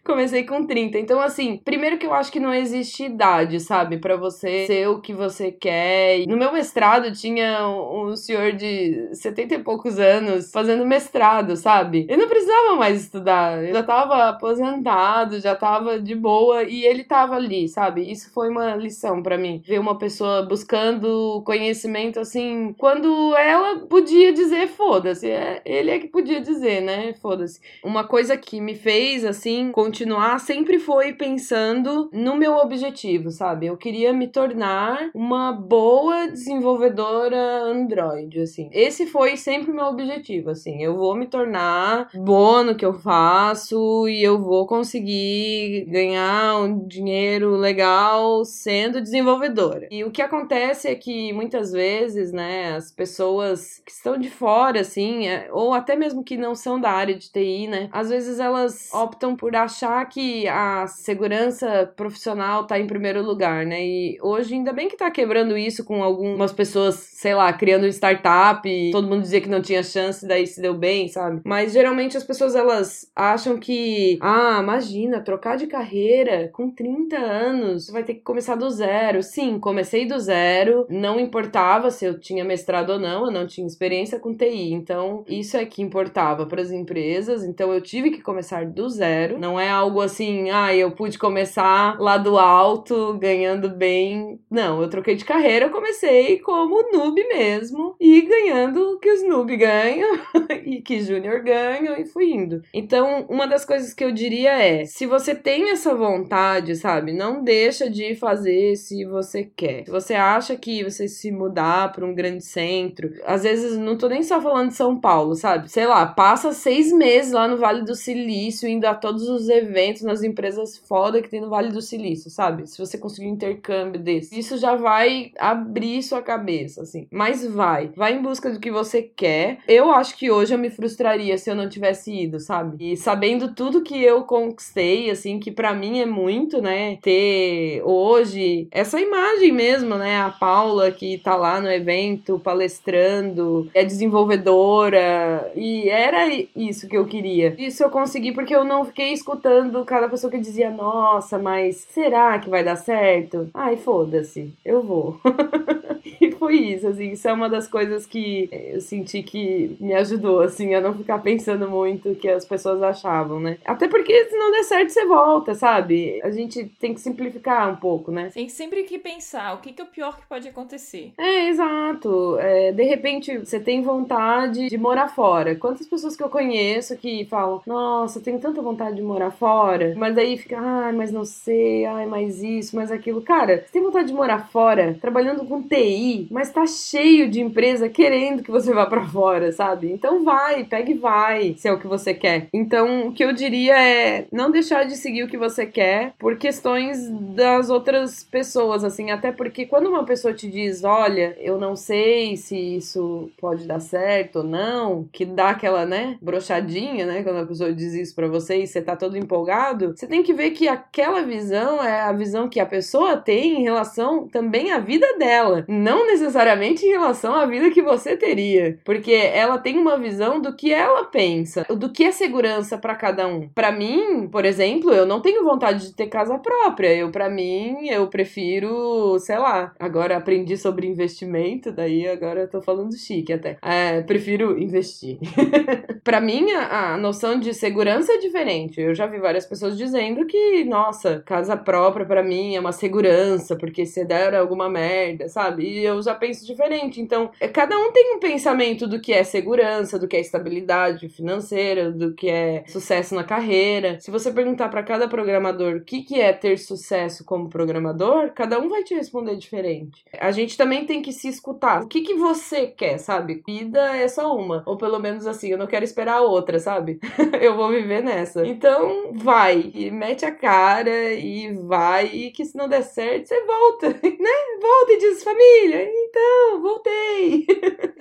Comecei 0.04 0.44
com 0.44 0.66
30. 0.66 0.98
Então, 0.98 1.20
assim, 1.20 1.60
primeiro 1.64 1.98
que 1.98 2.06
eu 2.06 2.14
acho 2.14 2.30
que 2.30 2.40
não 2.40 2.54
existe 2.54 3.04
idade, 3.04 3.60
sabe? 3.60 3.98
Pra 3.98 4.16
você 4.16 4.66
ser 4.66 4.88
o 4.88 5.00
que 5.00 5.12
você 5.12 5.50
quer. 5.50 6.26
No 6.26 6.36
meu 6.36 6.52
mestrado 6.52 7.12
tinha 7.12 7.68
um 7.68 8.14
senhor 8.16 8.52
de 8.52 9.08
70 9.12 9.54
e 9.54 9.58
poucos 9.58 9.98
anos 9.98 10.50
fazendo 10.50 10.86
mestrado, 10.86 11.56
sabe? 11.56 12.06
Ele 12.08 12.22
não 12.22 12.28
precisava 12.28 12.76
mais 12.76 13.02
estudar. 13.02 13.62
Ele 13.62 13.72
já 13.72 13.82
tava 13.82 14.28
aposentado, 14.28 15.40
já 15.40 15.54
tava 15.54 16.00
de 16.00 16.14
boa 16.14 16.62
e 16.62 16.84
ele 16.84 17.04
tava 17.04 17.36
ali, 17.36 17.68
sabe? 17.68 18.10
Isso 18.10 18.32
foi 18.32 18.48
uma 18.48 18.74
lição 18.76 19.22
pra 19.22 19.38
mim. 19.38 19.62
Ver 19.64 19.78
uma 19.78 19.98
pessoa 19.98 20.42
buscando 20.42 21.42
conhecimento 21.44 22.20
assim, 22.20 22.74
quando 22.78 23.34
ela 23.36 23.80
podia 23.80 24.32
dizer 24.32 24.68
foda-se. 24.68 25.30
É, 25.30 25.62
ele 25.64 25.90
é 25.90 25.98
que 25.98 26.08
podia 26.08 26.40
dizer, 26.40 26.80
né? 26.80 27.14
Foda-se. 27.20 27.60
Uma 27.82 28.04
coisa 28.04 28.36
que 28.36 28.60
me 28.60 28.74
fez, 28.74 29.24
assim, 29.24 29.65
continuar 29.72 30.38
sempre 30.40 30.78
foi 30.78 31.12
pensando 31.12 32.08
no 32.12 32.36
meu 32.36 32.56
objetivo, 32.56 33.30
sabe? 33.30 33.66
Eu 33.66 33.76
queria 33.76 34.12
me 34.12 34.28
tornar 34.28 35.10
uma 35.14 35.52
boa 35.52 36.28
desenvolvedora 36.28 37.36
Android, 37.64 38.40
assim. 38.40 38.68
Esse 38.72 39.06
foi 39.06 39.36
sempre 39.36 39.70
o 39.70 39.74
meu 39.74 39.86
objetivo, 39.86 40.50
assim. 40.50 40.82
Eu 40.82 40.96
vou 40.96 41.14
me 41.14 41.26
tornar 41.26 42.08
boa 42.14 42.62
no 42.62 42.74
que 42.74 42.84
eu 42.84 42.94
faço 42.94 44.08
e 44.08 44.22
eu 44.22 44.40
vou 44.40 44.66
conseguir 44.66 45.86
ganhar 45.88 46.58
um 46.58 46.86
dinheiro 46.86 47.56
legal 47.56 48.44
sendo 48.44 49.00
desenvolvedora. 49.00 49.88
E 49.90 50.04
o 50.04 50.10
que 50.10 50.22
acontece 50.22 50.88
é 50.88 50.94
que 50.94 51.32
muitas 51.32 51.72
vezes, 51.72 52.32
né, 52.32 52.74
as 52.76 52.90
pessoas 52.90 53.80
que 53.84 53.90
estão 53.90 54.16
de 54.18 54.30
fora, 54.30 54.80
assim, 54.80 55.26
é- 55.26 55.48
ou 55.52 55.72
até 55.72 55.96
mesmo 55.96 56.22
que 56.22 56.36
não 56.36 56.54
são 56.54 56.80
da 56.80 56.90
área 56.90 57.14
de 57.14 57.30
TI, 57.30 57.66
né, 57.66 57.88
às 57.92 58.08
vezes 58.10 58.38
elas 58.38 58.92
optam 58.92 59.34
por 59.34 59.55
achar 59.56 60.04
que 60.08 60.46
a 60.48 60.86
segurança 60.86 61.92
profissional 61.96 62.66
tá 62.66 62.78
em 62.78 62.86
primeiro 62.86 63.22
lugar, 63.22 63.64
né, 63.66 63.84
e 63.84 64.18
hoje 64.22 64.54
ainda 64.54 64.72
bem 64.72 64.88
que 64.88 64.96
tá 64.96 65.10
quebrando 65.10 65.56
isso 65.56 65.84
com 65.84 66.02
algumas 66.02 66.52
pessoas, 66.52 66.94
sei 66.94 67.34
lá, 67.34 67.52
criando 67.52 67.86
startup, 67.86 68.68
e 68.68 68.90
todo 68.90 69.08
mundo 69.08 69.22
dizia 69.22 69.40
que 69.40 69.48
não 69.48 69.62
tinha 69.62 69.82
chance, 69.82 70.26
daí 70.26 70.46
se 70.46 70.60
deu 70.60 70.74
bem, 70.74 71.08
sabe? 71.08 71.40
Mas 71.44 71.72
geralmente 71.72 72.16
as 72.16 72.24
pessoas 72.24 72.54
elas 72.54 73.10
acham 73.14 73.58
que, 73.58 74.18
ah, 74.20 74.58
imagina, 74.62 75.20
trocar 75.20 75.56
de 75.56 75.66
carreira 75.66 76.48
com 76.52 76.70
30 76.70 77.16
anos, 77.16 77.88
vai 77.90 78.02
ter 78.02 78.14
que 78.14 78.20
começar 78.20 78.54
do 78.54 78.68
zero. 78.70 79.22
Sim, 79.22 79.58
comecei 79.58 80.06
do 80.06 80.18
zero, 80.18 80.86
não 80.88 81.18
importava 81.18 81.90
se 81.90 82.04
eu 82.04 82.18
tinha 82.18 82.44
mestrado 82.44 82.90
ou 82.90 82.98
não, 82.98 83.26
eu 83.26 83.30
não 83.30 83.46
tinha 83.46 83.66
experiência 83.66 84.18
com 84.18 84.34
TI. 84.34 84.72
Então, 84.72 85.24
isso 85.28 85.56
é 85.56 85.64
que 85.64 85.82
importava 85.82 86.46
para 86.46 86.62
as 86.62 86.70
empresas. 86.70 87.44
Então, 87.44 87.72
eu 87.72 87.80
tive 87.80 88.10
que 88.10 88.20
começar 88.20 88.66
do 88.66 88.88
zero. 88.88 89.38
Não 89.46 89.60
é 89.60 89.68
algo 89.68 90.00
assim, 90.00 90.50
ah, 90.50 90.74
eu 90.74 90.90
pude 90.90 91.20
começar 91.20 92.00
lá 92.00 92.18
do 92.18 92.36
alto, 92.36 93.16
ganhando 93.16 93.68
bem. 93.68 94.40
Não, 94.50 94.82
eu 94.82 94.90
troquei 94.90 95.14
de 95.14 95.24
carreira, 95.24 95.66
eu 95.66 95.70
comecei 95.70 96.40
como 96.40 96.90
noob 96.92 97.22
mesmo 97.28 97.94
e 98.00 98.22
ganhando 98.22 98.94
o 98.94 98.98
que 98.98 99.08
os 99.08 99.22
noob 99.22 99.56
ganham 99.56 100.18
e 100.66 100.82
que 100.82 101.00
júnior 101.00 101.44
ganham 101.44 101.96
e 101.96 102.04
fui 102.04 102.32
indo. 102.32 102.60
Então, 102.74 103.24
uma 103.30 103.46
das 103.46 103.64
coisas 103.64 103.94
que 103.94 104.02
eu 104.02 104.10
diria 104.10 104.50
é, 104.60 104.84
se 104.84 105.06
você 105.06 105.32
tem 105.32 105.70
essa 105.70 105.94
vontade, 105.94 106.74
sabe, 106.74 107.12
não 107.12 107.44
deixa 107.44 107.88
de 107.88 108.16
fazer 108.16 108.74
se 108.74 109.04
você 109.04 109.44
quer. 109.44 109.84
Se 109.84 109.92
você 109.92 110.14
acha 110.14 110.56
que 110.56 110.82
você 110.82 111.06
se 111.06 111.30
mudar 111.30 111.92
para 111.92 112.04
um 112.04 112.12
grande 112.12 112.44
centro, 112.44 113.12
às 113.24 113.44
vezes 113.44 113.78
não 113.78 113.96
tô 113.96 114.08
nem 114.08 114.24
só 114.24 114.40
falando 114.40 114.70
de 114.70 114.74
São 114.74 114.98
Paulo, 114.98 115.36
sabe? 115.36 115.70
Sei 115.70 115.86
lá, 115.86 116.04
passa 116.04 116.52
seis 116.52 116.92
meses 116.92 117.30
lá 117.30 117.46
no 117.46 117.56
Vale 117.56 117.84
do 117.84 117.94
Silício, 117.94 118.68
indo 118.68 118.86
a 118.86 118.94
todos 118.94 119.28
os 119.28 119.35
eventos 119.48 120.02
nas 120.02 120.22
empresas 120.22 120.76
foda 120.76 121.20
que 121.20 121.28
tem 121.28 121.40
no 121.40 121.50
Vale 121.50 121.70
do 121.70 121.82
Silício, 121.82 122.30
sabe? 122.30 122.66
Se 122.66 122.78
você 122.78 122.98
conseguir 122.98 123.28
um 123.28 123.34
intercâmbio 123.34 124.00
desse, 124.00 124.38
isso 124.38 124.56
já 124.58 124.74
vai 124.74 125.32
abrir 125.38 126.02
sua 126.02 126.22
cabeça, 126.22 126.82
assim. 126.82 127.06
Mas 127.10 127.46
vai, 127.46 127.90
vai 127.94 128.14
em 128.14 128.22
busca 128.22 128.50
do 128.50 128.60
que 128.60 128.70
você 128.70 129.02
quer. 129.02 129.58
Eu 129.68 129.90
acho 129.90 130.16
que 130.16 130.30
hoje 130.30 130.54
eu 130.54 130.58
me 130.58 130.70
frustraria 130.70 131.36
se 131.38 131.50
eu 131.50 131.54
não 131.54 131.68
tivesse 131.68 132.12
ido, 132.12 132.40
sabe? 132.40 132.92
E 132.92 132.96
sabendo 132.96 133.54
tudo 133.54 133.82
que 133.82 134.02
eu 134.02 134.22
conquistei, 134.22 135.10
assim, 135.10 135.38
que 135.38 135.50
para 135.50 135.74
mim 135.74 136.00
é 136.00 136.06
muito, 136.06 136.60
né? 136.60 136.98
Ter 137.02 137.82
hoje 137.84 138.68
essa 138.70 139.00
imagem 139.00 139.52
mesmo, 139.52 139.96
né? 139.96 140.20
A 140.20 140.30
Paula 140.30 140.90
que 140.90 141.18
tá 141.18 141.36
lá 141.36 141.60
no 141.60 141.70
evento 141.70 142.38
palestrando, 142.38 143.70
é 143.74 143.84
desenvolvedora, 143.84 145.50
e 145.54 145.88
era 145.88 146.28
isso 146.54 146.88
que 146.88 146.96
eu 146.96 147.06
queria. 147.06 147.54
Isso 147.58 147.82
eu 147.82 147.90
consegui 147.90 148.32
porque 148.32 148.54
eu 148.54 148.64
não 148.64 148.84
fiquei 148.84 149.12
escutando 149.16 149.84
cada 149.84 150.08
pessoa 150.08 150.30
que 150.30 150.38
dizia: 150.38 150.70
Nossa, 150.70 151.38
mas 151.38 151.86
será 151.90 152.38
que 152.38 152.48
vai 152.48 152.62
dar 152.62 152.76
certo? 152.76 153.48
Ai, 153.52 153.76
foda-se, 153.76 154.52
eu 154.64 154.82
vou. 154.82 155.20
e 156.20 156.30
foi 156.32 156.56
isso, 156.56 156.86
assim, 156.88 157.12
isso 157.12 157.26
é 157.28 157.32
uma 157.32 157.48
das 157.48 157.66
coisas 157.66 158.06
que 158.06 158.48
eu 158.52 158.80
senti 158.80 159.22
que 159.22 159.76
me 159.80 159.94
ajudou, 159.94 160.40
assim, 160.40 160.74
a 160.74 160.80
não 160.80 160.94
ficar 160.94 161.18
pensando 161.18 161.68
muito 161.68 162.10
o 162.10 162.16
que 162.16 162.28
as 162.28 162.44
pessoas 162.44 162.82
achavam, 162.82 163.40
né? 163.40 163.58
Até 163.64 163.88
porque 163.88 164.26
se 164.26 164.36
não 164.36 164.52
der 164.52 164.64
certo, 164.64 164.90
você 164.90 165.04
volta, 165.06 165.54
sabe? 165.54 166.20
A 166.22 166.30
gente 166.30 166.64
tem 166.78 166.94
que 166.94 167.00
simplificar 167.00 167.72
um 167.72 167.76
pouco, 167.76 168.10
né? 168.10 168.30
Tem 168.32 168.48
sempre 168.48 168.82
que 168.84 168.98
pensar 168.98 169.54
o 169.54 169.58
que, 169.58 169.72
que 169.72 169.80
é 169.80 169.84
o 169.84 169.88
pior 169.88 170.16
que 170.18 170.26
pode 170.26 170.48
acontecer. 170.48 171.12
É, 171.18 171.48
exato. 171.48 172.38
É, 172.38 172.72
de 172.72 172.82
repente, 172.84 173.38
você 173.38 173.58
tem 173.58 173.82
vontade 173.82 174.68
de 174.68 174.78
morar 174.78 175.08
fora. 175.08 175.54
Quantas 175.56 175.86
pessoas 175.86 176.16
que 176.16 176.22
eu 176.22 176.28
conheço 176.28 176.96
que 176.96 177.24
falam, 177.26 177.62
nossa, 177.66 178.18
eu 178.18 178.22
tenho 178.22 178.38
tanta 178.38 178.60
vontade 178.62 178.96
de 178.96 179.02
morar 179.06 179.30
fora, 179.30 179.94
mas 179.96 180.16
aí 180.18 180.36
fica, 180.36 180.58
ai, 180.58 180.92
mas 180.92 181.12
não 181.12 181.24
sei, 181.24 181.84
ai, 181.84 182.06
mais 182.06 182.42
isso, 182.42 182.76
mais 182.76 182.90
aquilo. 182.90 183.22
Cara, 183.22 183.64
você 183.64 183.72
tem 183.72 183.82
vontade 183.82 184.08
de 184.08 184.14
morar 184.14 184.48
fora, 184.50 184.96
trabalhando 185.00 185.44
com 185.44 185.62
TI, 185.62 186.28
mas 186.30 186.50
tá 186.50 186.66
cheio 186.66 187.28
de 187.28 187.40
empresa 187.40 187.88
querendo 187.88 188.42
que 188.42 188.50
você 188.50 188.72
vá 188.72 188.86
para 188.86 189.06
fora, 189.06 189.52
sabe? 189.52 189.92
Então 189.92 190.24
vai, 190.24 190.64
pega 190.64 190.90
e 190.90 190.94
vai, 190.94 191.54
se 191.56 191.68
é 191.68 191.72
o 191.72 191.78
que 191.78 191.86
você 191.86 192.12
quer. 192.12 192.48
Então, 192.52 193.08
o 193.08 193.12
que 193.12 193.24
eu 193.24 193.32
diria 193.32 193.80
é 193.80 194.26
não 194.32 194.50
deixar 194.50 194.84
de 194.84 194.96
seguir 194.96 195.22
o 195.22 195.28
que 195.28 195.38
você 195.38 195.66
quer 195.66 196.12
por 196.18 196.36
questões 196.36 197.08
das 197.10 197.70
outras 197.70 198.24
pessoas, 198.24 198.82
assim, 198.84 199.10
até 199.10 199.30
porque 199.30 199.66
quando 199.66 199.88
uma 199.88 200.04
pessoa 200.04 200.34
te 200.34 200.48
diz, 200.48 200.84
olha, 200.84 201.36
eu 201.40 201.58
não 201.58 201.76
sei 201.76 202.36
se 202.36 202.56
isso 202.56 203.30
pode 203.38 203.66
dar 203.66 203.80
certo 203.80 204.36
ou 204.36 204.44
não, 204.44 205.06
que 205.12 205.24
dá 205.24 205.50
aquela, 205.50 205.84
né, 205.84 206.18
brochadinha, 206.20 207.06
né, 207.06 207.22
quando 207.22 207.38
a 207.38 207.46
pessoa 207.46 207.72
diz 207.72 207.94
isso 207.94 208.14
pra 208.14 208.26
você 208.26 208.62
e 208.62 208.66
você 208.66 208.80
tá 208.80 208.95
todo 208.96 209.16
empolgado, 209.16 209.94
você 209.96 210.06
tem 210.06 210.22
que 210.22 210.32
ver 210.32 210.50
que 210.50 210.68
aquela 210.68 211.22
visão 211.22 211.82
é 211.82 212.02
a 212.02 212.12
visão 212.12 212.48
que 212.48 212.60
a 212.60 212.66
pessoa 212.66 213.16
tem 213.16 213.60
em 213.60 213.62
relação 213.62 214.28
também 214.28 214.72
à 214.72 214.78
vida 214.78 215.06
dela, 215.18 215.64
não 215.68 216.06
necessariamente 216.06 216.84
em 216.84 216.90
relação 216.90 217.34
à 217.34 217.46
vida 217.46 217.70
que 217.70 217.82
você 217.82 218.16
teria, 218.16 218.78
porque 218.84 219.12
ela 219.12 219.58
tem 219.58 219.78
uma 219.78 219.98
visão 219.98 220.40
do 220.40 220.54
que 220.54 220.72
ela 220.72 221.04
pensa, 221.04 221.66
do 221.68 221.90
que 221.90 222.04
é 222.04 222.12
segurança 222.12 222.78
para 222.78 222.94
cada 222.94 223.26
um. 223.26 223.48
Para 223.48 223.72
mim, 223.72 224.28
por 224.28 224.44
exemplo, 224.44 224.92
eu 224.92 225.06
não 225.06 225.20
tenho 225.20 225.44
vontade 225.44 225.86
de 225.86 225.94
ter 225.94 226.06
casa 226.06 226.38
própria. 226.38 226.94
Eu 226.94 227.10
para 227.10 227.28
mim, 227.28 227.88
eu 227.88 228.06
prefiro, 228.08 229.18
sei 229.18 229.38
lá, 229.38 229.74
agora 229.78 230.16
aprendi 230.16 230.56
sobre 230.56 230.86
investimento, 230.86 231.72
daí 231.72 232.06
agora 232.08 232.42
eu 232.42 232.48
tô 232.48 232.60
falando 232.60 232.96
chique 232.96 233.32
até. 233.32 233.58
É, 233.62 234.00
prefiro 234.02 234.58
investir. 234.58 235.18
para 236.04 236.20
mim, 236.20 236.52
a, 236.52 236.94
a 236.94 236.96
noção 236.96 237.38
de 237.38 237.52
segurança 237.54 238.12
é 238.12 238.18
diferente. 238.18 238.80
Eu 238.86 238.94
já 238.94 239.06
vi 239.06 239.18
várias 239.18 239.44
pessoas 239.44 239.76
dizendo 239.76 240.24
que, 240.26 240.64
nossa, 240.64 241.22
casa 241.26 241.56
própria 241.56 242.06
para 242.06 242.22
mim 242.22 242.54
é 242.54 242.60
uma 242.60 242.72
segurança, 242.72 243.56
porque 243.56 243.84
se 243.84 244.04
der 244.04 244.34
alguma 244.34 244.68
merda, 244.68 245.28
sabe? 245.28 245.64
E 245.64 245.84
eu 245.84 246.00
já 246.00 246.14
penso 246.14 246.46
diferente. 246.46 247.00
Então, 247.00 247.30
é, 247.40 247.48
cada 247.48 247.76
um 247.76 247.90
tem 247.90 248.14
um 248.14 248.20
pensamento 248.20 248.86
do 248.86 249.00
que 249.00 249.12
é 249.12 249.24
segurança, 249.24 249.98
do 249.98 250.06
que 250.06 250.16
é 250.16 250.20
estabilidade 250.20 251.08
financeira, 251.08 251.90
do 251.90 252.14
que 252.14 252.28
é 252.28 252.64
sucesso 252.68 253.14
na 253.14 253.24
carreira. 253.24 253.98
Se 254.00 254.10
você 254.10 254.30
perguntar 254.30 254.68
para 254.68 254.82
cada 254.82 255.08
programador 255.08 255.76
o 255.76 255.80
que, 255.80 256.02
que 256.02 256.20
é 256.20 256.32
ter 256.32 256.56
sucesso 256.58 257.24
como 257.24 257.48
programador, 257.48 258.32
cada 258.34 258.60
um 258.60 258.68
vai 258.68 258.84
te 258.84 258.94
responder 258.94 259.36
diferente. 259.36 260.04
A 260.20 260.30
gente 260.30 260.56
também 260.56 260.86
tem 260.86 261.02
que 261.02 261.12
se 261.12 261.28
escutar. 261.28 261.82
O 261.82 261.88
que, 261.88 262.02
que 262.02 262.14
você 262.14 262.66
quer, 262.66 262.98
sabe? 262.98 263.42
Vida 263.46 263.96
é 263.96 264.06
só 264.06 264.36
uma. 264.36 264.62
Ou 264.64 264.76
pelo 264.76 264.98
menos 264.98 265.26
assim, 265.26 265.48
eu 265.48 265.58
não 265.58 265.66
quero 265.66 265.84
esperar 265.84 266.20
outra, 266.20 266.58
sabe? 266.58 267.00
eu 267.40 267.56
vou 267.56 267.68
viver 267.68 268.02
nessa. 268.02 268.46
Então, 268.46 268.75
vai. 269.14 269.70
E 269.74 269.90
mete 269.90 270.24
a 270.24 270.32
cara 270.32 271.12
e 271.12 271.52
vai. 271.54 272.06
E 272.06 272.30
que 272.30 272.44
se 272.44 272.56
não 272.56 272.68
der 272.68 272.82
certo, 272.82 273.26
você 273.28 273.44
volta, 273.44 273.88
né? 274.02 274.30
Volta 274.60 274.92
e 274.92 274.98
diz, 274.98 275.22
família, 275.22 275.88
então, 275.90 276.60
voltei. 276.62 277.46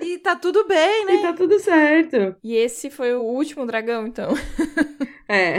e 0.02 0.18
tá 0.18 0.36
tudo 0.36 0.66
bem, 0.66 1.04
né? 1.04 1.14
E 1.14 1.22
tá 1.22 1.32
tudo 1.32 1.58
certo. 1.58 2.36
E 2.42 2.54
esse 2.54 2.90
foi 2.90 3.14
o 3.14 3.22
último 3.22 3.66
dragão, 3.66 4.06
então. 4.06 4.30
É. 5.28 5.58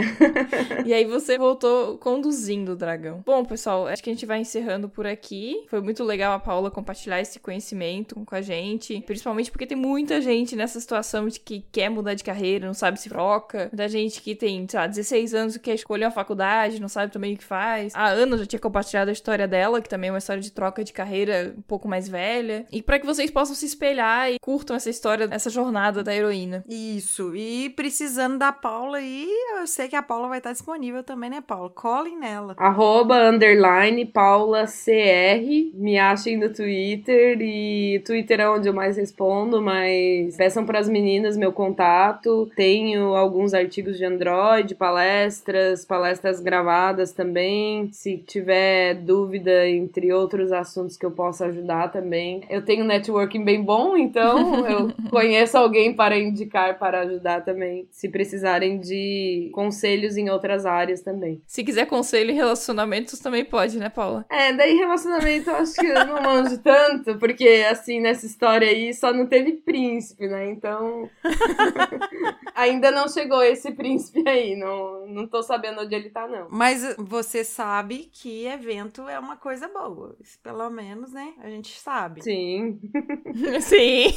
e 0.84 0.92
aí 0.92 1.04
você 1.04 1.36
voltou 1.36 1.98
conduzindo 1.98 2.72
o 2.72 2.76
dragão. 2.76 3.22
Bom, 3.24 3.44
pessoal, 3.44 3.86
acho 3.86 4.02
que 4.02 4.10
a 4.10 4.12
gente 4.12 4.26
vai 4.26 4.40
encerrando 4.40 4.88
por 4.88 5.06
aqui. 5.06 5.64
Foi 5.68 5.80
muito 5.80 6.02
legal 6.04 6.32
a 6.32 6.38
Paula 6.38 6.70
compartilhar 6.70 7.20
esse 7.20 7.38
conhecimento 7.38 8.14
com 8.24 8.34
a 8.34 8.40
gente, 8.40 9.00
principalmente 9.06 9.50
porque 9.50 9.66
tem 9.66 9.76
muita 9.76 10.20
gente 10.20 10.56
nessa 10.56 10.80
situação 10.80 11.28
de 11.28 11.40
que 11.40 11.64
quer 11.70 11.88
mudar 11.88 12.14
de 12.14 12.24
carreira, 12.24 12.66
não 12.66 12.74
sabe 12.74 13.00
se 13.00 13.08
troca. 13.08 13.68
Muita 13.72 13.88
gente 13.88 14.20
que 14.20 14.34
tem, 14.34 14.66
sei 14.68 14.80
lá, 14.80 14.86
16 14.86 15.34
anos 15.34 15.56
e 15.56 15.60
quer 15.60 15.74
escolher 15.74 16.06
uma 16.06 16.10
faculdade, 16.10 16.80
não 16.80 16.88
sabe 16.88 17.12
também 17.12 17.34
o 17.34 17.38
que 17.38 17.44
faz. 17.44 17.94
A 17.94 18.08
Ana 18.08 18.38
já 18.38 18.46
tinha 18.46 18.60
compartilhado 18.60 19.10
a 19.10 19.12
história 19.12 19.46
dela, 19.46 19.80
que 19.80 19.88
também 19.88 20.08
é 20.08 20.12
uma 20.12 20.18
história 20.18 20.42
de 20.42 20.52
troca 20.52 20.82
de 20.82 20.92
carreira 20.92 21.54
um 21.56 21.62
pouco 21.62 21.88
mais 21.88 22.08
velha. 22.08 22.66
E 22.72 22.82
para 22.82 22.98
que 22.98 23.06
vocês 23.06 23.30
possam 23.30 23.54
se 23.54 23.66
espelhar 23.66 24.30
e 24.30 24.38
curtam 24.40 24.76
essa 24.76 24.90
história, 24.90 25.28
essa 25.30 25.50
jornada 25.50 26.02
da 26.02 26.14
heroína. 26.14 26.64
Isso. 26.68 27.34
E 27.36 27.70
precisando 27.70 28.38
da 28.38 28.52
Paula 28.52 28.98
aí, 28.98 29.28
eu 29.60 29.66
sei 29.66 29.88
que 29.88 29.96
a 29.96 30.02
Paula 30.02 30.28
vai 30.28 30.38
estar 30.38 30.52
disponível 30.52 31.02
também, 31.02 31.30
né, 31.30 31.40
Paula? 31.40 31.68
Colhem 31.70 32.18
nela. 32.18 32.54
Arroba, 32.56 33.28
underline, 33.28 34.04
Paula 34.06 34.64
CR. 34.66 35.74
Me 35.74 35.98
achem 35.98 36.36
no 36.36 36.52
Twitter. 36.52 37.38
E 37.40 38.00
Twitter 38.04 38.40
é 38.40 38.48
onde 38.48 38.68
eu 38.68 38.72
mais 38.72 38.96
respondo, 38.96 39.60
mas 39.60 40.36
peçam 40.36 40.64
para 40.64 40.78
as 40.78 40.88
meninas 40.88 41.36
meu 41.36 41.52
contato. 41.52 42.50
Tenho 42.54 43.14
alguns 43.14 43.54
artigos 43.54 43.98
de 43.98 44.04
Android, 44.04 44.74
palestras, 44.74 45.84
palestras 45.84 46.40
gravadas 46.40 47.12
também. 47.12 47.90
Se 47.92 48.16
tiver 48.16 48.94
dúvida, 48.94 49.68
entre 49.68 50.12
outros 50.12 50.52
assuntos 50.52 50.96
que 50.96 51.04
eu 51.04 51.10
possa 51.10 51.46
ajudar 51.46 51.90
também. 51.90 52.42
Eu 52.48 52.64
tenho 52.64 52.84
networking 52.84 53.44
bem 53.44 53.62
bom, 53.62 53.96
então 53.96 54.66
eu 54.66 54.92
conheço 55.10 55.58
alguém 55.58 55.92
para 55.92 56.18
indicar 56.18 56.78
para 56.78 57.00
ajudar 57.00 57.44
também. 57.44 57.86
Se 57.90 58.08
precisarem 58.08 58.78
de 58.78 59.47
conselhos 59.48 60.16
em 60.16 60.30
outras 60.30 60.66
áreas 60.66 61.02
também. 61.02 61.42
Se 61.46 61.64
quiser 61.64 61.86
conselho 61.86 62.30
em 62.30 62.34
relacionamentos, 62.34 63.18
também 63.18 63.44
pode, 63.44 63.78
né, 63.78 63.88
Paula? 63.88 64.24
É, 64.30 64.52
daí 64.52 64.74
relacionamento 64.74 65.50
eu 65.50 65.56
acho 65.56 65.74
que 65.74 65.86
eu 65.86 66.06
não 66.06 66.22
manjo 66.22 66.58
tanto, 66.58 67.18
porque 67.18 67.66
assim, 67.70 68.00
nessa 68.00 68.26
história 68.26 68.68
aí 68.68 68.92
só 68.94 69.12
não 69.12 69.26
teve 69.26 69.52
príncipe, 69.52 70.26
né? 70.26 70.50
Então. 70.50 71.08
Ainda 72.54 72.90
não 72.90 73.08
chegou 73.08 73.42
esse 73.42 73.70
príncipe 73.72 74.28
aí, 74.28 74.56
não, 74.56 75.06
não 75.06 75.26
tô 75.26 75.42
sabendo 75.42 75.82
onde 75.82 75.94
ele 75.94 76.10
tá, 76.10 76.26
não. 76.26 76.48
Mas 76.50 76.96
você 76.98 77.44
sabe 77.44 78.10
que 78.12 78.46
evento 78.46 79.08
é 79.08 79.18
uma 79.18 79.36
coisa 79.36 79.68
boa. 79.68 80.16
Pelo 80.42 80.68
menos, 80.70 81.12
né? 81.12 81.34
A 81.40 81.48
gente 81.48 81.78
sabe. 81.78 82.22
Sim. 82.22 82.80
Sim. 83.60 84.12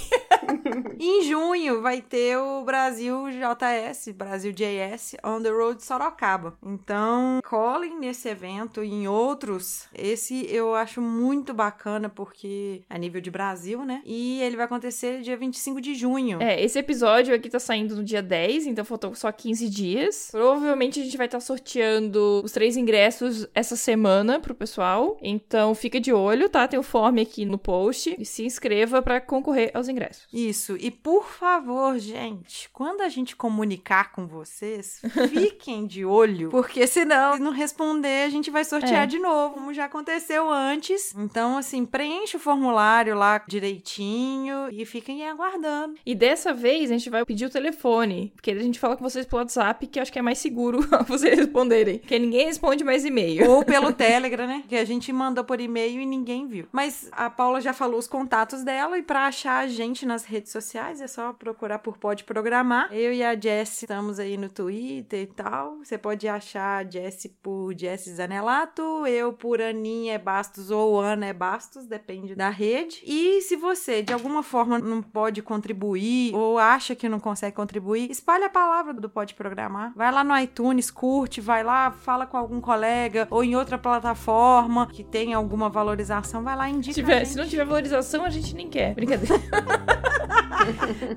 em 1.00 1.24
junho 1.24 1.82
vai 1.82 2.02
ter 2.02 2.38
o 2.38 2.64
Brasil 2.64 3.26
JS, 3.30 4.10
Brasil 4.16 4.52
JS, 4.52 5.16
On 5.24 5.42
the 5.42 5.50
Road 5.50 5.84
Sorocaba. 5.84 6.58
Então, 6.64 7.40
colhem 7.44 8.00
nesse 8.00 8.30
evento 8.30 8.84
e 8.84 8.90
em 8.90 9.08
outros. 9.08 9.88
Esse 9.94 10.46
eu 10.54 10.76
acho 10.76 11.02
muito 11.02 11.54
bacana 11.54 12.10
porque 12.10 12.84
a 12.90 12.98
nível 12.98 13.22
de 13.22 13.32
Brasil, 13.32 13.86
né? 13.86 14.02
E 14.06 14.42
ele 14.42 14.56
vai 14.56 14.66
acontecer 14.66 15.22
dia 15.22 15.38
25 15.38 15.82
de 15.82 15.96
junho. 15.96 16.42
É, 16.42 16.62
esse 16.62 16.80
episódio 16.80 17.34
aqui 17.34 17.50
tá 17.50 17.60
saindo 17.60 17.96
no 17.96 18.04
dia 18.04 18.22
10, 18.22 18.68
então 18.68 18.86
faltou 18.86 19.14
só 19.16 19.32
15 19.32 19.70
dias. 19.70 20.30
Provavelmente 20.32 21.00
a 21.00 21.04
gente 21.04 21.18
vai 21.18 21.28
estar 21.28 21.38
tá 21.40 21.46
sorteando 21.46 22.42
os 22.44 22.52
três 22.52 22.78
ingressos 22.78 23.48
essa 23.54 23.76
semana 23.76 24.40
pro 24.40 24.56
pessoal. 24.56 25.18
Então 25.22 25.74
fica 25.76 26.00
de 26.00 26.14
olho, 26.14 26.50
tá? 26.50 26.68
Tem 26.68 26.80
o 26.80 26.84
form 26.84 27.20
aqui 27.20 27.46
no 27.46 27.58
post 27.58 28.16
e 28.18 28.26
se 28.26 28.46
inscreva 28.46 29.02
para 29.02 29.22
concorrer 29.22 29.72
aos 29.74 29.88
ingressos. 29.88 30.28
Isso. 30.34 30.78
E 30.78 30.92
por 30.92 31.26
favor, 31.26 31.98
gente, 32.00 32.70
quando 32.70 33.02
a 33.02 33.10
gente 33.10 33.36
comunicar 33.36 34.12
com 34.12 34.28
vocês, 34.28 35.02
fiquem 35.30 35.86
de 35.86 36.06
olho, 36.06 36.50
porque 36.50 36.88
senão, 36.88 37.36
se 37.36 37.42
não 37.42 37.52
responder, 37.52 38.26
a 38.26 38.30
gente 38.30 38.50
vai 38.50 38.64
sortear 38.64 39.04
é. 39.04 39.06
de 39.06 39.20
novo, 39.20 39.56
como 39.56 39.74
já 39.74 39.86
aconteceu 39.86 40.50
antes. 40.50 41.14
Então, 41.16 41.58
assim, 41.58 41.86
preencha 41.86 42.38
o 42.38 42.40
formulário 42.40 43.16
lá 43.16 43.44
direitinho 43.48 44.70
e 44.72 44.86
fiquem 44.86 45.28
aguardando. 45.28 45.96
E 46.06 46.16
dessa 46.16 46.54
vez 46.54 46.90
a 46.90 46.94
gente 46.94 47.10
vai 47.10 47.26
pedir 47.26 47.46
o 47.46 47.50
telefone, 47.50 48.32
porque 48.36 48.52
a 48.52 48.60
gente 48.60 48.80
fala 48.80 48.96
com 48.96 49.04
vocês 49.04 49.26
pelo 49.26 49.42
WhatsApp, 49.42 49.88
que 49.88 50.00
eu 50.00 50.02
acho 50.02 50.12
que 50.12 50.20
é 50.20 50.22
mais 50.22 50.40
seguro 50.40 50.80
vocês 51.08 51.38
responderem, 51.38 52.00
porque 52.00 52.20
ninguém 52.20 52.46
responde 52.46 52.84
mais 52.84 53.06
e-mail. 53.06 53.50
Ou 53.50 53.66
pelo 53.66 53.92
Telegram, 53.94 54.48
né? 54.48 54.64
Que 54.68 54.76
a 54.76 54.86
gente 54.86 55.12
mandou 55.12 55.44
por 55.44 55.60
e-mail 55.60 56.02
e 56.02 56.06
ninguém 56.06 56.48
viu. 56.48 56.68
Mas 56.72 57.10
a 57.12 57.30
Paula 57.30 57.62
já 57.62 57.74
falou 57.74 58.00
os 58.00 58.08
contatos 58.08 58.64
dela 58.64 58.98
e 58.98 59.02
para 59.02 59.28
achar 59.28 59.64
a 59.64 59.68
gente 59.68 60.06
nas 60.06 60.26
redes 60.26 60.52
sociais 60.52 61.02
é 61.02 61.08
só 61.08 61.34
procurar 61.34 61.80
por 61.80 61.98
Pode 61.98 62.24
Programar. 62.24 62.92
Eu 62.92 63.14
e 63.14 63.24
a 63.24 63.40
Jess 63.40 63.82
estamos 63.82 64.20
aí 64.20 64.38
no 64.38 64.50
Twitter 64.50 65.01
e 65.16 65.26
tal. 65.26 65.78
Você 65.78 65.98
pode 65.98 66.28
achar 66.28 66.90
Jess 66.90 67.28
por 67.42 67.74
Jess 67.78 68.06
Zanelato, 68.10 69.06
eu 69.08 69.34
por 69.34 69.62
Aninha 69.62 70.14
é 70.14 70.18
Bastos 70.18 70.72
ou 70.72 71.00
Ana 71.00 71.28
é 71.28 71.34
Bastos, 71.34 71.86
depende 71.86 72.36
da 72.36 72.50
rede. 72.50 73.02
E 73.06 73.42
se 73.42 73.56
você 73.56 74.02
de 74.02 74.14
alguma 74.14 74.44
forma 74.44 74.80
não 74.80 75.02
pode 75.02 75.42
contribuir 75.42 76.34
ou 76.36 76.58
acha 76.58 76.96
que 76.96 77.10
não 77.10 77.20
consegue 77.20 77.56
contribuir, 77.56 78.10
espalhe 78.10 78.44
a 78.44 78.50
palavra 78.50 78.94
do 78.94 79.10
Pode 79.10 79.34
Programar. 79.36 79.94
Vai 79.96 80.12
lá 80.12 80.24
no 80.24 80.38
iTunes, 80.38 80.92
curte, 80.92 81.42
vai 81.42 81.64
lá, 81.64 81.92
fala 81.92 82.26
com 82.26 82.38
algum 82.38 82.62
colega 82.62 83.28
ou 83.30 83.44
em 83.44 83.56
outra 83.56 83.78
plataforma 83.78 84.88
que 84.88 85.04
tenha 85.04 85.38
alguma 85.38 85.70
valorização, 85.70 86.44
vai 86.44 86.56
lá 86.56 86.70
e 86.70 86.74
indica. 86.74 86.94
Se, 86.94 87.02
tiver, 87.02 87.26
se 87.26 87.38
não 87.38 87.48
tiver 87.48 87.66
valorização, 87.66 88.26
a 88.26 88.30
gente 88.30 88.56
nem 88.56 88.70
quer. 88.70 88.94
Brincadeira. 88.94 89.36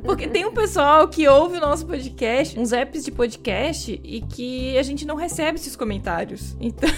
Porque 0.05 0.28
tem 0.28 0.45
um 0.47 0.53
pessoal 0.53 1.09
que 1.09 1.26
ouve 1.28 1.57
o 1.57 1.61
nosso 1.61 1.86
podcast, 1.86 2.59
uns 2.59 2.72
apps 2.72 3.05
de 3.05 3.11
podcast, 3.11 4.01
e 4.03 4.20
que 4.20 4.76
a 4.78 4.82
gente 4.82 5.07
não 5.07 5.16
recebe 5.16 5.59
esses 5.59 5.76
comentários. 5.76 6.57
Então. 6.61 6.88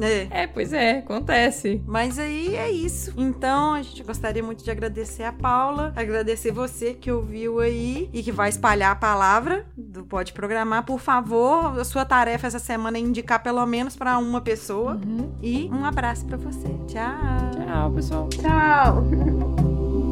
É. 0.00 0.26
é, 0.42 0.46
pois 0.46 0.72
é, 0.72 0.98
acontece. 0.98 1.82
Mas 1.86 2.18
aí 2.18 2.56
é 2.56 2.70
isso. 2.70 3.12
Então, 3.16 3.74
a 3.74 3.82
gente 3.82 4.02
gostaria 4.02 4.42
muito 4.42 4.64
de 4.64 4.70
agradecer 4.70 5.24
a 5.24 5.32
Paula, 5.32 5.92
agradecer 5.96 6.50
você 6.52 6.94
que 6.94 7.10
ouviu 7.10 7.60
aí 7.60 8.08
e 8.12 8.22
que 8.22 8.32
vai 8.32 8.48
espalhar 8.48 8.92
a 8.92 8.96
palavra 8.96 9.66
do 9.76 10.04
Pode 10.04 10.32
Programar. 10.32 10.84
Por 10.84 11.00
favor, 11.00 11.78
a 11.78 11.84
sua 11.84 12.04
tarefa 12.04 12.46
essa 12.46 12.58
semana 12.58 12.98
é 12.98 13.00
indicar 13.00 13.42
pelo 13.42 13.64
menos 13.66 13.96
para 13.96 14.18
uma 14.18 14.40
pessoa. 14.40 15.00
Uhum. 15.04 15.32
E 15.42 15.68
um 15.72 15.84
abraço 15.84 16.24
para 16.26 16.36
você. 16.36 16.68
Tchau. 16.86 17.50
Tchau, 17.52 17.90
pessoal. 17.92 18.28
Tchau. 18.28 19.94